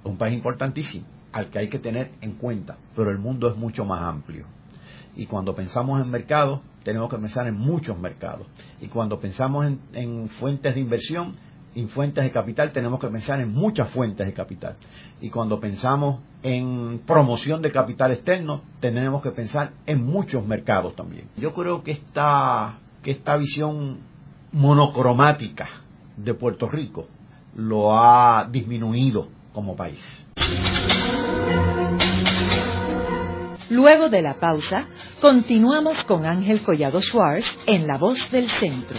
Un 0.05 0.17
país 0.17 0.35
importantísimo, 0.35 1.05
al 1.33 1.51
que 1.51 1.59
hay 1.59 1.69
que 1.69 1.79
tener 1.79 2.13
en 2.21 2.33
cuenta, 2.33 2.79
pero 2.95 3.11
el 3.11 3.19
mundo 3.19 3.49
es 3.49 3.57
mucho 3.57 3.85
más 3.85 4.03
amplio. 4.03 4.47
Y 5.17 5.27
cuando 5.27 5.55
pensamos 5.55 6.01
en 6.01 6.09
mercados, 6.09 6.61
tenemos 6.85 7.11
que 7.11 7.19
pensar 7.19 7.47
en 7.47 7.55
muchos 7.55 7.99
mercados. 7.99 8.47
Y 8.81 8.87
cuando 8.87 9.19
pensamos 9.19 9.67
en, 9.67 9.81
en 9.93 10.29
fuentes 10.29 10.75
de 10.75 10.81
inversión, 10.81 11.35
en 11.75 11.89
fuentes 11.89 12.25
de 12.25 12.31
capital 12.31 12.73
tenemos 12.73 12.99
que 13.01 13.09
pensar 13.09 13.41
en 13.41 13.53
muchas 13.53 13.91
fuentes 13.91 14.27
de 14.27 14.33
capital. 14.33 14.77
Y 15.21 15.31
cuando 15.31 15.61
pensamos 15.61 16.21
en 16.43 17.01
promoción 17.07 17.63
de 17.63 17.71
capital 17.71 18.13
externo, 18.13 18.63
tenemos 18.81 19.23
que 19.23 19.31
pensar 19.31 19.73
en 19.87 20.05
muchos 20.05 20.45
mercados 20.47 20.97
también. 20.97 21.29
Yo 21.37 21.53
creo 21.53 21.83
que 21.83 21.93
esta, 21.93 22.79
que 23.03 23.13
esta 23.13 23.37
visión 23.37 23.99
monocromática 24.53 25.69
de 26.17 26.35
Puerto 26.35 26.69
Rico 26.69 27.07
lo 27.55 27.97
ha 27.97 28.49
disminuido 28.51 29.29
como 29.53 29.77
país. 29.77 30.01
Luego 33.71 34.09
de 34.09 34.21
la 34.21 34.35
pausa, 34.35 34.89
continuamos 35.21 36.05
con 36.05 36.27
Ángel 36.27 36.63
Collado 36.63 37.01
Schwartz 37.01 37.47
en 37.67 37.87
La 37.87 37.99
Voz 37.99 38.19
del 38.33 38.49
Centro. 38.49 38.99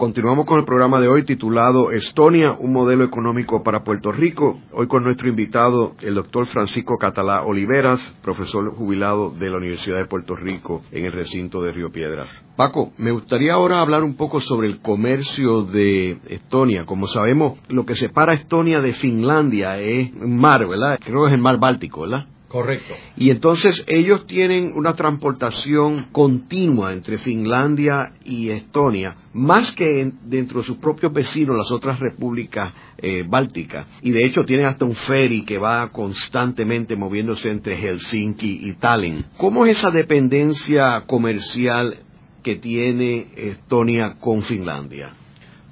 Continuamos 0.00 0.46
con 0.46 0.58
el 0.58 0.64
programa 0.64 0.98
de 0.98 1.08
hoy 1.08 1.24
titulado 1.26 1.90
Estonia, 1.90 2.52
un 2.58 2.72
modelo 2.72 3.04
económico 3.04 3.62
para 3.62 3.84
Puerto 3.84 4.10
Rico. 4.10 4.58
Hoy 4.72 4.86
con 4.86 5.04
nuestro 5.04 5.28
invitado, 5.28 5.92
el 6.00 6.14
doctor 6.14 6.46
Francisco 6.46 6.96
Catalá 6.96 7.42
Oliveras, 7.42 8.00
profesor 8.22 8.74
jubilado 8.74 9.28
de 9.28 9.50
la 9.50 9.58
Universidad 9.58 9.98
de 9.98 10.06
Puerto 10.06 10.34
Rico 10.34 10.80
en 10.90 11.04
el 11.04 11.12
recinto 11.12 11.60
de 11.60 11.72
Río 11.72 11.92
Piedras. 11.92 12.30
Paco, 12.56 12.94
me 12.96 13.12
gustaría 13.12 13.52
ahora 13.52 13.82
hablar 13.82 14.02
un 14.02 14.16
poco 14.16 14.40
sobre 14.40 14.68
el 14.68 14.80
comercio 14.80 15.64
de 15.64 16.16
Estonia. 16.30 16.86
Como 16.86 17.06
sabemos, 17.06 17.60
lo 17.68 17.84
que 17.84 17.94
separa 17.94 18.32
Estonia 18.32 18.80
de 18.80 18.94
Finlandia 18.94 19.78
es 19.80 20.14
un 20.14 20.34
mar, 20.34 20.66
¿verdad? 20.66 20.98
Creo 21.04 21.24
que 21.24 21.28
es 21.28 21.34
el 21.34 21.42
mar 21.42 21.58
Báltico, 21.60 22.00
¿verdad? 22.00 22.26
Correcto. 22.50 22.94
Y 23.16 23.30
entonces 23.30 23.84
ellos 23.86 24.26
tienen 24.26 24.72
una 24.74 24.94
transportación 24.94 26.08
continua 26.10 26.92
entre 26.92 27.16
Finlandia 27.16 28.14
y 28.24 28.50
Estonia, 28.50 29.14
más 29.32 29.70
que 29.70 30.10
dentro 30.24 30.58
de 30.58 30.66
sus 30.66 30.78
propios 30.78 31.12
vecinos, 31.12 31.56
las 31.56 31.70
otras 31.70 32.00
repúblicas 32.00 32.74
eh, 32.98 33.22
bálticas. 33.24 33.86
Y 34.02 34.10
de 34.10 34.24
hecho 34.24 34.42
tienen 34.42 34.66
hasta 34.66 34.84
un 34.84 34.96
ferry 34.96 35.44
que 35.44 35.58
va 35.58 35.92
constantemente 35.92 36.96
moviéndose 36.96 37.50
entre 37.50 37.76
Helsinki 37.76 38.68
y 38.68 38.72
Tallinn. 38.72 39.26
¿Cómo 39.36 39.64
es 39.64 39.78
esa 39.78 39.92
dependencia 39.92 41.04
comercial 41.06 41.98
que 42.42 42.56
tiene 42.56 43.28
Estonia 43.36 44.16
con 44.18 44.42
Finlandia? 44.42 45.10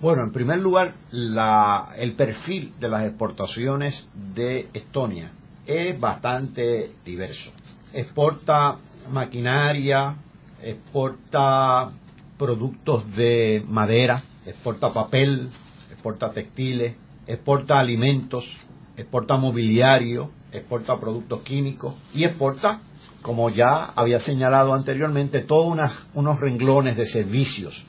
Bueno, 0.00 0.22
en 0.22 0.30
primer 0.30 0.60
lugar, 0.60 0.94
el 1.10 2.12
perfil 2.12 2.74
de 2.78 2.88
las 2.88 3.04
exportaciones 3.04 4.08
de 4.32 4.68
Estonia 4.72 5.32
es 5.68 6.00
bastante 6.00 6.92
diverso. 7.04 7.52
Exporta 7.92 8.78
maquinaria, 9.10 10.16
exporta 10.62 11.90
productos 12.38 13.14
de 13.14 13.62
madera, 13.68 14.22
exporta 14.46 14.92
papel, 14.92 15.50
exporta 15.90 16.32
textiles, 16.32 16.96
exporta 17.26 17.78
alimentos, 17.78 18.48
exporta 18.96 19.36
mobiliario, 19.36 20.30
exporta 20.52 20.98
productos 20.98 21.42
químicos 21.42 21.94
y 22.14 22.24
exporta, 22.24 22.80
como 23.20 23.50
ya 23.50 23.92
había 23.94 24.20
señalado 24.20 24.72
anteriormente, 24.72 25.40
todos 25.40 25.76
unos 26.14 26.40
renglones 26.40 26.96
de 26.96 27.06
servicios. 27.06 27.84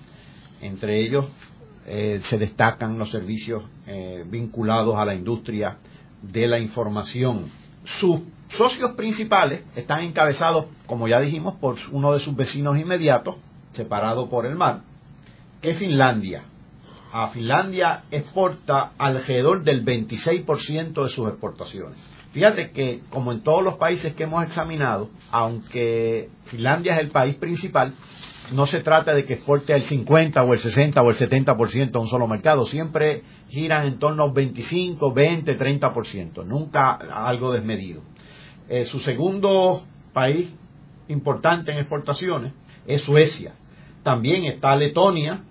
Entre 0.62 1.02
ellos 1.02 1.26
eh, 1.88 2.20
se 2.24 2.38
destacan 2.38 2.98
los 2.98 3.10
servicios 3.10 3.64
eh, 3.88 4.26
vinculados 4.28 4.98
a 4.98 5.06
la 5.06 5.16
industria 5.16 5.78
de 6.22 6.48
la 6.48 6.60
información, 6.60 7.50
sus 7.98 8.22
socios 8.50 8.92
principales 8.92 9.64
están 9.76 10.04
encabezados, 10.04 10.66
como 10.86 11.08
ya 11.08 11.20
dijimos, 11.20 11.56
por 11.56 11.78
uno 11.92 12.14
de 12.14 12.20
sus 12.20 12.36
vecinos 12.36 12.78
inmediatos, 12.78 13.36
separado 13.74 14.30
por 14.30 14.46
el 14.46 14.56
mar, 14.56 14.82
que 15.62 15.72
es 15.72 15.78
Finlandia. 15.78 16.44
A 17.12 17.30
Finlandia 17.30 18.04
exporta 18.12 18.92
alrededor 18.98 19.64
del 19.64 19.84
26% 19.84 21.04
de 21.04 21.10
sus 21.10 21.28
exportaciones. 21.28 21.98
Fíjate 22.32 22.70
que, 22.72 23.02
como 23.10 23.32
en 23.32 23.42
todos 23.42 23.64
los 23.64 23.76
países 23.76 24.14
que 24.14 24.24
hemos 24.24 24.44
examinado, 24.44 25.10
aunque 25.32 26.30
Finlandia 26.46 26.94
es 26.94 27.00
el 27.00 27.10
país 27.10 27.36
principal, 27.36 27.94
no 28.54 28.66
se 28.66 28.82
trata 28.82 29.14
de 29.14 29.26
que 29.26 29.34
exporte 29.34 29.74
el 29.74 29.84
50 29.84 30.44
o 30.44 30.54
el 30.54 30.60
60 30.60 31.02
o 31.02 31.10
el 31.10 31.18
70% 31.18 31.96
a 31.96 32.00
un 32.00 32.08
solo 32.08 32.28
mercado, 32.28 32.66
siempre 32.66 33.24
giran 33.50 33.86
en 33.86 34.00
torno 34.00 34.24
al 34.24 34.32
25, 34.32 35.14
20, 35.14 35.58
30%, 35.58 36.46
nunca 36.46 36.92
algo 36.94 37.52
desmedido. 37.54 38.02
Eh, 38.68 38.86
su 38.86 39.00
segundo 39.00 39.84
país 40.14 40.56
importante 41.08 41.72
en 41.72 41.80
exportaciones 41.80 42.54
es 42.86 43.02
Suecia. 43.02 43.54
También 44.04 44.46
está 44.46 44.76
Letonia, 44.76 45.44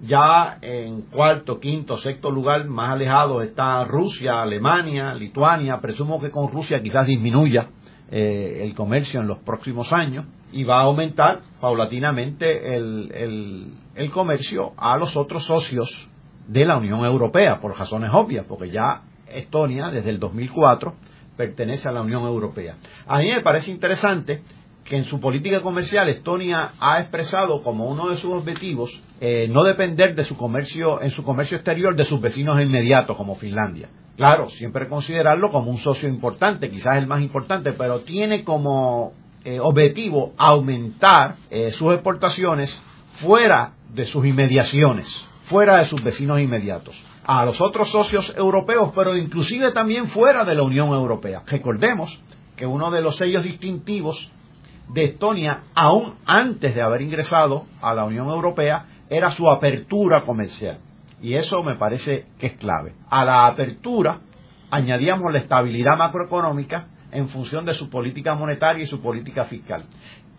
ya 0.00 0.58
en 0.60 1.02
cuarto, 1.02 1.60
quinto, 1.60 1.96
sexto 1.96 2.30
lugar, 2.30 2.66
más 2.66 2.90
alejado 2.90 3.42
está 3.42 3.84
Rusia, 3.84 4.42
Alemania, 4.42 5.14
Lituania. 5.14 5.80
Presumo 5.80 6.20
que 6.20 6.30
con 6.30 6.50
Rusia 6.50 6.82
quizás 6.82 7.06
disminuya 7.06 7.68
eh, 8.10 8.60
el 8.62 8.74
comercio 8.74 9.20
en 9.20 9.28
los 9.28 9.38
próximos 9.38 9.92
años 9.92 10.26
y 10.54 10.62
va 10.62 10.76
a 10.76 10.82
aumentar 10.82 11.40
paulatinamente 11.60 12.76
el, 12.76 13.72
el, 13.96 14.10
comercio 14.12 14.72
a 14.76 14.96
los 14.96 15.16
otros 15.16 15.44
socios 15.44 16.08
de 16.46 16.64
la 16.64 16.76
Unión 16.76 17.04
Europea, 17.04 17.60
por 17.60 17.76
razones 17.76 18.10
obvias, 18.14 18.46
porque 18.48 18.70
ya 18.70 19.02
Estonia 19.26 19.90
desde 19.90 20.10
el 20.10 20.20
2004 20.20 20.94
pertenece 21.36 21.88
a 21.88 21.92
la 21.92 22.02
Unión 22.02 22.22
Europea. 22.22 22.76
A 23.04 23.18
mí 23.18 23.32
me 23.32 23.42
parece 23.42 23.72
interesante 23.72 24.42
que 24.84 24.96
en 24.96 25.04
su 25.04 25.18
política 25.18 25.60
comercial 25.60 26.08
Estonia 26.08 26.74
ha 26.78 27.00
expresado 27.00 27.60
como 27.62 27.88
uno 27.88 28.10
de 28.10 28.16
sus 28.16 28.32
objetivos 28.32 29.02
eh, 29.20 29.48
no 29.50 29.64
depender 29.64 30.14
de 30.14 30.22
su 30.22 30.36
comercio 30.36 31.02
en 31.02 31.10
su 31.10 31.24
comercio 31.24 31.56
exterior 31.56 31.96
de 31.96 32.04
sus 32.04 32.20
vecinos 32.20 32.60
inmediatos 32.60 33.16
como 33.16 33.34
Finlandia. 33.34 33.88
Claro, 34.16 34.48
siempre 34.50 34.88
considerarlo 34.88 35.50
como 35.50 35.72
un 35.72 35.78
socio 35.78 36.08
importante, 36.08 36.70
quizás 36.70 36.92
el 36.96 37.08
más 37.08 37.22
importante, 37.22 37.72
pero 37.72 38.00
tiene 38.00 38.44
como 38.44 39.23
eh, 39.44 39.60
objetivo 39.60 40.32
aumentar 40.36 41.36
eh, 41.50 41.72
sus 41.72 41.92
exportaciones 41.92 42.80
fuera 43.20 43.72
de 43.92 44.06
sus 44.06 44.24
inmediaciones, 44.24 45.24
fuera 45.44 45.78
de 45.78 45.84
sus 45.84 46.02
vecinos 46.02 46.40
inmediatos, 46.40 47.00
a 47.24 47.44
los 47.44 47.60
otros 47.60 47.90
socios 47.90 48.34
europeos, 48.36 48.92
pero 48.94 49.16
inclusive 49.16 49.72
también 49.72 50.06
fuera 50.06 50.44
de 50.44 50.54
la 50.54 50.62
Unión 50.62 50.88
Europea. 50.88 51.42
Recordemos 51.46 52.20
que 52.56 52.66
uno 52.66 52.90
de 52.90 53.02
los 53.02 53.16
sellos 53.16 53.42
distintivos 53.42 54.30
de 54.88 55.04
Estonia, 55.04 55.64
aún 55.74 56.14
antes 56.26 56.74
de 56.74 56.82
haber 56.82 57.02
ingresado 57.02 57.64
a 57.80 57.94
la 57.94 58.04
Unión 58.04 58.28
Europea, 58.28 58.86
era 59.08 59.30
su 59.30 59.48
apertura 59.48 60.22
comercial. 60.22 60.78
Y 61.22 61.34
eso 61.34 61.62
me 61.62 61.76
parece 61.76 62.26
que 62.38 62.48
es 62.48 62.52
clave. 62.54 62.94
A 63.08 63.24
la 63.24 63.46
apertura 63.46 64.20
añadíamos 64.70 65.32
la 65.32 65.38
estabilidad 65.38 65.96
macroeconómica 65.96 66.88
en 67.14 67.28
función 67.28 67.64
de 67.64 67.72
su 67.74 67.88
política 67.88 68.34
monetaria 68.34 68.84
y 68.84 68.86
su 68.86 69.00
política 69.00 69.44
fiscal. 69.44 69.84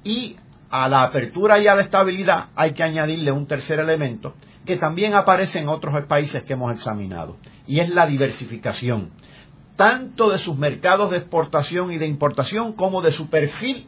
Y 0.04 0.36
a 0.70 0.88
la 0.88 1.04
apertura 1.04 1.58
y 1.60 1.68
a 1.68 1.76
la 1.76 1.84
estabilidad 1.84 2.50
hay 2.56 2.74
que 2.74 2.84
añadirle 2.84 3.32
un 3.32 3.48
tercer 3.48 3.80
elemento 3.80 4.36
que 4.66 4.78
también 4.78 5.14
aparece 5.14 5.60
en 5.60 5.70
otros 5.70 6.04
países 6.06 6.44
que 6.44 6.54
hemos 6.54 6.74
examinado, 6.74 7.38
y 7.68 7.80
es 7.80 7.90
la 7.90 8.06
diversificación, 8.06 9.12
tanto 9.76 10.30
de 10.30 10.38
sus 10.38 10.58
mercados 10.58 11.12
de 11.12 11.18
exportación 11.18 11.92
y 11.92 11.98
de 11.98 12.08
importación 12.08 12.74
como 12.74 13.02
de 13.02 13.12
su 13.12 13.30
perfil 13.30 13.88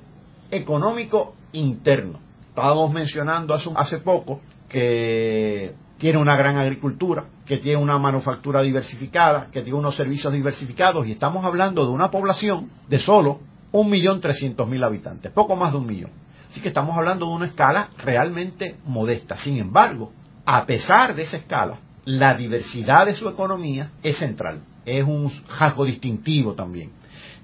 económico 0.51 1.35
interno. 1.51 2.19
Estábamos 2.49 2.91
mencionando 2.91 3.53
hace, 3.53 3.99
poco 3.99 4.41
que 4.69 5.73
tiene 5.97 6.19
una 6.19 6.35
gran 6.35 6.57
agricultura, 6.57 7.25
que 7.45 7.57
tiene 7.57 7.81
una 7.81 7.97
manufactura 7.97 8.61
diversificada, 8.61 9.47
que 9.51 9.61
tiene 9.61 9.77
unos 9.77 9.95
servicios 9.95 10.31
diversificados 10.31 11.07
y 11.07 11.13
estamos 11.13 11.43
hablando 11.43 11.85
de 11.85 11.91
una 11.91 12.11
población 12.11 12.69
de 12.87 12.99
solo 12.99 13.39
1.300.000 13.71 14.85
habitantes, 14.85 15.31
poco 15.31 15.55
más 15.55 15.71
de 15.71 15.77
un 15.79 15.87
millón. 15.87 16.11
Así 16.49 16.61
que 16.61 16.69
estamos 16.69 16.95
hablando 16.95 17.25
de 17.27 17.33
una 17.33 17.47
escala 17.47 17.89
realmente 17.97 18.77
modesta. 18.85 19.37
Sin 19.37 19.57
embargo, 19.57 20.13
a 20.45 20.65
pesar 20.65 21.15
de 21.15 21.23
esa 21.23 21.37
escala, 21.37 21.79
la 22.05 22.35
diversidad 22.35 23.05
de 23.05 23.13
su 23.13 23.27
economía 23.27 23.91
es 24.01 24.17
central, 24.17 24.61
es 24.85 25.03
un 25.03 25.29
rasgo 25.59 25.83
distintivo 25.83 26.53
también. 26.53 26.91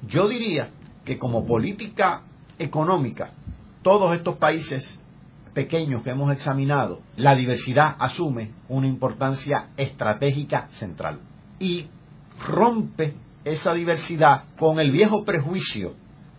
Yo 0.08 0.28
diría 0.28 0.70
que 1.04 1.18
como 1.18 1.45
política 1.45 2.22
económica, 2.58 3.32
todos 3.82 4.16
estos 4.16 4.38
países 4.38 5.03
pequeños 5.54 6.04
que 6.04 6.12
hemos 6.12 6.32
examinado, 6.32 6.99
la 7.16 7.36
diversidad 7.36 7.95
asume 7.99 8.51
una 8.70 8.88
importancia 8.88 9.70
estratégica 9.78 10.68
central 10.72 11.20
y 11.60 11.88
rompe 12.47 13.16
esa 13.45 13.74
diversidad 13.74 14.45
con 14.58 14.80
el 14.80 14.91
viejo 14.91 15.24
prejuicio 15.24 15.93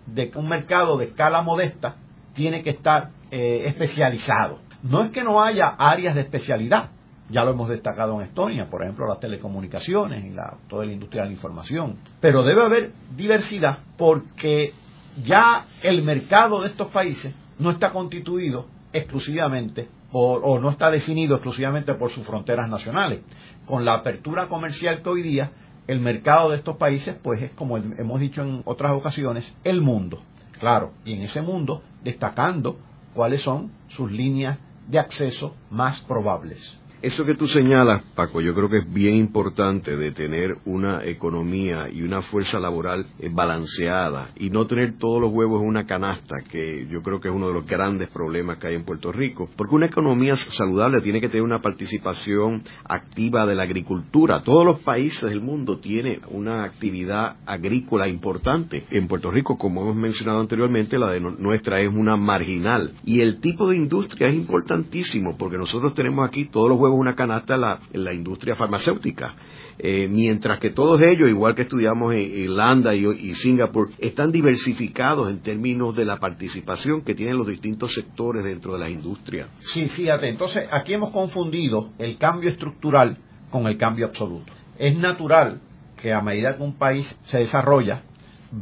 de 0.06 0.30
que 0.30 0.38
un 0.38 0.48
mercado 0.48 0.96
de 0.96 1.06
escala 1.06 1.42
modesta 1.42 1.96
tiene 2.34 2.62
que 2.62 2.70
estar 2.70 3.10
eh, 3.30 3.62
especializado. 3.66 4.60
No 4.82 5.02
es 5.02 5.10
que 5.10 5.22
no 5.22 5.42
haya 5.42 5.68
áreas 5.78 6.14
de 6.14 6.22
especialidad, 6.22 6.90
ya 7.30 7.42
lo 7.42 7.52
hemos 7.52 7.68
destacado 7.68 8.14
en 8.20 8.26
Estonia, 8.26 8.68
por 8.68 8.82
ejemplo, 8.82 9.06
las 9.06 9.20
telecomunicaciones 9.20 10.24
y 10.24 10.30
la, 10.30 10.58
toda 10.68 10.84
la 10.84 10.92
industria 10.92 11.22
de 11.22 11.28
la 11.28 11.34
información, 11.34 11.96
pero 12.20 12.42
debe 12.42 12.62
haber 12.62 12.92
diversidad 13.16 13.78
porque 13.96 14.74
ya 15.22 15.66
el 15.82 16.02
mercado 16.02 16.60
de 16.60 16.68
estos 16.68 16.88
países 16.88 17.34
no 17.58 17.70
está 17.70 17.92
constituido 17.92 18.66
exclusivamente 18.94 19.88
o 20.12 20.58
no 20.60 20.70
está 20.70 20.90
definido 20.90 21.34
exclusivamente 21.34 21.92
por 21.94 22.10
sus 22.10 22.24
fronteras 22.24 22.70
nacionales. 22.70 23.20
Con 23.66 23.84
la 23.84 23.94
apertura 23.94 24.46
comercial 24.46 25.02
que 25.02 25.08
hoy 25.08 25.22
día 25.22 25.50
el 25.86 26.00
mercado 26.00 26.50
de 26.50 26.56
estos 26.56 26.76
países, 26.76 27.16
pues 27.22 27.42
es 27.42 27.50
como 27.52 27.76
hemos 27.76 28.20
dicho 28.20 28.42
en 28.42 28.62
otras 28.64 28.92
ocasiones, 28.92 29.54
el 29.64 29.82
mundo. 29.82 30.22
Claro, 30.58 30.92
y 31.04 31.14
en 31.14 31.22
ese 31.22 31.42
mundo 31.42 31.82
destacando 32.02 32.78
cuáles 33.12 33.42
son 33.42 33.72
sus 33.88 34.10
líneas 34.10 34.58
de 34.88 34.98
acceso 34.98 35.54
más 35.70 36.00
probables. 36.00 36.78
Eso 37.04 37.26
que 37.26 37.34
tú 37.34 37.46
señalas, 37.46 38.02
Paco, 38.14 38.40
yo 38.40 38.54
creo 38.54 38.70
que 38.70 38.78
es 38.78 38.90
bien 38.90 39.16
importante 39.16 39.94
de 39.94 40.12
tener 40.12 40.56
una 40.64 41.04
economía 41.04 41.86
y 41.92 42.00
una 42.00 42.22
fuerza 42.22 42.58
laboral 42.58 43.04
eh, 43.18 43.28
balanceada 43.30 44.30
y 44.38 44.48
no 44.48 44.66
tener 44.66 44.96
todos 44.96 45.20
los 45.20 45.30
huevos 45.30 45.60
en 45.60 45.68
una 45.68 45.84
canasta, 45.84 46.36
que 46.50 46.86
yo 46.90 47.02
creo 47.02 47.20
que 47.20 47.28
es 47.28 47.34
uno 47.34 47.48
de 47.48 47.52
los 47.52 47.66
grandes 47.66 48.08
problemas 48.08 48.56
que 48.56 48.68
hay 48.68 48.74
en 48.76 48.86
Puerto 48.86 49.12
Rico. 49.12 49.50
Porque 49.54 49.74
una 49.74 49.84
economía 49.84 50.34
saludable 50.34 51.02
tiene 51.02 51.20
que 51.20 51.28
tener 51.28 51.42
una 51.42 51.60
participación 51.60 52.62
activa 52.84 53.44
de 53.44 53.54
la 53.54 53.64
agricultura. 53.64 54.42
Todos 54.42 54.64
los 54.64 54.80
países 54.80 55.28
del 55.28 55.42
mundo 55.42 55.80
tienen 55.80 56.22
una 56.30 56.64
actividad 56.64 57.36
agrícola 57.44 58.08
importante. 58.08 58.86
En 58.90 59.08
Puerto 59.08 59.30
Rico, 59.30 59.58
como 59.58 59.82
hemos 59.82 59.96
mencionado 59.96 60.40
anteriormente, 60.40 60.98
la 60.98 61.10
de 61.10 61.20
nuestra 61.20 61.82
es 61.82 61.94
una 61.94 62.16
marginal. 62.16 62.94
Y 63.04 63.20
el 63.20 63.42
tipo 63.42 63.68
de 63.68 63.76
industria 63.76 64.28
es 64.28 64.34
importantísimo 64.34 65.36
porque 65.36 65.58
nosotros 65.58 65.92
tenemos 65.92 66.26
aquí 66.26 66.46
todos 66.46 66.70
los 66.70 66.80
huevos 66.80 66.93
una 66.98 67.14
canasta 67.14 67.56
la, 67.56 67.80
la 67.92 68.12
industria 68.12 68.54
farmacéutica. 68.54 69.34
Eh, 69.78 70.08
mientras 70.08 70.60
que 70.60 70.70
todos 70.70 71.02
ellos, 71.02 71.28
igual 71.28 71.54
que 71.54 71.62
estudiamos 71.62 72.14
en 72.14 72.20
Irlanda 72.20 72.94
y, 72.94 73.06
y, 73.06 73.34
Singapur, 73.34 73.90
están 73.98 74.30
diversificados 74.30 75.30
en 75.30 75.40
términos 75.40 75.96
de 75.96 76.04
la 76.04 76.18
participación 76.18 77.02
que 77.02 77.14
tienen 77.14 77.36
los 77.36 77.48
distintos 77.48 77.92
sectores 77.92 78.44
dentro 78.44 78.74
de 78.74 78.78
la 78.78 78.88
industria. 78.88 79.48
Sí, 79.58 79.88
fíjate, 79.88 80.28
entonces 80.28 80.64
aquí 80.70 80.94
hemos 80.94 81.10
confundido 81.10 81.90
el 81.98 82.18
cambio 82.18 82.50
estructural 82.50 83.18
con 83.50 83.66
el 83.66 83.76
cambio 83.76 84.06
absoluto. 84.06 84.52
Es 84.78 84.96
natural 84.96 85.60
que 86.00 86.12
a 86.12 86.20
medida 86.20 86.56
que 86.56 86.62
un 86.62 86.76
país 86.76 87.18
se 87.26 87.38
desarrolla, 87.38 88.02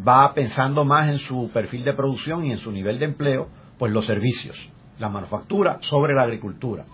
va 0.07 0.33
pensando 0.33 0.85
más 0.85 1.09
en 1.09 1.19
su 1.19 1.51
perfil 1.53 1.85
de 1.85 1.93
producción 1.93 2.47
y 2.47 2.53
en 2.53 2.59
su 2.59 2.71
nivel 2.71 2.99
de 2.99 3.07
empleo, 3.07 3.49
pues 3.79 3.93
los 3.93 4.07
servicios, 4.07 4.57
la 4.99 5.09
manufactura 5.09 5.79
sobre 5.81 6.15
la 6.15 6.23
agricultura. 6.23 6.85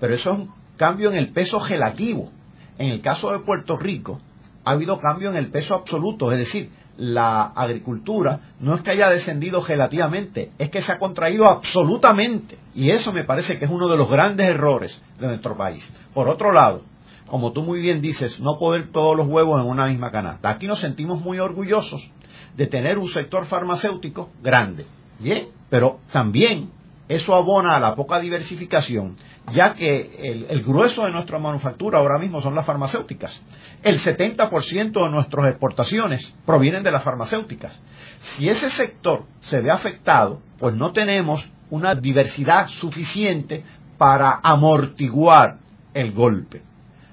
Pero 0.00 0.14
eso 0.14 0.32
es 0.32 0.38
un 0.38 0.59
cambio 0.80 1.10
en 1.10 1.18
el 1.18 1.30
peso 1.30 1.58
relativo. 1.58 2.30
En 2.78 2.88
el 2.88 3.02
caso 3.02 3.30
de 3.32 3.40
Puerto 3.40 3.76
Rico, 3.76 4.18
ha 4.64 4.70
habido 4.70 4.98
cambio 4.98 5.28
en 5.28 5.36
el 5.36 5.50
peso 5.50 5.74
absoluto, 5.74 6.32
es 6.32 6.38
decir, 6.38 6.70
la 6.96 7.52
agricultura 7.54 8.54
no 8.60 8.74
es 8.74 8.80
que 8.80 8.92
haya 8.92 9.10
descendido 9.10 9.62
relativamente, 9.62 10.52
es 10.56 10.70
que 10.70 10.80
se 10.80 10.92
ha 10.92 10.98
contraído 10.98 11.44
absolutamente. 11.44 12.56
Y 12.74 12.92
eso 12.92 13.12
me 13.12 13.24
parece 13.24 13.58
que 13.58 13.66
es 13.66 13.70
uno 13.70 13.88
de 13.88 13.98
los 13.98 14.10
grandes 14.10 14.48
errores 14.48 15.02
de 15.18 15.26
nuestro 15.26 15.54
país. 15.54 15.86
Por 16.14 16.28
otro 16.28 16.50
lado, 16.50 16.80
como 17.26 17.52
tú 17.52 17.62
muy 17.62 17.80
bien 17.82 18.00
dices, 18.00 18.40
no 18.40 18.58
poner 18.58 18.90
todos 18.90 19.14
los 19.14 19.28
huevos 19.28 19.60
en 19.60 19.68
una 19.68 19.86
misma 19.86 20.10
canasta. 20.10 20.48
Aquí 20.48 20.66
nos 20.66 20.78
sentimos 20.78 21.20
muy 21.20 21.38
orgullosos 21.40 22.10
de 22.56 22.66
tener 22.66 22.96
un 22.96 23.08
sector 23.08 23.44
farmacéutico 23.44 24.30
grande. 24.42 24.86
Bien, 25.18 25.48
pero 25.68 25.98
también 26.10 26.70
eso 27.10 27.34
abona 27.34 27.74
a 27.74 27.80
la 27.80 27.96
poca 27.96 28.20
diversificación, 28.20 29.16
ya 29.52 29.74
que 29.74 30.46
el, 30.48 30.62
grueso 30.62 31.02
de 31.02 31.10
nuestra 31.10 31.40
manufactura 31.40 31.98
ahora 31.98 32.20
mismo 32.20 32.40
son 32.40 32.54
las 32.54 32.64
farmacéuticas. 32.64 33.42
El 33.82 33.98
70% 33.98 34.92
de 34.92 35.10
nuestras 35.10 35.46
exportaciones 35.48 36.32
provienen 36.46 36.84
de 36.84 36.92
las 36.92 37.02
farmacéuticas. 37.02 37.82
Si 38.20 38.48
ese 38.48 38.70
sector 38.70 39.24
se 39.40 39.60
ve 39.60 39.72
afectado, 39.72 40.40
pues 40.60 40.76
no 40.76 40.92
tenemos 40.92 41.50
una 41.70 41.96
diversidad 41.96 42.68
suficiente 42.68 43.64
para 43.98 44.38
amortiguar 44.40 45.58
el 45.92 46.12
golpe. 46.12 46.62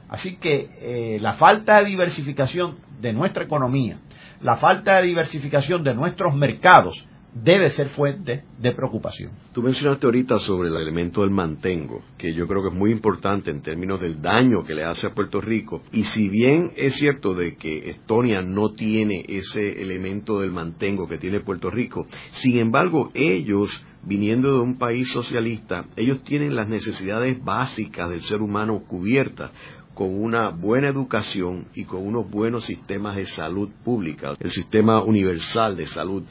Así 0.09 0.35
que 0.35 0.69
eh, 0.79 1.17
la 1.19 1.33
falta 1.33 1.79
de 1.79 1.85
diversificación 1.85 2.77
de 3.01 3.13
nuestra 3.13 3.45
economía, 3.45 3.97
la 4.41 4.57
falta 4.57 4.97
de 4.97 5.07
diversificación 5.07 5.83
de 5.83 5.95
nuestros 5.95 6.35
mercados 6.35 7.07
debe 7.43 7.69
ser 7.69 7.89
fuente 7.89 8.43
de 8.59 8.71
preocupación. 8.71 9.31
Tú 9.53 9.61
mencionaste 9.61 10.05
ahorita 10.05 10.39
sobre 10.39 10.69
el 10.69 10.75
elemento 10.75 11.21
del 11.21 11.31
mantengo, 11.31 12.03
que 12.17 12.33
yo 12.33 12.47
creo 12.47 12.61
que 12.61 12.69
es 12.69 12.75
muy 12.75 12.91
importante 12.91 13.51
en 13.51 13.61
términos 13.61 14.01
del 14.01 14.21
daño 14.21 14.63
que 14.63 14.73
le 14.73 14.83
hace 14.83 15.07
a 15.07 15.13
Puerto 15.13 15.41
Rico. 15.41 15.81
Y 15.91 16.03
si 16.03 16.29
bien 16.29 16.71
es 16.75 16.95
cierto 16.95 17.33
de 17.33 17.55
que 17.55 17.89
Estonia 17.89 18.41
no 18.41 18.69
tiene 18.73 19.23
ese 19.27 19.81
elemento 19.81 20.39
del 20.39 20.51
mantengo 20.51 21.07
que 21.07 21.17
tiene 21.17 21.41
Puerto 21.41 21.69
Rico, 21.69 22.07
sin 22.31 22.59
embargo 22.59 23.11
ellos 23.13 23.83
viniendo 24.03 24.53
de 24.53 24.59
un 24.59 24.77
país 24.77 25.11
socialista, 25.11 25.85
ellos 25.95 26.23
tienen 26.23 26.55
las 26.55 26.69
necesidades 26.69 27.43
básicas 27.43 28.09
del 28.09 28.21
ser 28.21 28.41
humano 28.41 28.83
cubiertas 28.87 29.51
con 29.93 30.13
una 30.13 30.49
buena 30.49 30.89
educación 30.89 31.65
y 31.73 31.83
con 31.83 32.05
unos 32.05 32.29
buenos 32.29 32.65
sistemas 32.65 33.15
de 33.15 33.25
salud 33.25 33.69
pública, 33.83 34.35
el 34.39 34.51
sistema 34.51 35.03
universal 35.03 35.75
de 35.75 35.87
salud 35.87 36.23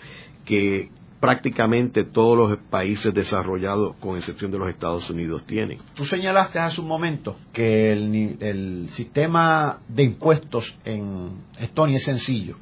que 0.46 0.88
prácticamente 1.20 2.04
todos 2.04 2.36
los 2.36 2.58
países 2.70 3.12
desarrollados, 3.12 3.96
con 3.96 4.16
excepción 4.16 4.50
de 4.50 4.58
los 4.58 4.68
Estados 4.68 5.08
Unidos, 5.10 5.44
tienen. 5.44 5.78
Tú 5.94 6.04
señalaste 6.04 6.58
hace 6.58 6.80
un 6.80 6.88
momento 6.88 7.36
que 7.52 7.92
el, 7.92 8.36
el 8.40 8.88
sistema 8.90 9.78
de 9.88 10.02
impuestos 10.04 10.74
en 10.84 11.30
Estonia 11.58 11.96
es 11.96 12.04
sencillo 12.04 12.56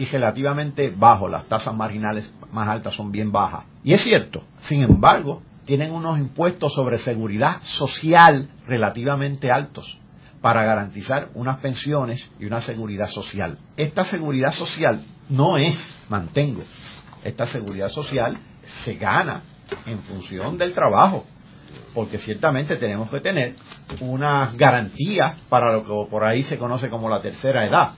y 0.00 0.06
relativamente 0.06 0.90
bajo, 0.96 1.28
las 1.28 1.44
tasas 1.44 1.74
marginales 1.74 2.32
más 2.52 2.68
altas 2.68 2.94
son 2.94 3.12
bien 3.12 3.30
bajas. 3.30 3.64
Y 3.84 3.92
es 3.92 4.00
cierto, 4.00 4.44
sin 4.62 4.82
embargo, 4.82 5.42
tienen 5.66 5.92
unos 5.92 6.18
impuestos 6.18 6.72
sobre 6.72 6.96
seguridad 6.96 7.60
social 7.62 8.48
relativamente 8.66 9.50
altos 9.50 9.98
para 10.40 10.64
garantizar 10.64 11.28
unas 11.34 11.60
pensiones 11.60 12.32
y 12.40 12.46
una 12.46 12.62
seguridad 12.62 13.08
social. 13.08 13.58
Esta 13.76 14.04
seguridad 14.04 14.52
social 14.52 15.04
no 15.28 15.58
es 15.58 15.78
mantengo. 16.08 16.62
Esta 17.24 17.46
seguridad 17.46 17.88
social 17.88 18.38
se 18.84 18.94
gana 18.94 19.42
en 19.86 19.98
función 20.00 20.56
del 20.56 20.72
trabajo, 20.72 21.24
porque 21.94 22.18
ciertamente 22.18 22.76
tenemos 22.76 23.10
que 23.10 23.20
tener 23.20 23.56
unas 24.00 24.56
garantías 24.56 25.38
para 25.48 25.72
lo 25.72 25.84
que 25.84 26.10
por 26.10 26.24
ahí 26.24 26.42
se 26.42 26.58
conoce 26.58 26.88
como 26.88 27.08
la 27.08 27.20
tercera 27.20 27.66
edad. 27.66 27.92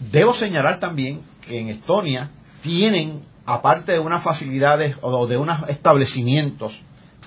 Debo 0.00 0.34
señalar 0.34 0.80
también 0.80 1.22
que 1.46 1.60
en 1.60 1.68
Estonia 1.68 2.30
tienen, 2.62 3.20
aparte 3.46 3.92
de 3.92 3.98
unas 4.00 4.22
facilidades 4.22 4.96
o 5.02 5.26
de 5.26 5.36
unos 5.36 5.68
establecimientos 5.68 6.78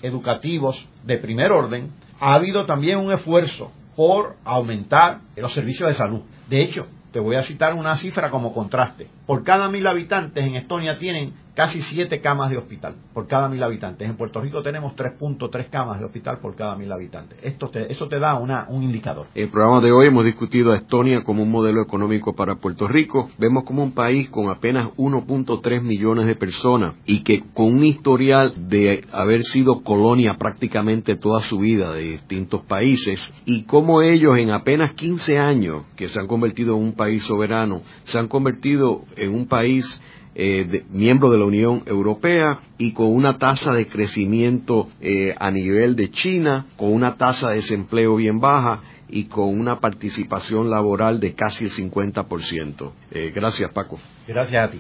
educativos 0.02 0.88
de 1.04 1.18
primer 1.18 1.52
orden, 1.52 1.92
ha 2.20 2.34
habido 2.34 2.66
también 2.66 3.00
un 3.00 3.14
esfuerzo 3.14 3.72
por 3.96 4.36
aumentar 4.44 5.22
los 5.36 5.54
servicios 5.54 5.90
de 5.90 5.96
salud. 5.96 6.22
De 6.50 6.62
hecho, 6.62 6.88
te 7.12 7.20
voy 7.20 7.36
a 7.36 7.44
citar 7.44 7.74
una 7.74 7.98
cifra 7.98 8.30
como 8.30 8.54
contraste. 8.54 9.08
Por 9.26 9.44
cada 9.44 9.70
mil 9.70 9.88
habitantes 9.88 10.46
en 10.46 10.56
Estonia 10.56 10.98
tienen 10.98 11.34
casi 11.58 11.82
siete 11.82 12.22
camas 12.22 12.52
de 12.52 12.58
hospital 12.58 12.94
por 13.16 13.26
cada 13.26 13.50
mil 13.50 13.64
habitantes. 13.64 14.08
En 14.08 14.16
Puerto 14.16 14.40
Rico 14.40 14.62
tenemos 14.62 14.96
3.3 14.96 15.72
camas 15.72 15.98
de 15.98 16.06
hospital 16.06 16.38
por 16.38 16.56
cada 16.56 16.76
mil 16.76 16.92
habitantes. 16.92 17.40
Esto 17.42 17.72
eso 17.74 18.08
te 18.08 18.20
da 18.20 18.36
una, 18.36 18.68
un 18.70 18.84
indicador. 18.84 19.26
En 19.34 19.46
el 19.46 19.50
programa 19.50 19.82
de 19.82 19.92
hoy 19.92 20.06
hemos 20.06 20.24
discutido 20.24 20.72
a 20.72 20.76
Estonia 20.76 21.24
como 21.24 21.42
un 21.42 21.50
modelo 21.50 21.82
económico 21.82 22.36
para 22.36 22.58
Puerto 22.58 22.88
Rico. 22.88 23.32
Vemos 23.40 23.64
como 23.64 23.82
un 23.82 23.94
país 23.94 24.30
con 24.30 24.52
apenas 24.52 24.92
1.3 24.98 25.82
millones 25.82 26.28
de 26.28 26.36
personas 26.36 26.94
y 27.08 27.24
que 27.24 27.42
con 27.56 27.74
un 27.74 27.84
historial 27.84 28.70
de 28.70 29.04
haber 29.12 29.42
sido 29.42 29.82
colonia 29.82 30.36
prácticamente 30.38 31.16
toda 31.16 31.40
su 31.40 31.58
vida 31.58 31.92
de 31.92 32.04
distintos 32.04 32.62
países 32.66 33.34
y 33.46 33.64
como 33.64 34.04
ellos 34.04 34.38
en 34.38 34.52
apenas 34.52 34.94
15 34.94 35.40
años 35.40 35.86
que 35.96 36.08
se 36.08 36.20
han 36.20 36.28
convertido 36.28 36.76
en 36.78 36.84
un 36.84 36.94
país 36.94 37.24
soberano, 37.24 37.82
se 38.04 38.20
han 38.20 38.28
convertido 38.28 39.06
en 39.16 39.34
un 39.34 39.48
país 39.48 40.00
eh, 40.40 40.84
miembro 40.92 41.32
de 41.32 41.40
la 41.40 41.46
Unión 41.46 41.82
Europea 41.88 42.60
y 42.78 42.94
con 42.94 43.08
una 43.08 43.40
tasa 43.40 43.74
de 43.74 43.88
crecimiento 43.88 44.88
eh, 45.02 45.34
a 45.36 45.50
nivel 45.50 45.96
de 45.96 46.12
China, 46.12 46.68
con 46.78 46.94
una 46.94 47.16
tasa 47.16 47.50
de 47.50 47.56
desempleo 47.56 48.16
bien 48.16 48.40
baja 48.40 48.84
y 49.10 49.26
con 49.26 49.60
una 49.60 49.80
participación 49.80 50.70
laboral 50.70 51.20
de 51.20 51.34
casi 51.34 51.66
el 51.66 51.72
50%. 51.72 52.92
Eh, 53.10 53.32
gracias, 53.34 53.72
Paco. 53.72 53.98
Gracias 54.28 54.64
a 54.64 54.72
ti. 54.72 54.80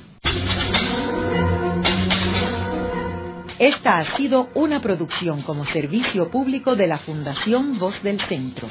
Esta 3.57 3.97
ha 3.97 4.15
sido 4.15 4.49
una 4.53 4.79
producción 4.79 5.41
como 5.41 5.65
servicio 5.65 6.29
público 6.29 6.75
de 6.75 6.85
la 6.85 6.99
Fundación 6.99 7.79
Voz 7.79 8.03
del 8.03 8.19
Centro. 8.21 8.67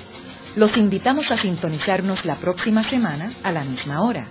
Los 0.54 0.76
invitamos 0.76 1.32
a 1.32 1.42
sintonizarnos 1.42 2.24
la 2.24 2.36
próxima 2.36 2.88
semana 2.88 3.32
a 3.42 3.50
la 3.50 3.64
misma 3.64 4.02
hora. 4.02 4.30